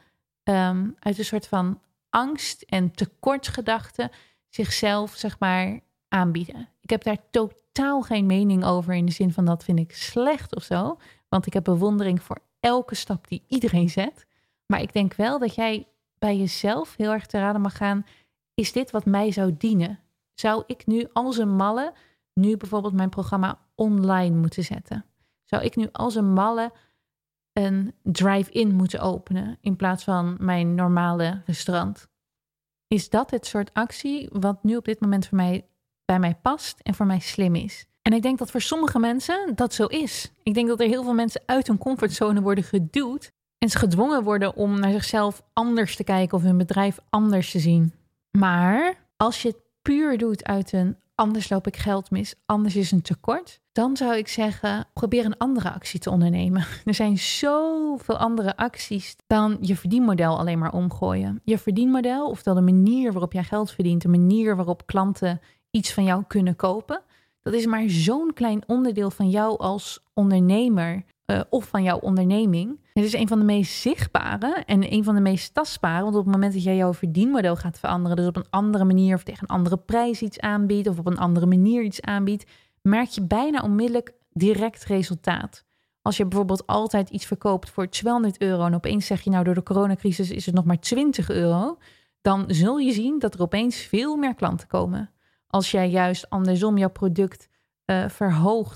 um, 0.50 0.96
uit 1.00 1.18
een 1.18 1.26
soort 1.26 1.48
van 1.48 1.82
angst 2.10 2.62
en 2.62 2.92
tekortgedachte 2.92 4.12
zichzelf, 4.50 5.12
zeg 5.12 5.40
maar, 5.40 5.80
aanbieden. 6.08 6.70
Ik 6.82 6.90
heb 6.90 7.04
daar 7.04 7.30
totaal 7.32 8.02
geen 8.02 8.26
mening 8.26 8.66
over 8.66 8.94
in 8.94 9.06
de 9.06 9.12
zin 9.12 9.34
van 9.34 9.46
dat 9.46 9.64
vind 9.64 9.80
ik 9.80 9.96
slecht 9.96 10.56
of 10.56 10.64
zo. 10.64 10.98
Want 11.30 11.46
ik 11.46 11.54
heb 11.54 11.64
bewondering 11.64 12.22
voor 12.22 12.38
elke 12.60 12.96
stap 12.96 13.28
die 13.28 13.44
iedereen 13.48 13.90
zet. 13.90 14.26
Maar 14.66 14.82
ik 14.82 14.94
denk 14.94 15.14
wel 15.14 15.40
dat 15.40 15.56
jij 15.56 15.88
bij 16.18 16.38
jezelf 16.38 16.96
heel 16.96 17.12
erg 17.12 17.26
te 17.26 17.38
raden 17.38 17.62
mag 17.62 17.78
gaan. 17.78 18.06
Is 18.54 18.72
dit 18.72 18.92
wat 18.92 19.06
mij 19.06 19.32
zou 19.32 19.56
dienen? 19.58 20.00
Zou 20.34 20.64
ik 20.68 20.88
nu 20.88 21.08
als 21.14 21.38
een 21.38 21.56
malle 21.56 21.94
nu 22.34 22.58
bijvoorbeeld 22.58 22.94
mijn 22.94 23.10
programma 23.10 23.60
online 23.76 24.36
moeten 24.36 24.64
zetten? 24.64 25.06
Zou 25.44 25.64
ik 25.64 25.76
nu 25.76 25.90
als 25.92 26.16
een 26.16 26.34
malle 26.34 26.72
een 27.66 27.94
drive-in 28.04 28.76
moeten 28.76 29.00
openen 29.00 29.58
in 29.62 29.76
plaats 29.76 30.04
van 30.04 30.38
mijn 30.40 30.76
normale 30.76 31.42
restaurant? 31.46 32.08
Is 32.88 33.10
dat 33.10 33.32
het 33.32 33.46
soort 33.46 33.74
actie 33.74 34.30
wat 34.32 34.64
nu 34.64 34.76
op 34.76 34.86
dit 34.86 35.00
moment 35.00 35.28
voor 35.28 35.38
mij 35.38 35.70
bij 36.10 36.20
mij 36.20 36.36
past 36.42 36.80
en 36.80 36.94
voor 36.94 37.06
mij 37.06 37.20
slim 37.20 37.56
is. 37.56 37.86
En 38.02 38.14
ik 38.14 38.22
denk 38.22 38.38
dat 38.38 38.52
voor 38.52 38.62
sommige 38.62 39.00
mensen 39.00 39.56
dat 39.56 39.74
zo 39.74 39.86
is. 39.86 40.32
Ik 40.44 40.54
denk 40.54 40.68
dat 40.68 40.80
er 40.80 40.88
heel 40.88 41.04
veel 41.04 41.14
mensen 41.14 41.42
uit 41.46 41.68
hun 41.68 41.78
comfortzone 41.78 42.42
worden 42.42 42.64
geduwd 42.64 43.32
en 43.58 43.70
ze 43.70 43.78
gedwongen 43.78 44.24
worden 44.24 44.56
om 44.56 44.80
naar 44.80 44.92
zichzelf 44.92 45.42
anders 45.54 45.96
te 45.96 46.04
kijken 46.04 46.38
of 46.38 46.44
hun 46.44 46.58
bedrijf 46.58 47.00
anders 47.10 47.52
te 47.52 47.60
zien. 47.60 47.94
Maar 48.32 49.06
als 49.18 49.42
je 49.42 49.48
het 49.48 49.58
puur 49.82 50.18
doet 50.18 50.44
uit 50.44 50.72
een 50.74 50.98
anders 51.20 51.50
loop 51.50 51.68
ik 51.68 51.78
geld 51.78 52.12
mis, 52.12 52.36
anders 52.46 52.76
is 52.76 52.92
een 52.92 53.02
tekort, 53.02 53.62
dan 53.72 53.98
zou 53.98 54.16
ik 54.16 54.28
zeggen, 54.28 54.88
probeer 54.94 55.26
een 55.26 55.38
andere 55.38 55.72
actie 55.72 56.00
te 56.00 56.10
ondernemen. 56.10 56.66
Er 56.86 56.94
zijn 56.94 57.18
zoveel 57.18 58.18
andere 58.18 58.58
acties 58.58 59.16
dan 59.28 59.58
je 59.62 59.76
verdienmodel 59.76 60.38
alleen 60.38 60.60
maar 60.60 60.74
omgooien. 60.74 61.42
Je 61.44 61.58
verdienmodel, 61.58 62.30
oftewel 62.30 62.66
de 62.66 62.72
manier 62.72 63.12
waarop 63.12 63.34
jij 63.34 63.44
geld 63.44 63.72
verdient, 63.72 64.02
de 64.02 64.08
manier 64.08 64.56
waarop 64.56 64.86
klanten 64.86 65.42
iets 65.72 65.94
van 65.94 66.04
jou 66.04 66.24
kunnen 66.28 66.56
kopen. 66.56 67.02
Dat 67.42 67.54
is 67.54 67.66
maar 67.66 67.90
zo'n 67.90 68.34
klein 68.34 68.64
onderdeel 68.68 69.12
van 69.12 69.30
jou 69.30 69.58
als 69.58 70.04
ondernemer 70.14 71.04
uh, 71.30 71.42
of 71.50 71.68
van 71.68 71.84
jouw 71.84 72.00
onderneming. 72.00 72.80
Het 72.94 73.04
is 73.04 73.14
een 73.14 73.28
van 73.28 73.40
de 73.40 73.46
meest 73.46 73.74
zichtbare 73.74 74.64
en 74.66 74.94
een 74.94 75.04
van 75.04 75.16
de 75.16 75.22
meest 75.22 75.54
tastbare. 75.54 76.04
Want 76.04 76.16
op 76.16 76.24
het 76.24 76.34
moment 76.34 76.54
dat 76.54 76.64
jij 76.64 76.76
jouw 76.76 76.94
verdienmodel 76.94 77.56
gaat 77.56 77.80
veranderen, 77.80 78.18
dus 78.18 78.28
op 78.28 78.36
een 78.36 78.50
andere 78.50 78.86
manier 78.86 79.16
of 79.16 79.24
tegen 79.24 79.44
een 79.44 79.56
andere 79.56 79.78
prijs 79.78 80.22
iets 80.22 80.40
aanbiedt 80.40 80.88
of 80.88 81.00
op 81.00 81.08
een 81.08 81.18
andere 81.18 81.46
manier 81.46 81.84
iets 81.84 82.02
aanbiedt, 82.02 82.46
merk 82.82 83.10
je 83.10 83.22
bijna 83.22 83.62
onmiddellijk 83.62 84.14
direct 84.34 84.84
resultaat. 84.84 85.66
Als 86.02 86.18
je 86.18 86.26
bijvoorbeeld 86.26 86.68
altijd 86.68 87.10
iets 87.10 87.26
verkoopt 87.26 87.70
voor 87.70 87.90
200 87.90 88.42
euro 88.42 88.66
en 88.66 88.76
opeens 88.76 89.06
zeg 89.06 89.22
je 89.22 89.30
nou 89.30 89.44
door 89.44 89.54
de 89.54 89.64
coronacrisis 89.64 90.32
is 90.32 90.46
het 90.46 90.56
nog 90.56 90.66
maar 90.66 90.80
20 90.80 91.30
euro, 91.30 91.78
dan 92.22 92.46
zul 92.48 92.78
je 92.78 92.92
zien 92.92 93.20
dat 93.20 93.34
er 93.34 93.42
opeens 93.42 93.76
veel 93.76 94.16
meer 94.16 94.36
klanten 94.36 94.68
komen. 94.68 95.12
Als 95.48 95.72
jij 95.72 95.90
juist 95.90 96.30
andersom 96.30 96.78
jouw 96.78 96.90
product 96.90 97.49
uh, 97.90 98.06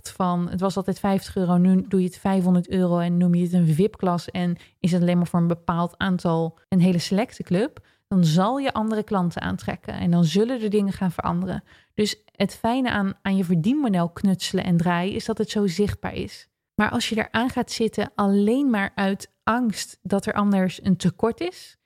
van 0.03 0.49
het 0.49 0.59
was 0.59 0.77
altijd 0.77 0.99
50 0.99 1.35
euro, 1.35 1.57
nu 1.57 1.85
doe 1.87 1.99
je 1.99 2.05
het 2.05 2.17
500 2.17 2.69
euro 2.69 2.99
en 2.99 3.17
noem 3.17 3.35
je 3.35 3.43
het 3.43 3.53
een 3.53 3.67
VIP-klas 3.67 4.31
en 4.31 4.57
is 4.79 4.91
het 4.91 5.01
alleen 5.01 5.17
maar 5.17 5.27
voor 5.27 5.39
een 5.39 5.47
bepaald 5.47 5.97
aantal, 5.97 6.59
een 6.69 6.79
hele 6.79 6.99
selecte 6.99 7.43
club, 7.43 7.85
dan 8.07 8.23
zal 8.23 8.57
je 8.57 8.73
andere 8.73 9.03
klanten 9.03 9.41
aantrekken 9.41 9.93
en 9.93 10.11
dan 10.11 10.25
zullen 10.25 10.61
er 10.61 10.69
dingen 10.69 10.93
gaan 10.93 11.11
veranderen. 11.11 11.63
Dus 11.93 12.23
het 12.25 12.55
fijne 12.55 12.91
aan, 12.91 13.13
aan 13.21 13.35
je 13.35 13.43
verdienmodel 13.43 14.09
knutselen 14.09 14.63
en 14.63 14.77
draaien 14.77 15.13
is 15.13 15.25
dat 15.25 15.37
het 15.37 15.49
zo 15.49 15.67
zichtbaar 15.67 16.13
is. 16.13 16.47
Maar 16.75 16.89
als 16.89 17.09
je 17.09 17.17
eraan 17.17 17.49
gaat 17.49 17.71
zitten 17.71 18.11
alleen 18.15 18.69
maar 18.69 18.91
uit 18.95 19.31
angst 19.43 19.99
dat 20.01 20.25
er 20.25 20.33
anders 20.33 20.85
een 20.85 20.97
tekort 20.97 21.41
is, 21.41 21.77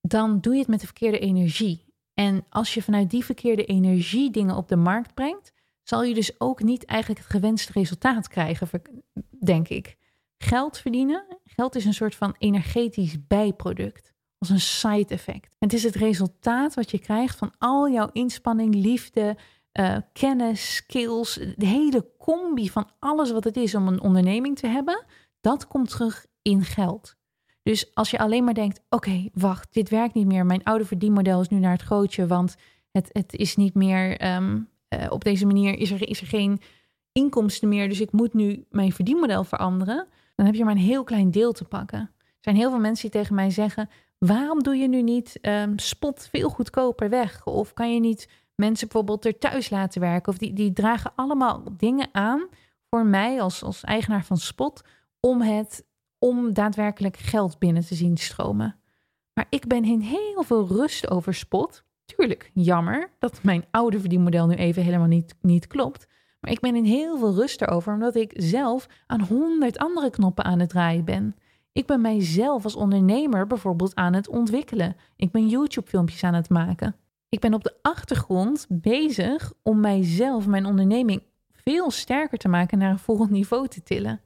dan 0.00 0.40
doe 0.40 0.52
je 0.52 0.58
het 0.58 0.68
met 0.68 0.80
de 0.80 0.86
verkeerde 0.86 1.18
energie. 1.18 1.86
En 2.14 2.44
als 2.48 2.74
je 2.74 2.82
vanuit 2.82 3.10
die 3.10 3.24
verkeerde 3.24 3.64
energie 3.64 4.30
dingen 4.30 4.56
op 4.56 4.68
de 4.68 4.76
markt 4.76 5.14
brengt, 5.14 5.52
zal 5.88 6.02
je 6.02 6.14
dus 6.14 6.40
ook 6.40 6.62
niet 6.62 6.84
eigenlijk 6.84 7.20
het 7.20 7.30
gewenste 7.30 7.72
resultaat 7.72 8.28
krijgen, 8.28 8.68
denk 9.44 9.68
ik. 9.68 9.96
Geld 10.38 10.78
verdienen, 10.78 11.38
geld 11.44 11.74
is 11.74 11.84
een 11.84 11.94
soort 11.94 12.14
van 12.14 12.34
energetisch 12.38 13.26
bijproduct, 13.26 14.14
als 14.38 14.50
een 14.50 14.60
side 14.60 15.14
effect. 15.14 15.56
Het 15.58 15.72
is 15.72 15.82
het 15.82 15.94
resultaat 15.94 16.74
wat 16.74 16.90
je 16.90 16.98
krijgt 16.98 17.36
van 17.36 17.52
al 17.58 17.90
jouw 17.90 18.08
inspanning, 18.12 18.74
liefde, 18.74 19.36
uh, 19.80 19.96
kennis, 20.12 20.74
skills, 20.74 21.34
de 21.56 21.66
hele 21.66 22.10
combi 22.18 22.70
van 22.70 22.90
alles 22.98 23.30
wat 23.30 23.44
het 23.44 23.56
is 23.56 23.74
om 23.74 23.88
een 23.88 24.00
onderneming 24.00 24.58
te 24.58 24.66
hebben, 24.66 25.04
dat 25.40 25.66
komt 25.66 25.90
terug 25.90 26.26
in 26.42 26.64
geld. 26.64 27.16
Dus 27.62 27.94
als 27.94 28.10
je 28.10 28.18
alleen 28.18 28.44
maar 28.44 28.54
denkt: 28.54 28.80
oké, 28.88 29.28
wacht, 29.32 29.74
dit 29.74 29.88
werkt 29.88 30.14
niet 30.14 30.26
meer. 30.26 30.46
Mijn 30.46 30.64
oude 30.64 30.84
verdienmodel 30.84 31.40
is 31.40 31.48
nu 31.48 31.58
naar 31.58 31.72
het 31.72 31.82
grootje, 31.82 32.26
want 32.26 32.56
het, 32.90 33.10
het 33.12 33.34
is 33.34 33.56
niet 33.56 33.74
meer. 33.74 34.16
Ehm, 34.16 34.60
eh, 34.88 35.06
op 35.10 35.24
deze 35.24 35.46
manier 35.46 35.78
is 35.78 35.90
er, 35.90 36.08
is 36.08 36.20
er 36.20 36.26
geen 36.26 36.60
inkomsten 37.12 37.68
meer. 37.68 37.88
Dus 37.88 38.00
ik 38.00 38.12
moet 38.12 38.34
nu 38.34 38.66
mijn 38.70 38.92
verdienmodel 38.92 39.44
veranderen. 39.44 40.06
Dan 40.34 40.46
heb 40.46 40.54
je 40.54 40.64
maar 40.64 40.74
een 40.74 40.80
heel 40.80 41.04
klein 41.04 41.30
deel 41.30 41.52
te 41.52 41.64
pakken. 41.64 41.98
Er 41.98 42.34
zijn 42.40 42.56
heel 42.56 42.70
veel 42.70 42.78
mensen 42.78 43.10
die 43.10 43.20
tegen 43.20 43.34
mij 43.34 43.50
zeggen: 43.50 43.88
waarom 44.18 44.62
doe 44.62 44.76
je 44.76 44.88
nu 44.88 45.02
niet 45.02 45.38
um, 45.42 45.78
spot 45.78 46.28
veel 46.30 46.48
goedkoper 46.48 47.08
weg? 47.08 47.44
Of 47.44 47.72
kan 47.72 47.94
je 47.94 48.00
niet 48.00 48.28
mensen 48.54 48.88
bijvoorbeeld 48.88 49.24
er 49.24 49.38
thuis 49.38 49.70
laten 49.70 50.00
werken? 50.00 50.32
Of 50.32 50.38
die, 50.38 50.52
die 50.52 50.72
dragen 50.72 51.12
allemaal 51.14 51.62
dingen 51.76 52.08
aan 52.12 52.48
voor 52.90 53.06
mij 53.06 53.40
als, 53.40 53.62
als 53.62 53.84
eigenaar 53.84 54.24
van 54.24 54.36
Spot 54.36 54.82
om 55.20 55.40
het 55.40 55.86
om 56.18 56.52
daadwerkelijk 56.52 57.16
geld 57.16 57.58
binnen 57.58 57.86
te 57.86 57.94
zien 57.94 58.16
stromen. 58.16 58.76
Maar 59.34 59.46
ik 59.50 59.66
ben 59.66 59.84
in 59.84 60.00
heel 60.00 60.42
veel 60.42 60.66
rust 60.66 61.10
over 61.10 61.34
spot. 61.34 61.84
Tuurlijk, 62.16 62.50
jammer 62.54 63.10
dat 63.18 63.42
mijn 63.42 63.64
oude 63.70 64.00
verdienmodel 64.00 64.46
nu 64.46 64.54
even 64.54 64.82
helemaal 64.82 65.06
niet, 65.06 65.34
niet 65.40 65.66
klopt. 65.66 66.06
Maar 66.40 66.50
ik 66.50 66.60
ben 66.60 66.76
in 66.76 66.84
heel 66.84 67.18
veel 67.18 67.34
rust 67.34 67.62
erover, 67.62 67.92
omdat 67.92 68.16
ik 68.16 68.32
zelf 68.36 68.86
aan 69.06 69.20
honderd 69.20 69.78
andere 69.78 70.10
knoppen 70.10 70.44
aan 70.44 70.58
het 70.58 70.68
draaien 70.68 71.04
ben. 71.04 71.36
Ik 71.72 71.86
ben 71.86 72.00
mijzelf 72.00 72.64
als 72.64 72.76
ondernemer 72.76 73.46
bijvoorbeeld 73.46 73.94
aan 73.94 74.12
het 74.12 74.28
ontwikkelen. 74.28 74.96
Ik 75.16 75.30
ben 75.30 75.48
YouTube-filmpjes 75.48 76.24
aan 76.24 76.34
het 76.34 76.48
maken. 76.48 76.96
Ik 77.28 77.40
ben 77.40 77.54
op 77.54 77.64
de 77.64 77.76
achtergrond 77.82 78.66
bezig 78.68 79.52
om 79.62 79.80
mijzelf, 79.80 80.46
mijn 80.46 80.66
onderneming, 80.66 81.22
veel 81.52 81.90
sterker 81.90 82.38
te 82.38 82.48
maken 82.48 82.78
naar 82.78 82.90
een 82.90 82.98
volgend 82.98 83.30
niveau 83.30 83.68
te 83.68 83.82
tillen. 83.82 84.20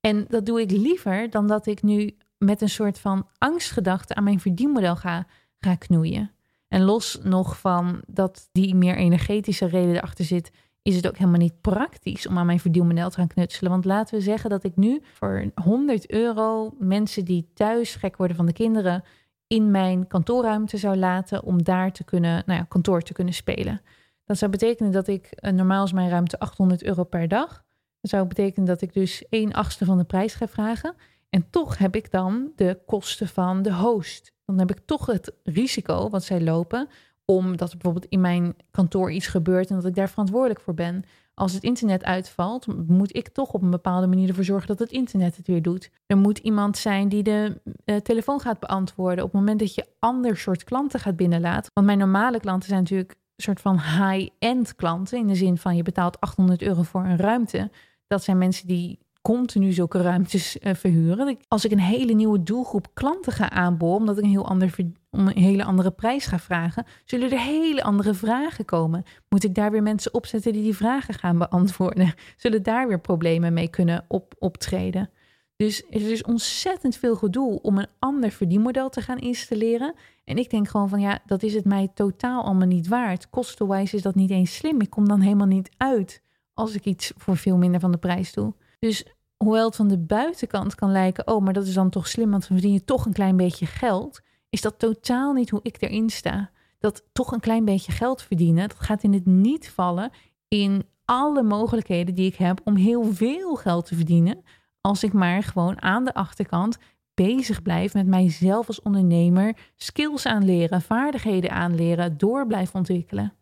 En 0.00 0.24
dat 0.28 0.46
doe 0.46 0.60
ik 0.60 0.70
liever 0.70 1.30
dan 1.30 1.46
dat 1.46 1.66
ik 1.66 1.82
nu 1.82 2.16
met 2.38 2.60
een 2.60 2.68
soort 2.68 2.98
van 2.98 3.28
angstgedachte 3.38 4.14
aan 4.14 4.24
mijn 4.24 4.40
verdienmodel 4.40 4.96
ga, 4.96 5.26
ga 5.58 5.74
knoeien. 5.74 6.35
En 6.68 6.82
los 6.82 7.18
nog 7.22 7.58
van 7.58 8.02
dat 8.06 8.48
die 8.52 8.74
meer 8.74 8.96
energetische 8.96 9.66
reden 9.66 9.94
erachter 9.94 10.24
zit, 10.24 10.50
is 10.82 10.96
het 10.96 11.06
ook 11.06 11.16
helemaal 11.16 11.40
niet 11.40 11.60
praktisch 11.60 12.26
om 12.26 12.38
aan 12.38 12.46
mijn 12.46 12.60
verdienmodel 12.60 13.10
te 13.10 13.16
gaan 13.16 13.26
knutselen. 13.26 13.70
Want 13.70 13.84
laten 13.84 14.14
we 14.14 14.20
zeggen 14.20 14.50
dat 14.50 14.64
ik 14.64 14.76
nu 14.76 15.02
voor 15.12 15.50
100 15.54 16.10
euro 16.10 16.74
mensen 16.78 17.24
die 17.24 17.50
thuis 17.54 17.94
gek 17.94 18.16
worden 18.16 18.36
van 18.36 18.46
de 18.46 18.52
kinderen 18.52 19.04
in 19.46 19.70
mijn 19.70 20.06
kantoorruimte 20.06 20.76
zou 20.76 20.96
laten 20.96 21.42
om 21.42 21.62
daar 21.62 21.92
te 21.92 22.04
kunnen, 22.04 22.42
nou 22.46 22.58
ja, 22.58 22.64
kantoor 22.68 23.02
te 23.02 23.12
kunnen 23.12 23.34
spelen. 23.34 23.80
Dat 24.24 24.38
zou 24.38 24.50
betekenen 24.50 24.92
dat 24.92 25.08
ik, 25.08 25.30
uh, 25.40 25.52
normaal 25.52 25.84
is 25.84 25.92
mijn 25.92 26.08
ruimte 26.08 26.38
800 26.38 26.82
euro 26.82 27.04
per 27.04 27.28
dag. 27.28 27.64
Dat 28.00 28.10
zou 28.10 28.26
betekenen 28.26 28.66
dat 28.66 28.80
ik 28.80 28.92
dus 28.92 29.24
1 29.28 29.52
achtste 29.52 29.84
van 29.84 29.98
de 29.98 30.04
prijs 30.04 30.34
ga 30.34 30.48
vragen. 30.48 30.94
En 31.30 31.50
toch 31.50 31.78
heb 31.78 31.96
ik 31.96 32.10
dan 32.10 32.52
de 32.56 32.78
kosten 32.86 33.28
van 33.28 33.62
de 33.62 33.74
host. 33.74 34.32
Dan 34.46 34.58
heb 34.58 34.70
ik 34.70 34.80
toch 34.84 35.06
het 35.06 35.32
risico 35.42 36.10
wat 36.10 36.24
zij 36.24 36.40
lopen, 36.40 36.88
omdat 37.24 37.70
er 37.70 37.76
bijvoorbeeld 37.76 38.12
in 38.12 38.20
mijn 38.20 38.56
kantoor 38.70 39.12
iets 39.12 39.26
gebeurt 39.26 39.70
en 39.70 39.76
dat 39.76 39.84
ik 39.84 39.94
daar 39.94 40.08
verantwoordelijk 40.08 40.60
voor 40.60 40.74
ben. 40.74 41.04
Als 41.34 41.52
het 41.52 41.62
internet 41.62 42.04
uitvalt, 42.04 42.66
moet 42.88 43.16
ik 43.16 43.28
toch 43.28 43.52
op 43.52 43.62
een 43.62 43.70
bepaalde 43.70 44.06
manier 44.06 44.28
ervoor 44.28 44.44
zorgen 44.44 44.66
dat 44.66 44.78
het 44.78 44.90
internet 44.90 45.36
het 45.36 45.46
weer 45.46 45.62
doet. 45.62 45.90
Er 46.06 46.16
moet 46.16 46.38
iemand 46.38 46.78
zijn 46.78 47.08
die 47.08 47.22
de 47.22 47.60
uh, 47.84 47.96
telefoon 47.96 48.40
gaat 48.40 48.58
beantwoorden 48.58 49.24
op 49.24 49.30
het 49.30 49.40
moment 49.40 49.60
dat 49.60 49.74
je 49.74 49.86
ander 49.98 50.36
soort 50.36 50.64
klanten 50.64 51.00
gaat 51.00 51.16
binnenlaten. 51.16 51.70
Want 51.74 51.86
mijn 51.86 51.98
normale 51.98 52.40
klanten 52.40 52.68
zijn 52.68 52.80
natuurlijk 52.80 53.10
een 53.10 53.42
soort 53.44 53.60
van 53.60 53.80
high-end 53.80 54.74
klanten. 54.74 55.18
In 55.18 55.26
de 55.26 55.34
zin 55.34 55.58
van 55.58 55.76
je 55.76 55.82
betaalt 55.82 56.20
800 56.20 56.62
euro 56.62 56.82
voor 56.82 57.04
een 57.04 57.16
ruimte. 57.16 57.70
Dat 58.06 58.22
zijn 58.22 58.38
mensen 58.38 58.66
die 58.66 58.98
continu 59.26 59.72
zulke 59.72 60.00
ruimtes 60.02 60.56
uh, 60.56 60.74
verhuren. 60.74 61.38
Als 61.48 61.64
ik 61.64 61.70
een 61.70 61.78
hele 61.78 62.12
nieuwe 62.12 62.42
doelgroep 62.42 62.86
klanten 62.94 63.32
ga 63.32 63.50
aanboren, 63.50 63.96
omdat 63.96 64.18
ik 64.18 64.24
een 64.24 64.30
heel 64.30 64.48
ander 64.48 64.74
om 65.10 65.26
een 65.26 65.42
hele 65.42 65.64
andere 65.64 65.90
prijs 65.90 66.26
ga 66.26 66.38
vragen, 66.38 66.86
zullen 67.04 67.30
er 67.30 67.40
hele 67.40 67.82
andere 67.82 68.14
vragen 68.14 68.64
komen. 68.64 69.04
Moet 69.28 69.44
ik 69.44 69.54
daar 69.54 69.70
weer 69.70 69.82
mensen 69.82 70.14
opzetten 70.14 70.52
die 70.52 70.62
die 70.62 70.76
vragen 70.76 71.14
gaan 71.14 71.38
beantwoorden? 71.38 72.14
Zullen 72.36 72.62
daar 72.62 72.88
weer 72.88 73.00
problemen 73.00 73.52
mee 73.52 73.68
kunnen 73.68 74.04
op, 74.08 74.34
optreden? 74.38 75.10
Dus 75.56 75.82
er 75.90 76.10
is 76.10 76.22
ontzettend 76.22 76.96
veel 76.96 77.16
gedoe 77.16 77.62
om 77.62 77.78
een 77.78 77.88
ander 77.98 78.30
verdienmodel 78.30 78.88
te 78.88 79.00
gaan 79.00 79.18
installeren. 79.18 79.94
En 80.24 80.36
ik 80.36 80.50
denk 80.50 80.68
gewoon 80.68 80.88
van 80.88 81.00
ja, 81.00 81.18
dat 81.24 81.42
is 81.42 81.54
het 81.54 81.64
mij 81.64 81.88
totaal 81.94 82.44
allemaal 82.44 82.66
niet 82.66 82.88
waard. 82.88 83.30
Kostenwijs 83.30 83.94
is 83.94 84.02
dat 84.02 84.14
niet 84.14 84.30
eens 84.30 84.56
slim. 84.56 84.80
Ik 84.80 84.90
kom 84.90 85.08
dan 85.08 85.20
helemaal 85.20 85.46
niet 85.46 85.70
uit 85.76 86.22
als 86.54 86.74
ik 86.74 86.84
iets 86.84 87.12
voor 87.16 87.36
veel 87.36 87.56
minder 87.56 87.80
van 87.80 87.92
de 87.92 87.98
prijs 87.98 88.32
doe. 88.32 88.54
Dus 88.78 89.04
hoewel 89.36 89.66
het 89.66 89.76
van 89.76 89.88
de 89.88 89.98
buitenkant 89.98 90.74
kan 90.74 90.90
lijken, 90.90 91.26
oh, 91.26 91.44
maar 91.44 91.52
dat 91.52 91.66
is 91.66 91.74
dan 91.74 91.90
toch 91.90 92.08
slim, 92.08 92.30
want 92.30 92.48
dan 92.48 92.58
verdien 92.58 92.74
je 92.74 92.84
toch 92.84 93.06
een 93.06 93.12
klein 93.12 93.36
beetje 93.36 93.66
geld, 93.66 94.20
is 94.50 94.60
dat 94.60 94.78
totaal 94.78 95.32
niet 95.32 95.50
hoe 95.50 95.60
ik 95.62 95.82
erin 95.82 96.10
sta. 96.10 96.50
Dat 96.78 97.04
toch 97.12 97.32
een 97.32 97.40
klein 97.40 97.64
beetje 97.64 97.92
geld 97.92 98.22
verdienen, 98.22 98.68
dat 98.68 98.80
gaat 98.80 99.02
in 99.02 99.12
het 99.12 99.26
niet 99.26 99.70
vallen 99.70 100.10
in 100.48 100.84
alle 101.04 101.42
mogelijkheden 101.42 102.14
die 102.14 102.26
ik 102.26 102.36
heb 102.36 102.60
om 102.64 102.76
heel 102.76 103.04
veel 103.04 103.54
geld 103.54 103.86
te 103.86 103.94
verdienen, 103.94 104.42
als 104.80 105.02
ik 105.04 105.12
maar 105.12 105.42
gewoon 105.42 105.82
aan 105.82 106.04
de 106.04 106.14
achterkant 106.14 106.78
bezig 107.14 107.62
blijf 107.62 107.94
met 107.94 108.06
mijzelf 108.06 108.66
als 108.66 108.82
ondernemer, 108.82 109.56
skills 109.76 110.26
aanleren, 110.26 110.82
vaardigheden 110.82 111.50
aanleren, 111.50 112.18
door 112.18 112.46
blijf 112.46 112.74
ontwikkelen. 112.74 113.32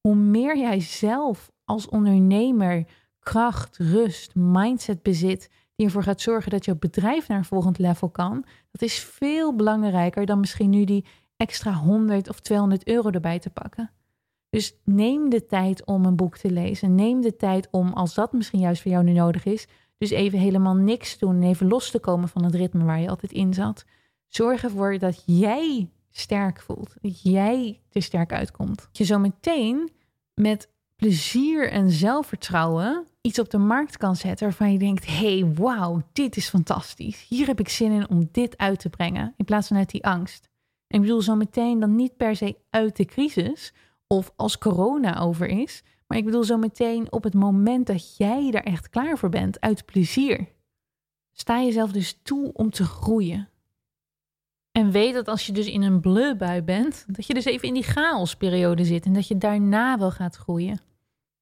Hoe 0.00 0.14
meer 0.14 0.58
jij 0.58 0.80
zelf 0.80 1.50
als 1.64 1.88
ondernemer 1.88 2.86
kracht, 3.26 3.76
rust, 3.76 4.34
mindset 4.34 5.02
bezit 5.02 5.50
die 5.74 5.86
ervoor 5.86 6.02
gaat 6.02 6.20
zorgen 6.20 6.50
dat 6.50 6.64
jouw 6.64 6.76
bedrijf 6.78 7.28
naar 7.28 7.38
een 7.38 7.44
volgend 7.44 7.78
level 7.78 8.08
kan, 8.08 8.44
dat 8.70 8.82
is 8.82 8.98
veel 8.98 9.54
belangrijker 9.54 10.26
dan 10.26 10.40
misschien 10.40 10.70
nu 10.70 10.84
die 10.84 11.04
extra 11.36 11.72
100 11.72 12.28
of 12.28 12.40
200 12.40 12.86
euro 12.86 13.10
erbij 13.10 13.38
te 13.38 13.50
pakken. 13.50 13.90
Dus 14.50 14.74
neem 14.84 15.30
de 15.30 15.46
tijd 15.46 15.84
om 15.84 16.04
een 16.04 16.16
boek 16.16 16.36
te 16.36 16.50
lezen. 16.50 16.94
Neem 16.94 17.20
de 17.20 17.36
tijd 17.36 17.68
om, 17.70 17.92
als 17.92 18.14
dat 18.14 18.32
misschien 18.32 18.60
juist 18.60 18.82
voor 18.82 18.90
jou 18.90 19.04
nu 19.04 19.12
nodig 19.12 19.44
is, 19.44 19.66
dus 19.98 20.10
even 20.10 20.38
helemaal 20.38 20.74
niks 20.74 21.18
doen 21.18 21.34
en 21.34 21.48
even 21.48 21.68
los 21.68 21.90
te 21.90 21.98
komen 21.98 22.28
van 22.28 22.44
het 22.44 22.54
ritme 22.54 22.84
waar 22.84 23.00
je 23.00 23.08
altijd 23.08 23.32
in 23.32 23.54
zat. 23.54 23.84
Zorg 24.28 24.62
ervoor 24.62 24.98
dat 24.98 25.22
jij 25.26 25.90
sterk 26.10 26.60
voelt, 26.60 26.94
dat 27.00 27.22
jij 27.22 27.80
er 27.92 28.02
sterk 28.02 28.32
uitkomt. 28.32 28.76
Dat 28.76 28.98
je 28.98 29.04
zo 29.04 29.18
meteen 29.18 29.90
met 30.34 30.68
plezier 30.96 31.70
en 31.70 31.90
zelfvertrouwen 31.90 33.06
iets 33.20 33.38
op 33.38 33.50
de 33.50 33.58
markt 33.58 33.96
kan 33.96 34.16
zetten 34.16 34.46
waarvan 34.46 34.72
je 34.72 34.78
denkt: 34.78 35.06
hey, 35.06 35.52
wauw, 35.54 36.02
dit 36.12 36.36
is 36.36 36.48
fantastisch. 36.48 37.26
Hier 37.28 37.46
heb 37.46 37.60
ik 37.60 37.68
zin 37.68 37.92
in 37.92 38.08
om 38.08 38.28
dit 38.32 38.56
uit 38.56 38.78
te 38.78 38.90
brengen, 38.90 39.34
in 39.36 39.44
plaats 39.44 39.68
van 39.68 39.76
uit 39.76 39.90
die 39.90 40.04
angst. 40.04 40.48
En 40.86 40.98
ik 40.98 41.06
bedoel 41.06 41.22
zo 41.22 41.34
meteen 41.34 41.80
dan 41.80 41.94
niet 41.94 42.16
per 42.16 42.36
se 42.36 42.56
uit 42.70 42.96
de 42.96 43.04
crisis 43.04 43.72
of 44.06 44.32
als 44.36 44.58
corona 44.58 45.18
over 45.18 45.46
is, 45.46 45.82
maar 46.06 46.18
ik 46.18 46.24
bedoel 46.24 46.44
zo 46.44 46.56
meteen 46.56 47.12
op 47.12 47.24
het 47.24 47.34
moment 47.34 47.86
dat 47.86 48.16
jij 48.16 48.50
daar 48.50 48.62
echt 48.62 48.88
klaar 48.88 49.18
voor 49.18 49.28
bent, 49.28 49.60
uit 49.60 49.84
plezier. 49.84 50.48
Sta 51.32 51.62
jezelf 51.62 51.92
dus 51.92 52.20
toe 52.22 52.52
om 52.52 52.70
te 52.70 52.84
groeien. 52.84 53.48
En 54.76 54.90
weet 54.90 55.14
dat 55.14 55.28
als 55.28 55.46
je 55.46 55.52
dus 55.52 55.66
in 55.66 55.82
een 55.82 56.00
bleu 56.00 56.36
bent, 56.64 57.04
dat 57.06 57.26
je 57.26 57.34
dus 57.34 57.44
even 57.44 57.68
in 57.68 57.74
die 57.74 57.82
chaosperiode 57.82 58.84
zit 58.84 59.04
en 59.04 59.12
dat 59.12 59.28
je 59.28 59.38
daarna 59.38 59.98
wel 59.98 60.10
gaat 60.10 60.36
groeien. 60.36 60.80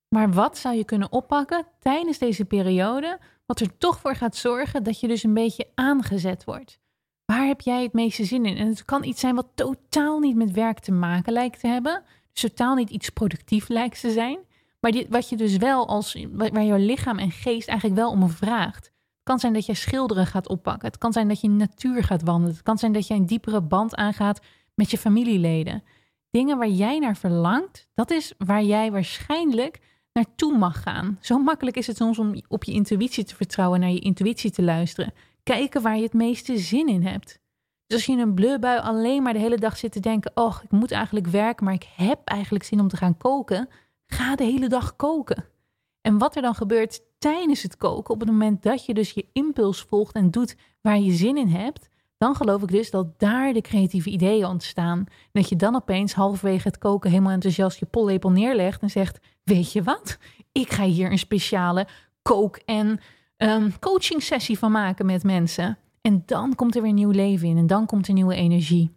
Maar 0.08 0.32
wat 0.32 0.58
zou 0.58 0.76
je 0.76 0.84
kunnen 0.84 1.12
oppakken 1.12 1.66
tijdens 1.78 2.18
deze 2.18 2.44
periode, 2.44 3.18
wat 3.46 3.60
er 3.60 3.78
toch 3.78 3.98
voor 3.98 4.14
gaat 4.14 4.36
zorgen 4.36 4.82
dat 4.82 5.00
je 5.00 5.08
dus 5.08 5.22
een 5.22 5.34
beetje 5.34 5.68
aangezet 5.74 6.44
wordt? 6.44 6.78
Waar 7.24 7.46
heb 7.46 7.60
jij 7.60 7.82
het 7.82 7.92
meeste 7.92 8.24
zin 8.24 8.46
in? 8.46 8.56
En 8.56 8.66
het 8.66 8.84
kan 8.84 9.04
iets 9.04 9.20
zijn 9.20 9.34
wat 9.34 9.48
totaal 9.54 10.18
niet 10.18 10.36
met 10.36 10.50
werk 10.50 10.78
te 10.78 10.92
maken 10.92 11.32
lijkt 11.32 11.60
te 11.60 11.66
hebben, 11.66 12.02
dus 12.32 12.40
totaal 12.40 12.74
niet 12.74 12.90
iets 12.90 13.10
productief 13.10 13.68
lijkt 13.68 14.00
te 14.00 14.10
zijn, 14.10 14.38
maar 14.80 15.04
wat 15.08 15.28
je 15.28 15.36
dus 15.36 15.56
wel 15.56 15.88
als, 15.88 16.26
waar 16.32 16.64
jouw 16.64 16.78
lichaam 16.78 17.18
en 17.18 17.30
geest 17.30 17.68
eigenlijk 17.68 18.00
wel 18.00 18.10
om 18.10 18.28
vraagt. 18.28 18.92
Kan 19.24 19.38
zijn 19.38 19.52
dat 19.52 19.66
je 19.66 19.74
schilderen 19.74 20.26
gaat 20.26 20.48
oppakken. 20.48 20.88
Het 20.88 20.98
kan 20.98 21.12
zijn 21.12 21.28
dat 21.28 21.40
je 21.40 21.46
in 21.46 21.58
de 21.58 21.64
natuur 21.64 22.04
gaat 22.04 22.22
wandelen. 22.22 22.54
Het 22.54 22.62
kan 22.62 22.78
zijn 22.78 22.92
dat 22.92 23.06
je 23.06 23.14
een 23.14 23.26
diepere 23.26 23.62
band 23.62 23.94
aangaat 23.94 24.40
met 24.74 24.90
je 24.90 24.98
familieleden. 24.98 25.82
Dingen 26.30 26.58
waar 26.58 26.68
jij 26.68 26.98
naar 26.98 27.16
verlangt, 27.16 27.88
dat 27.94 28.10
is 28.10 28.34
waar 28.38 28.62
jij 28.62 28.92
waarschijnlijk 28.92 29.80
naartoe 30.12 30.58
mag 30.58 30.82
gaan. 30.82 31.18
Zo 31.20 31.38
makkelijk 31.38 31.76
is 31.76 31.86
het 31.86 31.96
soms 31.96 32.18
om 32.18 32.34
op 32.48 32.64
je 32.64 32.72
intuïtie 32.72 33.24
te 33.24 33.34
vertrouwen, 33.34 33.80
naar 33.80 33.90
je 33.90 33.98
intuïtie 33.98 34.50
te 34.50 34.62
luisteren. 34.62 35.12
Kijken 35.42 35.82
waar 35.82 35.96
je 35.96 36.02
het 36.02 36.12
meeste 36.12 36.58
zin 36.58 36.88
in 36.88 37.02
hebt. 37.02 37.40
Dus 37.86 37.96
als 37.96 38.06
je 38.06 38.12
in 38.12 38.18
een 38.18 38.34
blubui 38.34 38.78
alleen 38.78 39.22
maar 39.22 39.32
de 39.32 39.38
hele 39.38 39.58
dag 39.58 39.76
zit 39.76 39.92
te 39.92 40.00
denken: 40.00 40.30
Oh, 40.34 40.58
ik 40.62 40.70
moet 40.70 40.92
eigenlijk 40.92 41.26
werken, 41.26 41.64
maar 41.64 41.74
ik 41.74 41.88
heb 41.96 42.20
eigenlijk 42.24 42.64
zin 42.64 42.80
om 42.80 42.88
te 42.88 42.96
gaan 42.96 43.16
koken. 43.16 43.68
Ga 44.06 44.36
de 44.36 44.44
hele 44.44 44.68
dag 44.68 44.96
koken. 44.96 45.44
En 46.06 46.18
wat 46.18 46.36
er 46.36 46.42
dan 46.42 46.54
gebeurt 46.54 47.00
tijdens 47.18 47.62
het 47.62 47.76
koken, 47.76 48.14
op 48.14 48.20
het 48.20 48.28
moment 48.28 48.62
dat 48.62 48.86
je 48.86 48.94
dus 48.94 49.10
je 49.10 49.26
impuls 49.32 49.82
volgt 49.82 50.14
en 50.14 50.30
doet 50.30 50.56
waar 50.80 50.98
je 50.98 51.12
zin 51.12 51.36
in 51.36 51.48
hebt, 51.48 51.88
dan 52.18 52.34
geloof 52.34 52.62
ik 52.62 52.68
dus 52.68 52.90
dat 52.90 53.18
daar 53.18 53.52
de 53.52 53.60
creatieve 53.60 54.10
ideeën 54.10 54.46
ontstaan. 54.46 55.04
Dat 55.32 55.48
je 55.48 55.56
dan 55.56 55.74
opeens 55.74 56.12
halverwege 56.12 56.68
het 56.68 56.78
koken 56.78 57.10
helemaal 57.10 57.32
enthousiast 57.32 57.78
je 57.78 57.86
pollepel 57.86 58.30
neerlegt 58.30 58.82
en 58.82 58.90
zegt: 58.90 59.18
Weet 59.42 59.72
je 59.72 59.82
wat? 59.82 60.18
Ik 60.52 60.72
ga 60.72 60.84
hier 60.84 61.10
een 61.10 61.18
speciale 61.18 61.86
kook- 62.22 62.60
en 62.64 63.00
um, 63.36 63.78
coaching 63.78 64.22
sessie 64.22 64.58
van 64.58 64.72
maken 64.72 65.06
met 65.06 65.22
mensen. 65.22 65.78
En 66.00 66.22
dan 66.26 66.54
komt 66.54 66.76
er 66.76 66.82
weer 66.82 66.92
nieuw 66.92 67.10
leven 67.10 67.48
in 67.48 67.58
en 67.58 67.66
dan 67.66 67.86
komt 67.86 68.08
er 68.08 68.14
nieuwe 68.14 68.34
energie. 68.34 68.92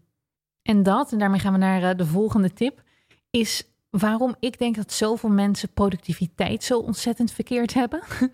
En 0.62 0.84
dat, 0.84 1.12
en 1.12 1.20
daarmee 1.20 1.40
gaan 1.40 1.54
we 1.54 1.60
naar 1.60 1.82
uh, 1.82 1.90
de 1.98 2.06
volgende 2.06 2.54
tip, 2.54 2.84
is 3.30 3.64
waarom 3.90 4.36
ik 4.40 4.58
denk 4.58 4.76
dat 4.76 4.92
zoveel 4.92 5.30
mensen 5.30 5.74
productiviteit 5.74 6.64
zo 6.64 6.80
ontzettend 6.80 7.32
verkeerd 7.32 7.74
hebben. 7.74 8.02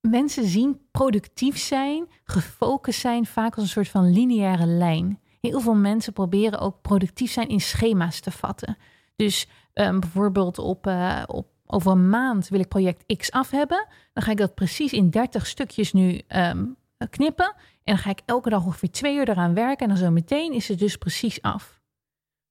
mensen 0.00 0.46
zien 0.46 0.80
productief 0.90 1.58
zijn, 1.58 2.06
gefocust 2.24 3.00
zijn, 3.00 3.26
vaak 3.26 3.54
als 3.54 3.64
een 3.64 3.70
soort 3.70 3.88
van 3.88 4.12
lineaire 4.12 4.66
lijn. 4.66 5.20
Heel 5.40 5.60
veel 5.60 5.74
mensen 5.74 6.12
proberen 6.12 6.58
ook 6.58 6.80
productief 6.82 7.32
zijn 7.32 7.48
in 7.48 7.60
schema's 7.60 8.20
te 8.20 8.30
vatten. 8.30 8.76
Dus 9.16 9.48
um, 9.74 10.00
bijvoorbeeld 10.00 10.58
op, 10.58 10.86
uh, 10.86 11.22
op 11.26 11.46
over 11.66 11.92
een 11.92 12.08
maand 12.08 12.48
wil 12.48 12.60
ik 12.60 12.68
project 12.68 13.16
X 13.16 13.30
af 13.30 13.50
hebben. 13.50 13.86
Dan 14.12 14.22
ga 14.22 14.30
ik 14.30 14.36
dat 14.36 14.54
precies 14.54 14.92
in 14.92 15.10
30 15.10 15.46
stukjes 15.46 15.92
nu 15.92 16.20
um, 16.28 16.76
knippen. 17.10 17.54
En 17.84 17.94
dan 17.94 17.98
ga 17.98 18.10
ik 18.10 18.20
elke 18.26 18.50
dag 18.50 18.64
ongeveer 18.64 18.90
twee 18.90 19.16
uur 19.16 19.28
eraan 19.28 19.54
werken. 19.54 19.86
En 19.86 19.88
dan 19.88 20.04
zo 20.04 20.10
meteen 20.10 20.52
is 20.52 20.68
het 20.68 20.78
dus 20.78 20.96
precies 20.96 21.42
af. 21.42 21.79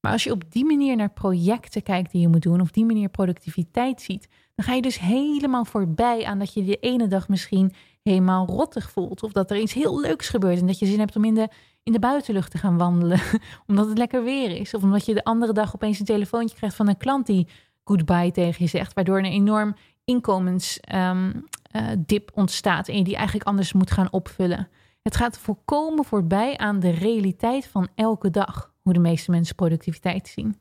Maar 0.00 0.12
als 0.12 0.24
je 0.24 0.32
op 0.32 0.52
die 0.52 0.64
manier 0.64 0.96
naar 0.96 1.12
projecten 1.12 1.82
kijkt 1.82 2.12
die 2.12 2.20
je 2.20 2.28
moet 2.28 2.42
doen, 2.42 2.60
of 2.60 2.70
die 2.70 2.84
manier 2.84 3.08
productiviteit 3.08 4.02
ziet, 4.02 4.28
dan 4.54 4.64
ga 4.64 4.74
je 4.74 4.82
dus 4.82 4.98
helemaal 4.98 5.64
voorbij 5.64 6.24
aan 6.24 6.38
dat 6.38 6.54
je 6.54 6.64
de 6.64 6.76
ene 6.76 7.06
dag 7.06 7.28
misschien 7.28 7.72
helemaal 8.02 8.46
rottig 8.46 8.90
voelt. 8.90 9.22
Of 9.22 9.32
dat 9.32 9.50
er 9.50 9.58
iets 9.58 9.72
heel 9.72 10.00
leuks 10.00 10.28
gebeurt 10.28 10.60
en 10.60 10.66
dat 10.66 10.78
je 10.78 10.86
zin 10.86 10.98
hebt 10.98 11.16
om 11.16 11.24
in 11.24 11.34
de, 11.34 11.48
in 11.82 11.92
de 11.92 11.98
buitenlucht 11.98 12.50
te 12.50 12.58
gaan 12.58 12.76
wandelen, 12.76 13.20
omdat 13.66 13.88
het 13.88 13.98
lekker 13.98 14.24
weer 14.24 14.50
is. 14.50 14.74
Of 14.74 14.82
omdat 14.82 15.06
je 15.06 15.14
de 15.14 15.24
andere 15.24 15.52
dag 15.52 15.74
opeens 15.74 15.98
een 15.98 16.04
telefoontje 16.04 16.56
krijgt 16.56 16.76
van 16.76 16.88
een 16.88 16.96
klant 16.96 17.26
die 17.26 17.48
goodbye 17.84 18.30
tegen 18.30 18.64
je 18.64 18.70
zegt, 18.70 18.94
waardoor 18.94 19.18
een 19.18 19.24
enorm 19.24 19.74
inkomensdip 20.04 20.84
um, 20.94 21.46
uh, 21.72 22.20
ontstaat 22.34 22.88
en 22.88 22.96
je 22.96 23.04
die 23.04 23.16
eigenlijk 23.16 23.46
anders 23.46 23.72
moet 23.72 23.90
gaan 23.90 24.08
opvullen. 24.10 24.68
Het 25.02 25.16
gaat 25.16 25.38
volkomen 25.38 26.04
voorbij 26.04 26.56
aan 26.56 26.80
de 26.80 26.90
realiteit 26.90 27.66
van 27.66 27.88
elke 27.94 28.30
dag 28.30 28.69
hoe 28.82 28.92
de 28.92 28.98
meeste 28.98 29.30
mensen 29.30 29.54
productiviteit 29.54 30.28
zien. 30.28 30.56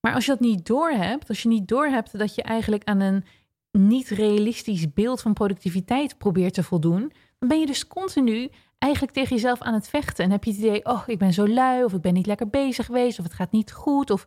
Maar 0.00 0.14
als 0.14 0.24
je 0.24 0.30
dat 0.30 0.40
niet 0.40 0.66
doorhebt, 0.66 1.28
als 1.28 1.42
je 1.42 1.48
niet 1.48 1.68
doorhebt 1.68 2.18
dat 2.18 2.34
je 2.34 2.42
eigenlijk 2.42 2.84
aan 2.84 3.00
een 3.00 3.24
niet 3.70 4.08
realistisch 4.08 4.92
beeld 4.92 5.20
van 5.20 5.32
productiviteit 5.32 6.18
probeert 6.18 6.54
te 6.54 6.62
voldoen, 6.62 7.12
dan 7.38 7.48
ben 7.48 7.60
je 7.60 7.66
dus 7.66 7.86
continu 7.86 8.50
eigenlijk 8.78 9.12
tegen 9.12 9.36
jezelf 9.36 9.60
aan 9.60 9.74
het 9.74 9.88
vechten. 9.88 10.24
En 10.24 10.30
heb 10.30 10.44
je 10.44 10.50
het 10.50 10.60
idee, 10.60 10.84
oh, 10.84 11.02
ik 11.06 11.18
ben 11.18 11.32
zo 11.32 11.48
lui, 11.48 11.84
of 11.84 11.92
ik 11.92 12.00
ben 12.00 12.14
niet 12.14 12.26
lekker 12.26 12.50
bezig 12.50 12.86
geweest, 12.86 13.18
of 13.18 13.24
het 13.24 13.34
gaat 13.34 13.52
niet 13.52 13.72
goed. 13.72 14.10
Of, 14.10 14.26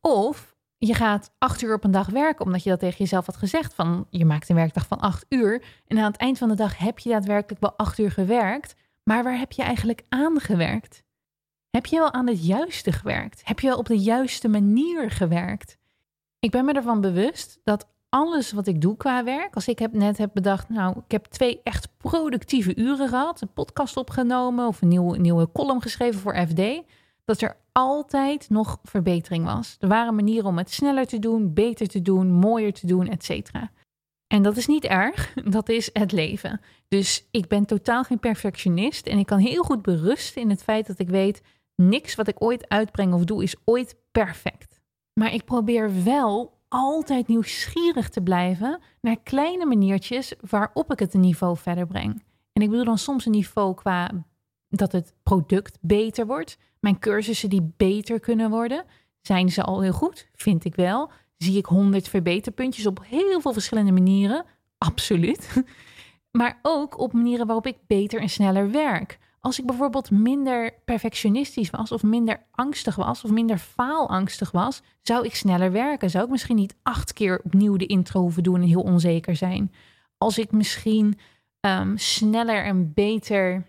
of 0.00 0.54
je 0.78 0.94
gaat 0.94 1.34
acht 1.38 1.62
uur 1.62 1.74
op 1.74 1.84
een 1.84 1.90
dag 1.90 2.08
werken, 2.08 2.44
omdat 2.44 2.62
je 2.62 2.70
dat 2.70 2.78
tegen 2.78 2.98
jezelf 2.98 3.26
had 3.26 3.36
gezegd. 3.36 3.74
Van 3.74 4.06
je 4.10 4.24
maakt 4.24 4.48
een 4.48 4.56
werkdag 4.56 4.86
van 4.86 5.00
acht 5.00 5.26
uur. 5.28 5.64
En 5.86 5.98
aan 5.98 6.10
het 6.10 6.16
eind 6.16 6.38
van 6.38 6.48
de 6.48 6.54
dag 6.54 6.78
heb 6.78 6.98
je 6.98 7.10
daadwerkelijk 7.10 7.60
wel 7.60 7.76
acht 7.76 7.98
uur 7.98 8.10
gewerkt. 8.10 8.74
Maar 9.04 9.24
waar 9.24 9.38
heb 9.38 9.52
je 9.52 9.62
eigenlijk 9.62 10.04
aan 10.08 10.40
gewerkt? 10.40 11.03
Heb 11.74 11.86
je 11.86 11.98
wel 11.98 12.12
aan 12.12 12.26
het 12.26 12.46
juiste 12.46 12.92
gewerkt? 12.92 13.40
Heb 13.44 13.60
je 13.60 13.66
wel 13.66 13.78
op 13.78 13.86
de 13.86 13.98
juiste 13.98 14.48
manier 14.48 15.10
gewerkt? 15.10 15.78
Ik 16.38 16.50
ben 16.50 16.64
me 16.64 16.72
ervan 16.72 17.00
bewust 17.00 17.60
dat 17.64 17.88
alles 18.08 18.52
wat 18.52 18.66
ik 18.66 18.80
doe 18.80 18.96
qua 18.96 19.24
werk, 19.24 19.54
als 19.54 19.68
ik 19.68 19.78
heb 19.78 19.92
net 19.92 20.18
heb 20.18 20.30
bedacht, 20.32 20.68
nou, 20.68 20.98
ik 21.04 21.10
heb 21.10 21.24
twee 21.24 21.60
echt 21.62 21.88
productieve 21.96 22.76
uren 22.76 23.08
gehad, 23.08 23.40
een 23.40 23.52
podcast 23.52 23.96
opgenomen 23.96 24.66
of 24.66 24.82
een 24.82 24.88
nieuwe, 24.88 25.18
nieuwe 25.18 25.52
column 25.52 25.82
geschreven 25.82 26.20
voor 26.20 26.46
FD, 26.46 26.62
dat 27.24 27.40
er 27.40 27.56
altijd 27.72 28.50
nog 28.50 28.78
verbetering 28.82 29.44
was. 29.44 29.76
Er 29.80 29.88
waren 29.88 30.14
manieren 30.14 30.46
om 30.46 30.58
het 30.58 30.70
sneller 30.70 31.06
te 31.06 31.18
doen, 31.18 31.54
beter 31.54 31.88
te 31.88 32.02
doen, 32.02 32.30
mooier 32.30 32.72
te 32.72 32.86
doen, 32.86 33.08
et 33.08 33.24
cetera. 33.24 33.70
En 34.26 34.42
dat 34.42 34.56
is 34.56 34.66
niet 34.66 34.84
erg, 34.84 35.34
dat 35.58 35.68
is 35.68 35.90
het 35.92 36.12
leven. 36.12 36.60
Dus 36.88 37.28
ik 37.30 37.48
ben 37.48 37.64
totaal 37.64 38.04
geen 38.04 38.18
perfectionist 38.18 39.06
en 39.06 39.18
ik 39.18 39.26
kan 39.26 39.38
heel 39.38 39.62
goed 39.62 39.82
berusten 39.82 40.42
in 40.42 40.50
het 40.50 40.62
feit 40.62 40.86
dat 40.86 40.98
ik 40.98 41.08
weet, 41.08 41.42
niks 41.76 42.14
wat 42.14 42.28
ik 42.28 42.42
ooit 42.42 42.68
uitbreng 42.68 43.14
of 43.14 43.24
doe 43.24 43.42
is 43.42 43.56
ooit 43.64 43.96
perfect. 44.12 44.80
Maar 45.12 45.34
ik 45.34 45.44
probeer 45.44 46.04
wel 46.04 46.58
altijd 46.68 47.26
nieuwsgierig 47.28 48.08
te 48.08 48.20
blijven 48.20 48.80
naar 49.00 49.16
kleine 49.22 49.66
maniertjes 49.66 50.34
waarop 50.40 50.92
ik 50.92 50.98
het 50.98 51.14
een 51.14 51.20
niveau 51.20 51.56
verder 51.56 51.86
breng. 51.86 52.22
En 52.52 52.62
ik 52.62 52.70
bedoel 52.70 52.84
dan 52.84 52.98
soms 52.98 53.26
een 53.26 53.32
niveau 53.32 53.74
qua 53.74 54.24
dat 54.68 54.92
het 54.92 55.14
product 55.22 55.78
beter 55.80 56.26
wordt. 56.26 56.58
Mijn 56.80 56.98
cursussen 56.98 57.50
die 57.50 57.72
beter 57.76 58.20
kunnen 58.20 58.50
worden. 58.50 58.84
Zijn 59.20 59.50
ze 59.50 59.62
al 59.62 59.80
heel 59.80 59.92
goed? 59.92 60.28
Vind 60.32 60.64
ik 60.64 60.74
wel. 60.74 61.10
Zie 61.36 61.58
ik 61.58 61.66
honderd 61.66 62.08
verbeterpuntjes 62.08 62.86
op 62.86 63.04
heel 63.04 63.40
veel 63.40 63.52
verschillende 63.52 63.92
manieren? 63.92 64.44
Absoluut. 64.78 65.48
Maar 66.38 66.58
ook 66.62 66.98
op 66.98 67.12
manieren 67.12 67.46
waarop 67.46 67.66
ik 67.66 67.76
beter 67.86 68.20
en 68.20 68.28
sneller 68.28 68.70
werk. 68.70 69.18
Als 69.44 69.58
ik 69.58 69.66
bijvoorbeeld 69.66 70.10
minder 70.10 70.74
perfectionistisch 70.84 71.70
was, 71.70 71.92
of 71.92 72.02
minder 72.02 72.46
angstig 72.50 72.96
was, 72.96 73.24
of 73.24 73.30
minder 73.30 73.58
faalangstig 73.58 74.50
was, 74.50 74.82
zou 75.02 75.24
ik 75.24 75.34
sneller 75.34 75.72
werken. 75.72 76.10
Zou 76.10 76.24
ik 76.24 76.30
misschien 76.30 76.56
niet 76.56 76.76
acht 76.82 77.12
keer 77.12 77.40
opnieuw 77.44 77.76
de 77.76 77.86
intro 77.86 78.20
hoeven 78.20 78.42
doen 78.42 78.60
en 78.60 78.68
heel 78.68 78.82
onzeker 78.82 79.36
zijn. 79.36 79.72
Als 80.18 80.38
ik 80.38 80.52
misschien 80.52 81.18
um, 81.60 81.98
sneller 81.98 82.64
en 82.64 82.92
beter 82.94 83.66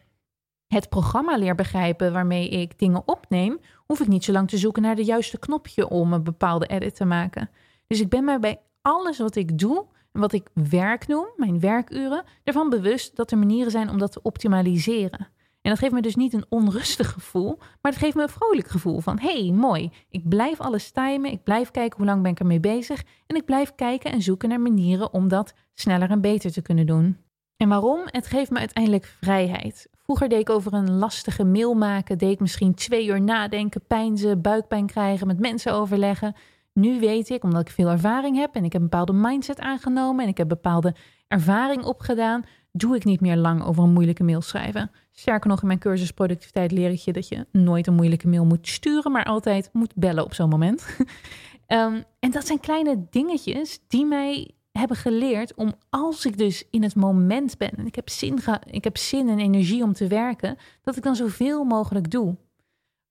het 0.67 0.89
programma 0.89 1.37
leer 1.37 1.55
begrijpen 1.55 2.13
waarmee 2.13 2.49
ik 2.49 2.79
dingen 2.79 3.07
opneem, 3.07 3.59
hoef 3.85 3.99
ik 3.99 4.07
niet 4.07 4.23
zo 4.23 4.31
lang 4.31 4.49
te 4.49 4.57
zoeken 4.57 4.81
naar 4.81 4.95
de 4.95 5.03
juiste 5.03 5.39
knopje 5.39 5.89
om 5.89 6.13
een 6.13 6.23
bepaalde 6.23 6.65
edit 6.65 6.95
te 6.95 7.05
maken. 7.05 7.49
Dus 7.87 7.99
ik 7.99 8.09
ben 8.09 8.23
mij 8.23 8.39
bij 8.39 8.59
alles 8.81 9.17
wat 9.17 9.35
ik 9.35 9.59
doe 9.59 9.85
en 10.11 10.19
wat 10.19 10.33
ik 10.33 10.49
werk 10.53 11.07
noem, 11.07 11.27
mijn 11.35 11.59
werkuren, 11.59 12.23
ervan 12.43 12.69
bewust 12.69 13.15
dat 13.15 13.31
er 13.31 13.37
manieren 13.37 13.71
zijn 13.71 13.89
om 13.89 13.97
dat 13.97 14.11
te 14.11 14.21
optimaliseren. 14.21 15.33
En 15.65 15.71
dat 15.71 15.79
geeft 15.79 15.93
me 15.93 16.01
dus 16.01 16.15
niet 16.15 16.33
een 16.33 16.45
onrustig 16.49 17.11
gevoel, 17.11 17.57
maar 17.57 17.91
het 17.91 18.01
geeft 18.01 18.15
me 18.15 18.21
een 18.21 18.29
vrolijk 18.29 18.67
gevoel 18.67 18.99
van 18.99 19.19
hey, 19.19 19.51
mooi. 19.51 19.91
Ik 20.09 20.29
blijf 20.29 20.61
alles 20.61 20.91
timen, 20.91 21.31
ik 21.31 21.43
blijf 21.43 21.71
kijken 21.71 21.97
hoe 21.97 22.05
lang 22.05 22.21
ben 22.21 22.31
ik 22.31 22.39
ermee 22.39 22.59
bezig 22.59 23.03
en 23.27 23.35
ik 23.35 23.45
blijf 23.45 23.75
kijken 23.75 24.11
en 24.11 24.21
zoeken 24.21 24.49
naar 24.49 24.59
manieren 24.59 25.13
om 25.13 25.27
dat 25.27 25.53
sneller 25.73 26.09
en 26.09 26.21
beter 26.21 26.51
te 26.51 26.61
kunnen 26.61 26.85
doen. 26.85 27.17
En 27.57 27.69
waarom? 27.69 28.01
Het 28.05 28.27
geeft 28.27 28.51
me 28.51 28.59
uiteindelijk 28.59 29.15
vrijheid. 29.21 29.87
Vroeger 29.97 30.29
deed 30.29 30.39
ik 30.39 30.49
over 30.49 30.73
een 30.73 30.91
lastige 30.91 31.43
mail 31.43 31.73
maken, 31.73 32.17
deed 32.17 32.31
ik 32.31 32.39
misschien 32.39 32.73
twee 32.73 33.07
uur 33.07 33.21
nadenken, 33.21 33.85
pijnzen, 33.87 34.41
buikpijn 34.41 34.85
krijgen, 34.85 35.27
met 35.27 35.39
mensen 35.39 35.73
overleggen. 35.73 36.35
Nu 36.73 36.99
weet 36.99 37.29
ik, 37.29 37.43
omdat 37.43 37.61
ik 37.61 37.69
veel 37.69 37.89
ervaring 37.89 38.37
heb 38.37 38.55
en 38.55 38.63
ik 38.63 38.73
heb 38.73 38.81
een 38.81 38.89
bepaalde 38.89 39.13
mindset 39.13 39.59
aangenomen 39.59 40.23
en 40.23 40.29
ik 40.29 40.37
heb 40.37 40.47
bepaalde 40.47 40.95
ervaring 41.27 41.83
opgedaan, 41.83 42.43
doe 42.71 42.95
ik 42.95 43.05
niet 43.05 43.21
meer 43.21 43.37
lang 43.37 43.63
over 43.63 43.83
een 43.83 43.93
moeilijke 43.93 44.23
mail 44.23 44.41
schrijven. 44.41 44.91
Sterker 45.17 45.49
nog, 45.49 45.61
in 45.61 45.67
mijn 45.67 45.79
cursus 45.79 46.11
productiviteit 46.11 46.71
leer 46.71 46.89
ik 46.89 46.99
je 46.99 47.13
dat 47.13 47.27
je 47.27 47.47
nooit 47.51 47.87
een 47.87 47.93
moeilijke 47.93 48.27
mail 48.27 48.45
moet 48.45 48.67
sturen, 48.67 49.11
maar 49.11 49.25
altijd 49.25 49.69
moet 49.73 49.95
bellen 49.95 50.23
op 50.23 50.33
zo'n 50.33 50.49
moment. 50.49 50.97
um, 51.67 52.03
en 52.19 52.31
dat 52.31 52.45
zijn 52.45 52.59
kleine 52.59 53.05
dingetjes 53.09 53.79
die 53.87 54.05
mij 54.05 54.51
hebben 54.71 54.97
geleerd 54.97 55.53
om 55.53 55.73
als 55.89 56.25
ik 56.25 56.37
dus 56.37 56.67
in 56.69 56.83
het 56.83 56.95
moment 56.95 57.57
ben 57.57 57.71
en 57.71 57.85
ik 57.85 57.95
heb 57.95 58.09
zin, 58.09 58.39
ik 58.65 58.83
heb 58.83 58.97
zin 58.97 59.29
en 59.29 59.39
energie 59.39 59.83
om 59.83 59.93
te 59.93 60.07
werken, 60.07 60.57
dat 60.81 60.97
ik 60.97 61.03
dan 61.03 61.15
zoveel 61.15 61.63
mogelijk 61.63 62.11
doe. 62.11 62.37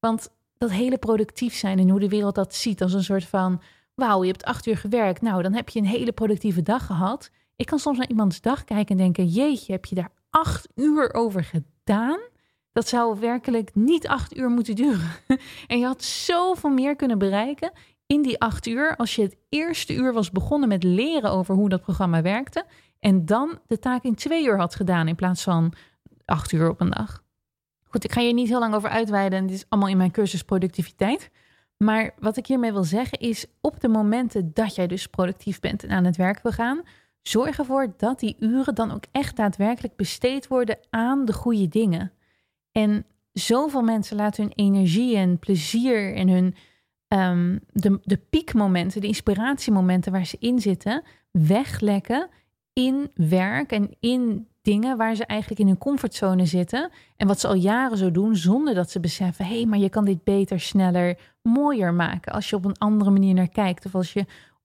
Want 0.00 0.30
dat 0.58 0.70
hele 0.70 0.98
productief 0.98 1.54
zijn 1.54 1.78
en 1.78 1.88
hoe 1.88 2.00
de 2.00 2.08
wereld 2.08 2.34
dat 2.34 2.54
ziet 2.54 2.82
als 2.82 2.92
een 2.92 3.04
soort 3.04 3.24
van, 3.24 3.60
wauw, 3.94 4.22
je 4.22 4.30
hebt 4.30 4.44
acht 4.44 4.66
uur 4.66 4.76
gewerkt, 4.76 5.22
nou 5.22 5.42
dan 5.42 5.52
heb 5.54 5.68
je 5.68 5.78
een 5.78 5.86
hele 5.86 6.12
productieve 6.12 6.62
dag 6.62 6.86
gehad. 6.86 7.30
Ik 7.56 7.66
kan 7.66 7.78
soms 7.78 7.98
naar 7.98 8.08
iemands 8.08 8.40
dag 8.40 8.64
kijken 8.64 8.96
en 8.96 9.02
denken, 9.02 9.26
jeetje, 9.26 9.72
heb 9.72 9.84
je 9.84 9.94
daar 9.94 10.12
acht 10.30 10.68
uur 10.74 11.14
over 11.14 11.44
gedaan? 11.44 11.72
Dat 12.72 12.88
zou 12.88 13.20
werkelijk 13.20 13.70
niet 13.74 14.08
acht 14.08 14.36
uur 14.36 14.48
moeten 14.48 14.74
duren. 14.74 15.10
En 15.66 15.78
je 15.78 15.84
had 15.84 16.02
zoveel 16.02 16.70
meer 16.70 16.96
kunnen 16.96 17.18
bereiken 17.18 17.72
in 18.06 18.22
die 18.22 18.40
acht 18.40 18.66
uur, 18.66 18.96
als 18.96 19.14
je 19.14 19.22
het 19.22 19.36
eerste 19.48 19.94
uur 19.94 20.12
was 20.12 20.30
begonnen 20.30 20.68
met 20.68 20.82
leren 20.82 21.30
over 21.30 21.54
hoe 21.54 21.68
dat 21.68 21.82
programma 21.82 22.22
werkte, 22.22 22.64
en 23.00 23.24
dan 23.24 23.58
de 23.66 23.78
taak 23.78 24.02
in 24.02 24.14
twee 24.14 24.46
uur 24.46 24.58
had 24.58 24.74
gedaan 24.74 25.08
in 25.08 25.14
plaats 25.14 25.42
van 25.42 25.72
acht 26.24 26.52
uur 26.52 26.70
op 26.70 26.80
een 26.80 26.90
dag. 26.90 27.22
Goed, 27.84 28.04
ik 28.04 28.12
ga 28.12 28.20
hier 28.20 28.32
niet 28.32 28.48
heel 28.48 28.58
lang 28.58 28.74
over 28.74 28.88
uitweiden. 28.88 29.46
Dit 29.46 29.56
is 29.56 29.66
allemaal 29.68 29.90
in 29.90 29.96
mijn 29.96 30.10
cursus 30.10 30.42
productiviteit. 30.42 31.30
Maar 31.76 32.14
wat 32.18 32.36
ik 32.36 32.46
hiermee 32.46 32.72
wil 32.72 32.84
zeggen 32.84 33.18
is, 33.18 33.46
op 33.60 33.80
de 33.80 33.88
momenten 33.88 34.50
dat 34.54 34.74
jij 34.74 34.86
dus 34.86 35.06
productief 35.06 35.60
bent 35.60 35.84
en 35.84 35.90
aan 35.90 36.04
het 36.04 36.16
werk 36.16 36.42
wil 36.42 36.52
gaan, 36.52 36.82
zorg 37.28 37.58
ervoor 37.58 37.94
dat 37.96 38.20
die 38.20 38.36
uren 38.38 38.74
dan 38.74 38.90
ook 38.90 39.04
echt 39.12 39.36
daadwerkelijk 39.36 39.96
besteed 39.96 40.48
worden 40.48 40.78
aan 40.90 41.24
de 41.24 41.32
goede 41.32 41.68
dingen. 41.68 42.12
En 42.72 43.06
zoveel 43.32 43.82
mensen 43.82 44.16
laten 44.16 44.42
hun 44.42 44.52
energie 44.52 45.16
en 45.16 45.38
plezier 45.38 46.14
en 46.14 46.28
hun 46.28 46.54
um, 47.08 47.60
de, 47.72 47.98
de 48.02 48.16
piekmomenten, 48.16 49.00
de 49.00 49.06
inspiratiemomenten 49.06 50.12
waar 50.12 50.26
ze 50.26 50.36
in 50.40 50.60
zitten, 50.60 51.02
weglekken 51.30 52.28
in 52.72 53.10
werk 53.14 53.72
en 53.72 53.96
in 54.00 54.48
dingen 54.62 54.96
waar 54.96 55.14
ze 55.14 55.26
eigenlijk 55.26 55.60
in 55.60 55.66
hun 55.66 55.78
comfortzone 55.78 56.46
zitten. 56.46 56.90
En 57.16 57.26
wat 57.26 57.40
ze 57.40 57.46
al 57.46 57.54
jaren 57.54 57.98
zo 57.98 58.10
doen, 58.10 58.36
zonder 58.36 58.74
dat 58.74 58.90
ze 58.90 59.00
beseffen: 59.00 59.44
hé, 59.44 59.56
hey, 59.56 59.66
maar 59.66 59.78
je 59.78 59.88
kan 59.88 60.04
dit 60.04 60.24
beter, 60.24 60.60
sneller, 60.60 61.18
mooier 61.42 61.94
maken. 61.94 62.32
Als 62.32 62.50
je 62.50 62.56
op 62.56 62.64
een 62.64 62.78
andere 62.78 63.10
manier 63.10 63.34
naar 63.34 63.48
kijkt. 63.48 63.86
Of 63.86 63.94
als 63.94 64.12
je 64.12 64.24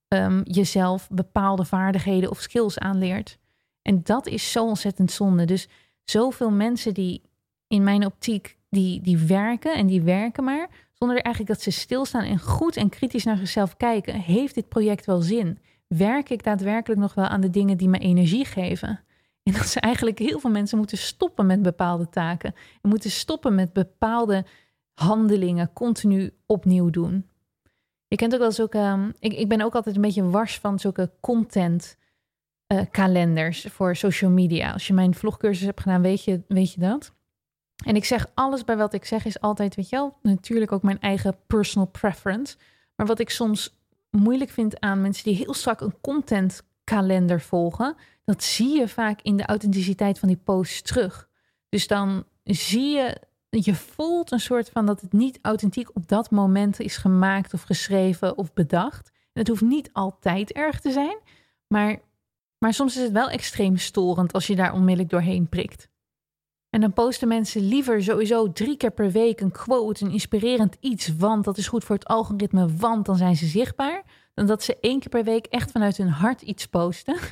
um, 0.09 0.41
jezelf 0.43 1.07
bepaalde 1.11 1.65
vaardigheden 1.65 2.29
of 2.29 2.39
skills 2.39 2.79
aanleert. 2.79 3.37
En 3.81 4.03
dat 4.03 4.27
is 4.27 4.51
zo 4.51 4.65
ontzettend 4.65 5.11
zonde. 5.11 5.45
Dus 5.45 5.67
zoveel 6.03 6.51
mensen 6.51 6.93
die 6.93 7.21
in 7.67 7.83
mijn 7.83 8.05
optiek, 8.05 8.57
die, 8.69 9.01
die 9.01 9.17
werken 9.17 9.75
en 9.75 9.87
die 9.87 10.01
werken 10.01 10.43
maar 10.43 10.69
zonder 10.93 11.21
eigenlijk 11.21 11.53
dat 11.55 11.63
ze 11.63 11.79
stilstaan 11.79 12.23
en 12.23 12.39
goed 12.39 12.77
en 12.77 12.89
kritisch 12.89 13.23
naar 13.23 13.37
zichzelf 13.37 13.77
kijken. 13.77 14.15
Heeft 14.15 14.55
dit 14.55 14.69
project 14.69 15.05
wel 15.05 15.21
zin? 15.21 15.59
Werk 15.87 16.29
ik 16.29 16.43
daadwerkelijk 16.43 17.01
nog 17.01 17.13
wel 17.13 17.25
aan 17.25 17.41
de 17.41 17.49
dingen 17.49 17.77
die 17.77 17.89
me 17.89 17.97
energie 17.97 18.45
geven? 18.45 18.99
En 19.43 19.53
dat 19.53 19.67
ze 19.67 19.79
eigenlijk 19.79 20.19
heel 20.19 20.39
veel 20.39 20.49
mensen 20.49 20.77
moeten 20.77 20.97
stoppen 20.97 21.45
met 21.45 21.61
bepaalde 21.61 22.09
taken. 22.09 22.53
En 22.81 22.89
moeten 22.89 23.11
stoppen 23.11 23.55
met 23.55 23.73
bepaalde 23.73 24.45
handelingen 24.93 25.73
continu 25.73 26.31
opnieuw 26.45 26.89
doen. 26.89 27.29
Je 28.09 28.15
kent 28.15 28.33
ook 28.33 28.39
wel 28.39 28.51
zulke. 28.51 28.79
Um, 28.79 29.13
ik, 29.19 29.33
ik 29.33 29.47
ben 29.47 29.61
ook 29.61 29.75
altijd 29.75 29.95
een 29.95 30.01
beetje 30.01 30.29
wars 30.29 30.57
van 30.57 30.79
zulke 30.79 31.11
content. 31.19 31.97
Uh, 32.73 32.81
kalenders 32.91 33.65
voor 33.69 33.95
social 33.95 34.31
media. 34.31 34.71
Als 34.71 34.87
je 34.87 34.93
mijn 34.93 35.15
vlogcursus 35.15 35.65
hebt 35.65 35.81
gedaan, 35.81 36.01
weet 36.01 36.23
je, 36.23 36.41
weet 36.47 36.73
je 36.73 36.79
dat. 36.79 37.13
En 37.85 37.95
ik 37.95 38.05
zeg 38.05 38.27
alles 38.33 38.63
bij 38.63 38.77
wat 38.77 38.93
ik 38.93 39.05
zeg 39.05 39.25
is 39.25 39.41
altijd, 39.41 39.75
weet 39.75 39.89
je 39.89 39.95
wel, 39.95 40.17
natuurlijk 40.21 40.71
ook 40.71 40.83
mijn 40.83 40.99
eigen 40.99 41.35
personal 41.47 41.87
preference. 41.87 42.57
Maar 42.95 43.07
wat 43.07 43.19
ik 43.19 43.29
soms 43.29 43.79
moeilijk 44.09 44.49
vind 44.49 44.79
aan 44.79 45.01
mensen 45.01 45.23
die 45.23 45.35
heel 45.35 45.53
strak 45.53 45.81
een 45.81 45.95
contentkalender 46.01 47.41
volgen, 47.41 47.95
dat 48.25 48.43
zie 48.43 48.77
je 48.77 48.87
vaak 48.87 49.21
in 49.21 49.37
de 49.37 49.45
authenticiteit 49.45 50.19
van 50.19 50.27
die 50.27 50.41
posts 50.43 50.81
terug. 50.81 51.29
Dus 51.69 51.87
dan 51.87 52.25
zie 52.43 52.95
je, 52.95 53.17
je 53.49 53.75
voelt 53.75 54.31
een 54.31 54.39
soort 54.39 54.69
van 54.69 54.85
dat 54.85 55.01
het 55.01 55.13
niet 55.13 55.39
authentiek 55.41 55.95
op 55.95 56.07
dat 56.07 56.31
moment 56.31 56.79
is 56.79 56.97
gemaakt 56.97 57.53
of 57.53 57.61
geschreven 57.61 58.37
of 58.37 58.53
bedacht. 58.53 59.11
En 59.33 59.41
het 59.41 59.47
hoeft 59.47 59.61
niet 59.61 59.89
altijd 59.93 60.51
erg 60.51 60.79
te 60.79 60.91
zijn, 60.91 61.17
maar, 61.67 61.99
maar 62.57 62.73
soms 62.73 62.95
is 62.97 63.03
het 63.03 63.11
wel 63.11 63.29
extreem 63.29 63.77
storend 63.77 64.33
als 64.33 64.47
je 64.47 64.55
daar 64.55 64.73
onmiddellijk 64.73 65.09
doorheen 65.09 65.49
prikt. 65.49 65.89
En 66.69 66.81
dan 66.81 66.93
posten 66.93 67.27
mensen 67.27 67.61
liever 67.61 68.03
sowieso 68.03 68.51
drie 68.51 68.77
keer 68.77 68.91
per 68.91 69.11
week 69.11 69.41
een 69.41 69.51
quote, 69.51 70.05
een 70.05 70.11
inspirerend 70.11 70.77
iets, 70.79 71.15
want 71.15 71.43
dat 71.43 71.57
is 71.57 71.67
goed 71.67 71.83
voor 71.83 71.95
het 71.95 72.07
algoritme, 72.07 72.75
want 72.75 73.05
dan 73.05 73.17
zijn 73.17 73.35
ze 73.35 73.45
zichtbaar. 73.45 74.03
Dan 74.33 74.45
dat 74.45 74.63
ze 74.63 74.77
één 74.79 74.99
keer 74.99 75.09
per 75.09 75.23
week 75.23 75.45
echt 75.45 75.71
vanuit 75.71 75.97
hun 75.97 76.09
hart 76.09 76.41
iets 76.41 76.67
posten. 76.67 77.17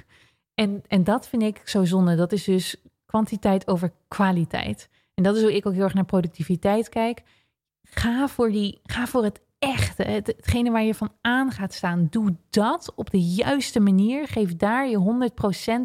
En, 0.54 0.84
en 0.88 1.04
dat 1.04 1.28
vind 1.28 1.44
ik 1.44 1.62
zo 1.66 1.86
zonde. 1.86 2.16
Dat 2.16 2.32
is 2.32 2.44
dus 2.44 2.76
kwantiteit 3.06 3.68
over 3.68 3.94
kwaliteit. 4.08 4.90
En 5.18 5.24
dat 5.24 5.36
is 5.36 5.42
hoe 5.42 5.56
ik 5.56 5.66
ook 5.66 5.74
heel 5.74 5.84
erg 5.84 5.94
naar 5.94 6.06
productiviteit 6.06 6.90
kijk. 6.90 7.24
Ga 7.84 8.28
voor, 8.28 8.52
die, 8.52 8.80
ga 8.84 9.08
voor 9.08 9.24
het 9.24 9.42
echte, 9.60 10.04
het, 10.04 10.28
hetgene 10.28 10.72
waar 10.72 10.84
je 10.84 10.94
van 10.94 11.12
aan 11.22 11.52
gaat 11.52 11.74
staan. 11.74 12.08
Doe 12.10 12.36
dat 12.50 12.94
op 12.96 13.10
de 13.10 13.22
juiste 13.22 13.80
manier. 13.80 14.28
Geef 14.28 14.56
daar 14.56 14.88
je 14.88 15.30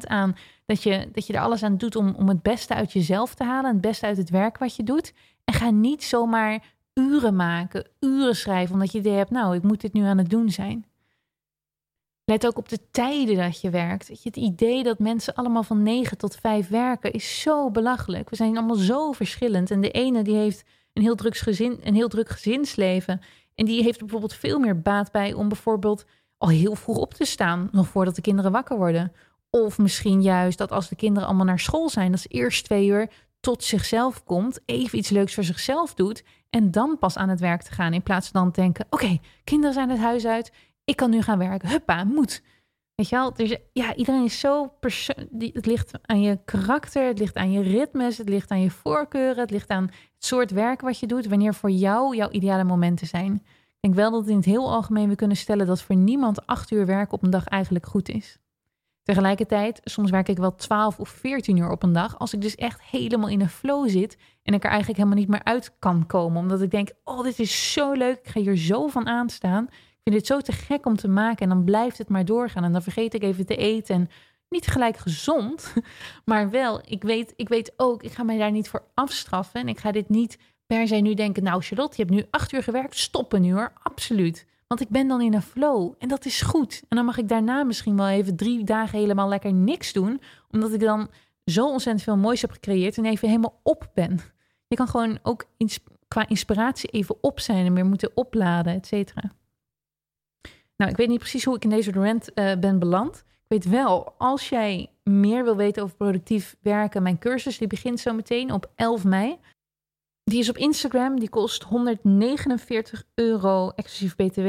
100% 0.05 0.07
aan 0.07 0.37
dat 0.66 0.83
je, 0.83 1.09
dat 1.12 1.26
je 1.26 1.33
er 1.33 1.41
alles 1.41 1.62
aan 1.62 1.76
doet 1.76 1.97
om, 1.97 2.14
om 2.14 2.28
het 2.28 2.43
beste 2.43 2.74
uit 2.74 2.93
jezelf 2.93 3.35
te 3.35 3.45
halen. 3.45 3.72
Het 3.72 3.80
beste 3.80 4.07
uit 4.07 4.16
het 4.16 4.30
werk 4.30 4.59
wat 4.59 4.76
je 4.76 4.83
doet. 4.83 5.12
En 5.45 5.55
ga 5.55 5.70
niet 5.70 6.05
zomaar 6.05 6.64
uren 6.95 7.37
maken, 7.37 7.89
uren 8.01 8.37
schrijven, 8.37 8.74
omdat 8.74 8.93
je 8.93 8.99
idee 8.99 9.16
hebt, 9.16 9.30
nou, 9.30 9.55
ik 9.55 9.62
moet 9.62 9.80
dit 9.80 9.93
nu 9.93 10.05
aan 10.05 10.18
het 10.18 10.30
doen 10.30 10.51
zijn. 10.51 10.85
Let 12.25 12.47
ook 12.47 12.59
op 12.59 12.68
de 12.68 12.79
tijden 12.91 13.37
dat 13.37 13.61
je 13.61 13.70
werkt. 13.70 14.09
Het 14.23 14.37
idee 14.37 14.83
dat 14.83 14.99
mensen 14.99 15.35
allemaal 15.35 15.62
van 15.62 15.83
9 15.83 16.18
tot 16.18 16.37
5 16.37 16.68
werken 16.68 17.12
is 17.12 17.41
zo 17.41 17.70
belachelijk. 17.70 18.31
We 18.31 18.37
zijn 18.37 18.57
allemaal 18.57 18.77
zo 18.77 19.12
verschillend. 19.12 19.70
En 19.70 19.81
de 19.81 19.91
ene 19.91 20.23
die 20.23 20.37
heeft 20.37 20.64
een 20.93 21.03
heel 21.03 21.14
druk, 21.14 21.37
gezin, 21.37 21.81
een 21.83 21.95
heel 21.95 22.09
druk 22.09 22.29
gezinsleven. 22.29 23.20
En 23.55 23.64
die 23.64 23.83
heeft 23.83 23.97
er 23.97 24.03
bijvoorbeeld 24.03 24.35
veel 24.35 24.59
meer 24.59 24.81
baat 24.81 25.12
bij 25.12 25.33
om 25.33 25.49
bijvoorbeeld 25.49 26.05
al 26.39 26.49
heel 26.49 26.75
vroeg 26.75 26.97
op 26.97 27.14
te 27.14 27.25
staan, 27.25 27.68
nog 27.73 27.89
voordat 27.89 28.14
de 28.14 28.20
kinderen 28.23 28.53
wakker 28.53 28.77
worden. 28.77 29.12
Of 29.51 29.79
misschien 29.79 30.23
juist 30.23 30.59
dat 30.59 30.73
als 30.73 30.89
de 30.89 30.97
kinderen 30.97 31.29
allemaal 31.29 31.47
naar 31.47 31.59
school 31.59 31.89
zijn, 31.89 32.11
dat 32.11 32.20
ze 32.20 32.29
eerst 32.29 32.64
twee 32.64 32.87
uur 32.87 33.11
tot 33.41 33.64
zichzelf 33.64 34.25
komt, 34.25 34.61
even 34.64 34.99
iets 34.99 35.11
leuks 35.11 35.35
voor 35.35 35.45
zichzelf 35.45 35.95
doet 35.95 36.25
en 36.51 36.70
dan 36.70 36.99
pas 36.99 37.16
aan 37.16 37.29
het 37.29 37.41
werk 37.41 37.62
te 37.62 37.73
gaan. 37.73 37.93
In 37.93 38.03
plaats 38.03 38.29
van 38.29 38.43
dan 38.43 38.51
denken: 38.53 38.87
oké, 38.91 39.18
kinderen 39.45 39.75
zijn 39.75 39.91
het 39.91 39.99
huis 39.99 40.27
uit, 40.27 40.53
ik 40.85 40.97
kan 40.97 41.11
nu 41.11 41.22
gaan 41.22 41.39
werken. 41.39 41.68
Huppa, 41.68 42.05
moet. 42.05 42.43
Weet 42.95 43.09
je 43.09 43.16
wel? 43.16 43.35
Dus 43.35 43.57
ja, 43.72 43.95
iedereen 43.95 44.24
is 44.24 44.41
zo 44.41 44.68
persoonlijk. 44.80 45.55
Het 45.55 45.66
ligt 45.66 45.93
aan 46.03 46.20
je 46.20 46.39
karakter, 46.45 47.07
het 47.07 47.18
ligt 47.18 47.37
aan 47.37 47.53
je 47.53 47.62
ritmes, 47.62 48.18
het 48.18 48.28
ligt 48.28 48.51
aan 48.51 48.61
je 48.61 48.70
voorkeuren, 48.70 49.41
het 49.41 49.51
ligt 49.51 49.70
aan 49.70 49.83
het 49.83 50.24
soort 50.24 50.51
werk 50.51 50.80
wat 50.80 50.99
je 50.99 51.07
doet, 51.07 51.26
wanneer 51.26 51.55
voor 51.55 51.70
jou 51.70 52.16
jouw 52.16 52.30
ideale 52.30 52.64
momenten 52.64 53.07
zijn. 53.07 53.35
Ik 53.35 53.80
denk 53.80 53.95
wel 53.95 54.11
dat 54.11 54.28
in 54.28 54.37
het 54.37 54.45
heel 54.45 54.72
algemeen 54.72 55.09
we 55.09 55.14
kunnen 55.14 55.37
stellen 55.37 55.66
dat 55.66 55.83
voor 55.83 55.97
niemand 55.97 56.47
acht 56.47 56.70
uur 56.70 56.87
werken 56.87 57.12
op 57.14 57.22
een 57.22 57.30
dag 57.30 57.47
eigenlijk 57.47 57.87
goed 57.87 58.09
is. 58.09 58.39
Tegelijkertijd, 59.03 59.80
soms 59.85 60.11
werk 60.11 60.28
ik 60.28 60.39
wel 60.39 60.55
12 60.55 60.99
of 60.99 61.09
14 61.09 61.57
uur 61.57 61.70
op 61.70 61.83
een 61.83 61.93
dag. 61.93 62.18
Als 62.18 62.33
ik 62.33 62.41
dus 62.41 62.55
echt 62.55 62.83
helemaal 62.83 63.28
in 63.28 63.41
een 63.41 63.49
flow 63.49 63.89
zit 63.89 64.16
en 64.43 64.55
ik 64.55 64.64
er 64.64 64.70
eigenlijk 64.70 64.99
helemaal 64.99 65.18
niet 65.18 65.28
meer 65.28 65.45
uit 65.45 65.78
kan 65.78 66.07
komen. 66.07 66.41
Omdat 66.41 66.62
ik 66.62 66.70
denk, 66.70 66.91
oh, 67.05 67.22
dit 67.22 67.39
is 67.39 67.72
zo 67.72 67.93
leuk. 67.93 68.18
Ik 68.18 68.28
ga 68.28 68.41
hier 68.41 68.57
zo 68.57 68.89
van 68.89 69.07
aanstaan. 69.07 69.68
Vind 70.03 70.16
dit 70.16 70.26
zo 70.26 70.40
te 70.40 70.53
gek 70.53 70.86
om 70.86 70.96
te 70.96 71.09
maken. 71.09 71.42
En 71.42 71.48
dan 71.48 71.64
blijft 71.64 71.98
het 71.98 72.09
maar 72.09 72.24
doorgaan. 72.24 72.64
En 72.64 72.72
dan 72.72 72.82
vergeet 72.82 73.14
ik 73.14 73.22
even 73.22 73.46
te 73.46 73.57
eten. 73.57 73.94
En 73.94 74.09
niet 74.48 74.66
gelijk 74.66 74.96
gezond, 74.96 75.72
maar 76.24 76.50
wel, 76.50 76.80
ik 76.84 77.03
weet, 77.03 77.32
ik 77.36 77.48
weet 77.48 77.72
ook, 77.76 78.03
ik 78.03 78.12
ga 78.12 78.22
mij 78.22 78.38
daar 78.38 78.50
niet 78.50 78.68
voor 78.68 78.84
afstraffen. 78.94 79.61
En 79.61 79.68
ik 79.68 79.78
ga 79.78 79.92
dit 79.92 80.09
niet 80.09 80.38
per 80.66 80.86
se 80.86 80.96
nu 80.96 81.14
denken, 81.14 81.42
nou 81.42 81.62
Charlotte, 81.62 81.96
je 81.96 82.03
hebt 82.03 82.14
nu 82.14 82.26
acht 82.30 82.53
uur 82.53 82.62
gewerkt, 82.62 82.98
stoppen 82.98 83.42
nu 83.42 83.53
hoor. 83.53 83.72
Absoluut. 83.82 84.46
Want 84.66 84.80
ik 84.80 84.88
ben 84.88 85.09
dan 85.09 85.20
in 85.20 85.34
een 85.34 85.42
flow 85.42 85.94
en 85.98 86.09
dat 86.09 86.24
is 86.24 86.40
goed. 86.42 86.82
En 86.88 86.96
dan 86.96 87.05
mag 87.05 87.18
ik 87.18 87.28
daarna 87.28 87.64
misschien 87.64 87.96
wel 87.96 88.09
even 88.09 88.36
drie 88.36 88.64
dagen 88.64 88.98
helemaal 88.98 89.28
lekker 89.28 89.53
niks 89.53 89.92
doen. 89.92 90.20
Omdat 90.50 90.72
ik 90.72 90.80
dan 90.80 91.11
zo 91.44 91.66
ontzettend 91.68 92.05
veel 92.05 92.16
moois 92.16 92.40
heb 92.40 92.50
gecreëerd 92.50 92.96
en 92.96 93.05
even 93.05 93.28
helemaal 93.28 93.61
op 93.62 93.90
ben. 93.94 94.20
Je 94.66 94.76
kan 94.76 94.88
gewoon 94.88 95.18
ook 95.22 95.44
qua 96.09 96.28
inspiratie 96.28 96.90
even 96.90 97.16
op 97.20 97.40
zijn 97.40 97.66
en 97.66 97.72
meer 97.72 97.86
moeten 97.86 98.11
opladen, 98.14 98.74
et 98.74 98.86
cetera. 98.86 99.30
Nou, 100.77 100.91
ik 100.91 100.97
weet 100.97 101.09
niet 101.09 101.18
precies 101.18 101.45
hoe 101.45 101.57
ik 101.57 101.64
in 101.64 101.70
deze 101.70 101.93
rant 101.93 102.31
uh, 102.35 102.55
ben 102.57 102.79
beland. 102.79 103.16
Ik 103.16 103.62
weet 103.62 103.64
wel, 103.64 104.14
als 104.18 104.49
jij 104.49 104.91
meer 105.03 105.45
wil 105.45 105.57
weten 105.57 105.83
over 105.83 105.97
productief 105.97 106.57
werken, 106.61 107.03
mijn 107.03 107.18
cursus 107.18 107.59
die 107.59 107.66
begint 107.68 108.01
zo 108.01 108.14
meteen 108.14 108.53
op 108.53 108.70
11 108.75 109.05
mei. 109.05 109.39
Die 110.25 110.39
is 110.39 110.49
op 110.49 110.57
Instagram, 110.57 111.18
die 111.18 111.29
kost 111.29 111.62
149 111.62 113.05
euro 113.14 113.70
exclusief 113.70 114.16
BTW. 114.16 114.49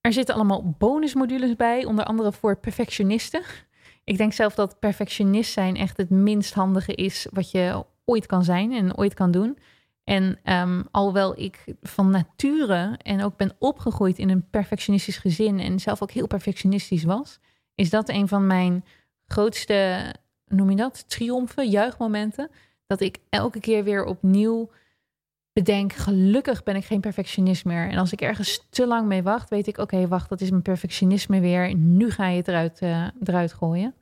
Er 0.00 0.12
zitten 0.12 0.34
allemaal 0.34 0.74
bonusmodules 0.78 1.56
bij, 1.56 1.84
onder 1.84 2.04
andere 2.04 2.32
voor 2.32 2.56
perfectionisten. 2.56 3.42
Ik 4.04 4.16
denk 4.16 4.32
zelf 4.32 4.54
dat 4.54 4.78
perfectionist 4.78 5.52
zijn 5.52 5.76
echt 5.76 5.96
het 5.96 6.10
minst 6.10 6.54
handige 6.54 6.94
is 6.94 7.26
wat 7.32 7.50
je 7.50 7.84
ooit 8.04 8.26
kan 8.26 8.44
zijn 8.44 8.72
en 8.72 8.96
ooit 8.96 9.14
kan 9.14 9.30
doen. 9.30 9.58
En 10.04 10.38
um, 10.44 10.86
alhoewel 10.90 11.40
ik 11.40 11.64
van 11.82 12.10
nature 12.10 12.98
en 13.02 13.22
ook 13.22 13.36
ben 13.36 13.56
opgegroeid 13.58 14.18
in 14.18 14.30
een 14.30 14.48
perfectionistisch 14.50 15.16
gezin 15.16 15.60
en 15.60 15.80
zelf 15.80 16.02
ook 16.02 16.10
heel 16.10 16.26
perfectionistisch 16.26 17.04
was, 17.04 17.40
is 17.74 17.90
dat 17.90 18.08
een 18.08 18.28
van 18.28 18.46
mijn 18.46 18.84
grootste, 19.26 20.14
noem 20.46 20.70
je 20.70 20.76
dat, 20.76 21.08
triomfen, 21.08 21.68
juichmomenten 21.68 22.50
dat 22.86 23.00
ik 23.00 23.18
elke 23.28 23.60
keer 23.60 23.84
weer 23.84 24.04
opnieuw 24.04 24.70
bedenk, 25.52 25.92
gelukkig 25.92 26.62
ben 26.62 26.76
ik 26.76 26.84
geen 26.84 27.00
perfectionist 27.00 27.64
meer. 27.64 27.88
En 27.88 27.98
als 27.98 28.12
ik 28.12 28.20
ergens 28.20 28.66
te 28.70 28.86
lang 28.86 29.06
mee 29.06 29.22
wacht, 29.22 29.50
weet 29.50 29.66
ik, 29.66 29.78
oké, 29.78 30.08
wacht, 30.08 30.28
dat 30.28 30.40
is 30.40 30.50
mijn 30.50 30.62
perfectionisme 30.62 31.40
weer. 31.40 31.74
Nu 31.74 32.10
ga 32.10 32.28
je 32.28 32.36
het 32.36 32.48
eruit, 32.48 32.80
uh, 32.82 33.06
eruit 33.24 33.52
gooien. 33.52 33.94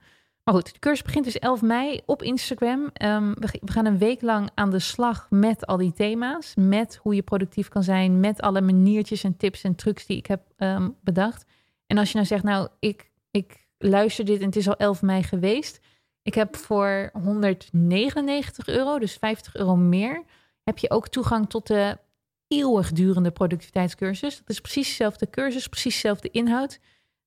Maar 0.44 0.54
goed, 0.54 0.72
de 0.72 0.78
cursus 0.78 1.02
begint 1.02 1.24
dus 1.24 1.38
11 1.38 1.62
mei 1.62 2.00
op 2.06 2.22
Instagram. 2.22 2.90
Um, 3.02 3.34
we, 3.34 3.48
gaan 3.64 3.86
een 3.86 3.98
week 3.98 4.22
lang 4.22 4.50
aan 4.54 4.70
de 4.70 4.78
slag 4.78 5.26
met 5.30 5.66
al 5.66 5.76
die 5.76 5.92
thema's. 5.92 6.52
Met 6.56 6.96
hoe 7.02 7.14
je 7.14 7.22
productief 7.22 7.68
kan 7.68 7.82
zijn. 7.82 8.20
Met 8.20 8.40
alle 8.40 8.60
maniertjes 8.60 9.24
en 9.24 9.36
tips 9.36 9.62
en 9.62 9.74
trucs 9.74 10.06
die 10.06 10.16
ik 10.16 10.26
heb 10.26 10.42
um, 10.58 10.96
bedacht. 11.00 11.44
En 11.86 11.98
als 11.98 12.08
je 12.08 12.14
nou 12.14 12.26
zegt, 12.26 12.42
nou, 12.42 12.68
ik, 12.78 13.10
ik 13.30 13.66
luister 13.78 14.24
dit 14.24 14.40
en 14.40 14.46
het 14.46 14.56
is 14.56 14.68
al 14.68 14.76
11 14.76 15.02
mei 15.02 15.22
geweest. 15.22 15.80
Ik 16.22 16.34
heb 16.34 16.56
voor 16.56 17.10
199 17.12 18.66
euro, 18.66 18.98
dus 18.98 19.14
50 19.14 19.54
euro 19.54 19.76
meer, 19.76 20.22
heb 20.62 20.78
je 20.78 20.90
ook 20.90 21.08
toegang 21.08 21.48
tot 21.48 21.66
de 21.66 21.98
eeuwigdurende 22.48 23.30
productiviteitscursus. 23.30 24.38
Dat 24.38 24.48
is 24.48 24.60
precies 24.60 24.88
dezelfde 24.88 25.30
cursus, 25.30 25.68
precies 25.68 25.94
dezelfde 25.94 26.30
inhoud. 26.30 26.78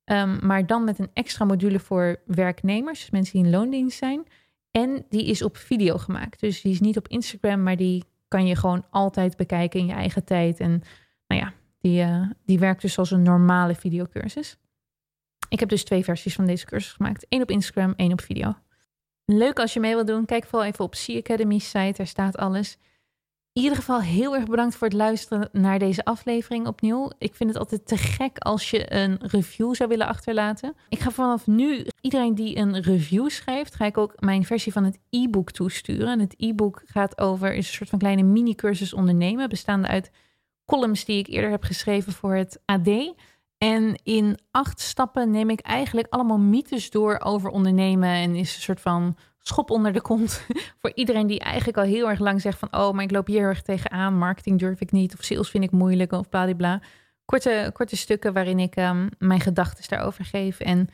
Um, 0.06 0.40
maar 0.46 0.66
dan 0.66 0.84
met 0.84 1.00
een 1.00 1.10
extra 1.14 1.46
module 1.46 1.80
voor 1.80 2.22
werknemers, 2.26 3.00
dus 3.00 3.10
mensen 3.10 3.34
die 3.34 3.44
in 3.44 3.52
loondienst 3.52 3.98
zijn. 3.98 4.24
En 4.72 5.06
die 5.10 5.26
is 5.26 5.42
op 5.42 5.58
video 5.58 5.98
gemaakt. 5.98 6.40
Dus 6.40 6.62
die 6.62 6.72
is 6.72 6.80
niet 6.80 6.98
op 6.98 7.08
Instagram, 7.08 7.64
maar 7.64 7.78
die 7.78 8.04
kan 8.28 8.48
je 8.48 8.56
gewoon 8.56 8.86
altijd 8.90 9.38
bekijken 9.38 9.80
in 9.80 9.86
je 9.86 9.94
eigen 9.94 10.24
tijd. 10.24 10.60
En 10.60 10.84
nou 11.28 11.42
ja, 11.42 11.54
die, 11.80 12.04
uh, 12.04 12.30
die 12.46 12.60
werkt 12.60 12.82
dus 12.82 12.98
als 12.98 13.12
een 13.12 13.22
normale 13.24 13.76
videocursus. 13.76 14.58
Ik 15.50 15.60
heb 15.60 15.70
dus 15.70 15.84
twee 15.84 16.04
versies 16.04 16.36
van 16.36 16.46
deze 16.46 16.66
cursus 16.66 16.92
gemaakt. 16.92 17.26
één 17.30 17.42
op 17.42 17.52
Instagram, 17.52 17.94
één 17.96 18.12
op 18.12 18.22
video. 18.22 18.56
Leuk 19.26 19.60
als 19.60 19.74
je 19.74 19.80
mee 19.80 19.94
wilt 19.94 20.08
doen. 20.08 20.26
Kijk 20.26 20.46
vooral 20.46 20.68
even 20.68 20.86
op 20.86 20.96
Sea 20.96 21.18
Academy 21.18 21.60
site. 21.60 21.94
Daar 21.98 22.08
staat 22.08 22.38
alles. 22.38 22.78
In 23.56 23.62
ieder 23.62 23.78
geval 23.78 24.02
heel 24.02 24.36
erg 24.36 24.46
bedankt 24.46 24.76
voor 24.76 24.88
het 24.88 24.96
luisteren 24.96 25.50
naar 25.52 25.80
deze 25.80 26.06
aflevering 26.06 26.68
opnieuw. 26.68 27.12
Ik 27.18 27.36
vind 27.36 27.50
het 27.50 27.60
altijd 27.60 27.88
te 27.88 27.98
gek 27.98 28.38
als 28.38 28.70
je 28.70 28.94
een 28.94 29.18
review 29.22 29.76
zou 29.76 29.90
willen 29.90 30.08
achterlaten. 30.08 30.76
Ik 30.90 31.00
ga 31.00 31.12
vanaf 31.12 31.48
nu 31.48 31.86
iedereen 32.02 32.36
die 32.36 32.58
een 32.58 32.82
review 32.82 33.30
schrijft, 33.30 33.76
ga 33.76 33.86
ik 33.86 33.98
ook 33.98 34.14
mijn 34.20 34.46
versie 34.46 34.72
van 34.72 34.84
het 34.84 35.00
e-book 35.10 35.52
toesturen. 35.52 36.08
En 36.08 36.20
het 36.20 36.34
e-book 36.38 36.82
gaat 36.86 37.20
over 37.20 37.56
een 37.56 37.64
soort 37.64 37.90
van 37.90 38.00
kleine 38.00 38.24
mini-cursus 38.24 38.94
ondernemen, 38.94 39.50
bestaande 39.50 39.88
uit 39.88 40.12
columns 40.66 41.06
die 41.06 41.18
ik 41.18 41.28
eerder 41.28 41.50
heb 41.52 41.64
geschreven 41.64 42.14
voor 42.14 42.36
het 42.36 42.62
AD. 42.66 42.90
En 43.58 44.00
in 44.04 44.38
acht 44.52 44.80
stappen 44.80 45.32
neem 45.32 45.50
ik 45.50 45.60
eigenlijk 45.60 46.08
allemaal 46.10 46.38
mythes 46.38 46.90
door 46.90 47.20
over 47.20 47.50
ondernemen. 47.50 48.10
En 48.10 48.36
is 48.36 48.56
een 48.56 48.62
soort 48.62 48.82
van 48.82 49.18
schop 49.40 49.70
onder 49.70 49.94
de 49.94 50.02
kont 50.02 50.46
voor 50.82 50.92
iedereen 50.96 51.28
die 51.28 51.40
eigenlijk 51.40 51.78
al 51.78 51.84
heel 51.84 52.10
erg 52.10 52.20
lang 52.20 52.42
zegt 52.42 52.60
van... 52.60 52.68
oh, 52.72 52.92
maar 52.92 53.04
ik 53.04 53.12
loop 53.12 53.28
hier 53.28 53.40
heel 53.40 53.48
erg 53.48 53.62
tegenaan, 53.62 54.18
marketing 54.18 54.60
durf 54.60 54.82
ik 54.82 54.92
niet... 54.92 55.14
of 55.14 55.24
sales 55.24 55.50
vind 55.50 55.64
ik 55.64 55.72
moeilijk 55.72 56.12
of 56.12 56.30
bla. 56.30 56.82
Korte, 57.26 57.70
korte 57.74 57.98
stukken 57.98 58.34
waarin 58.34 58.60
ik 58.60 58.76
um, 58.76 59.10
mijn 59.18 59.40
gedachten 59.40 59.84
daarover 59.88 60.26
geef. 60.26 60.60
En 60.60 60.90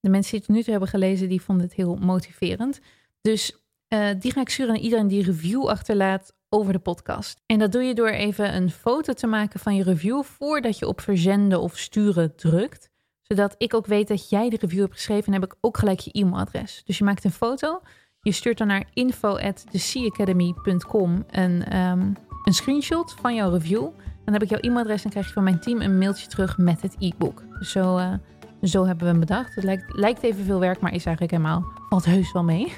de 0.00 0.10
mensen 0.10 0.30
die 0.30 0.40
het 0.40 0.48
nu 0.48 0.62
toe 0.62 0.70
hebben 0.70 0.88
gelezen, 0.88 1.28
die 1.28 1.42
vonden 1.42 1.66
het 1.66 1.74
heel 1.74 1.96
motiverend. 1.96 2.80
Dus 3.20 3.64
uh, 3.88 4.08
die 4.18 4.32
ga 4.32 4.40
ik 4.40 4.48
sturen 4.48 4.74
aan 4.74 4.80
iedereen 4.80 5.08
die 5.08 5.24
review 5.24 5.68
achterlaat 5.68 6.34
over 6.54 6.72
de 6.72 6.78
podcast. 6.78 7.42
En 7.46 7.58
dat 7.58 7.72
doe 7.72 7.82
je 7.82 7.94
door 7.94 8.08
even 8.08 8.54
een 8.54 8.70
foto 8.70 9.12
te 9.12 9.26
maken 9.26 9.60
van 9.60 9.76
je 9.76 9.82
review 9.82 10.22
voordat 10.22 10.78
je 10.78 10.86
op 10.86 11.00
verzenden 11.00 11.60
of 11.60 11.78
sturen 11.78 12.36
drukt. 12.36 12.90
Zodat 13.22 13.54
ik 13.58 13.74
ook 13.74 13.86
weet 13.86 14.08
dat 14.08 14.28
jij 14.28 14.50
de 14.50 14.56
review 14.60 14.80
hebt 14.80 14.94
geschreven 14.94 15.26
en 15.26 15.32
heb 15.40 15.44
ik 15.44 15.54
ook 15.60 15.78
gelijk 15.78 16.00
je 16.00 16.10
e-mailadres. 16.12 16.82
Dus 16.84 16.98
je 16.98 17.04
maakt 17.04 17.24
een 17.24 17.30
foto, 17.30 17.80
je 18.20 18.32
stuurt 18.32 18.58
dan 18.58 18.66
naar 18.66 18.84
info@theseaacademy.com 18.92 21.24
een, 21.30 21.76
um, 21.76 22.12
een 22.44 22.52
screenshot 22.52 23.14
van 23.20 23.34
jouw 23.34 23.50
review. 23.50 23.88
Dan 24.24 24.32
heb 24.32 24.42
ik 24.42 24.48
jouw 24.48 24.60
e-mailadres 24.60 25.04
en 25.04 25.10
krijg 25.10 25.26
je 25.26 25.32
van 25.32 25.44
mijn 25.44 25.60
team 25.60 25.80
een 25.80 25.98
mailtje 25.98 26.26
terug 26.26 26.58
met 26.58 26.82
het 26.82 26.96
e-book. 26.98 27.42
Dus 27.58 27.70
zo, 27.70 27.98
uh, 27.98 28.14
zo 28.62 28.86
hebben 28.86 29.04
we 29.04 29.10
hem 29.10 29.20
bedacht. 29.20 29.54
Het 29.54 29.64
lijkt, 29.64 29.96
lijkt 29.96 30.22
even 30.22 30.44
veel 30.44 30.60
werk, 30.60 30.80
maar 30.80 30.94
is 30.94 31.06
eigenlijk 31.06 31.36
helemaal, 31.36 31.64
valt 31.88 32.04
heus 32.04 32.32
wel 32.32 32.44
mee. 32.44 32.72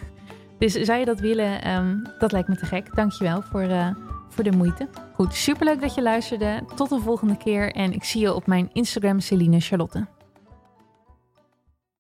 Dus 0.58 0.72
zou 0.72 0.98
je 0.98 1.04
dat 1.04 1.20
willen? 1.20 1.70
Um, 1.76 2.02
dat 2.18 2.32
lijkt 2.32 2.48
me 2.48 2.56
te 2.56 2.66
gek. 2.66 2.94
Dankjewel 2.94 3.42
voor, 3.42 3.62
uh, 3.62 3.88
voor 4.28 4.44
de 4.44 4.52
moeite. 4.52 4.88
Goed, 5.14 5.34
superleuk 5.34 5.80
dat 5.80 5.94
je 5.94 6.02
luisterde. 6.02 6.62
Tot 6.74 6.88
de 6.88 6.98
volgende 6.98 7.36
keer 7.36 7.72
en 7.72 7.92
ik 7.92 8.04
zie 8.04 8.20
je 8.20 8.34
op 8.34 8.46
mijn 8.46 8.70
Instagram 8.72 9.20
Celine 9.20 9.60
Charlotte. 9.60 10.06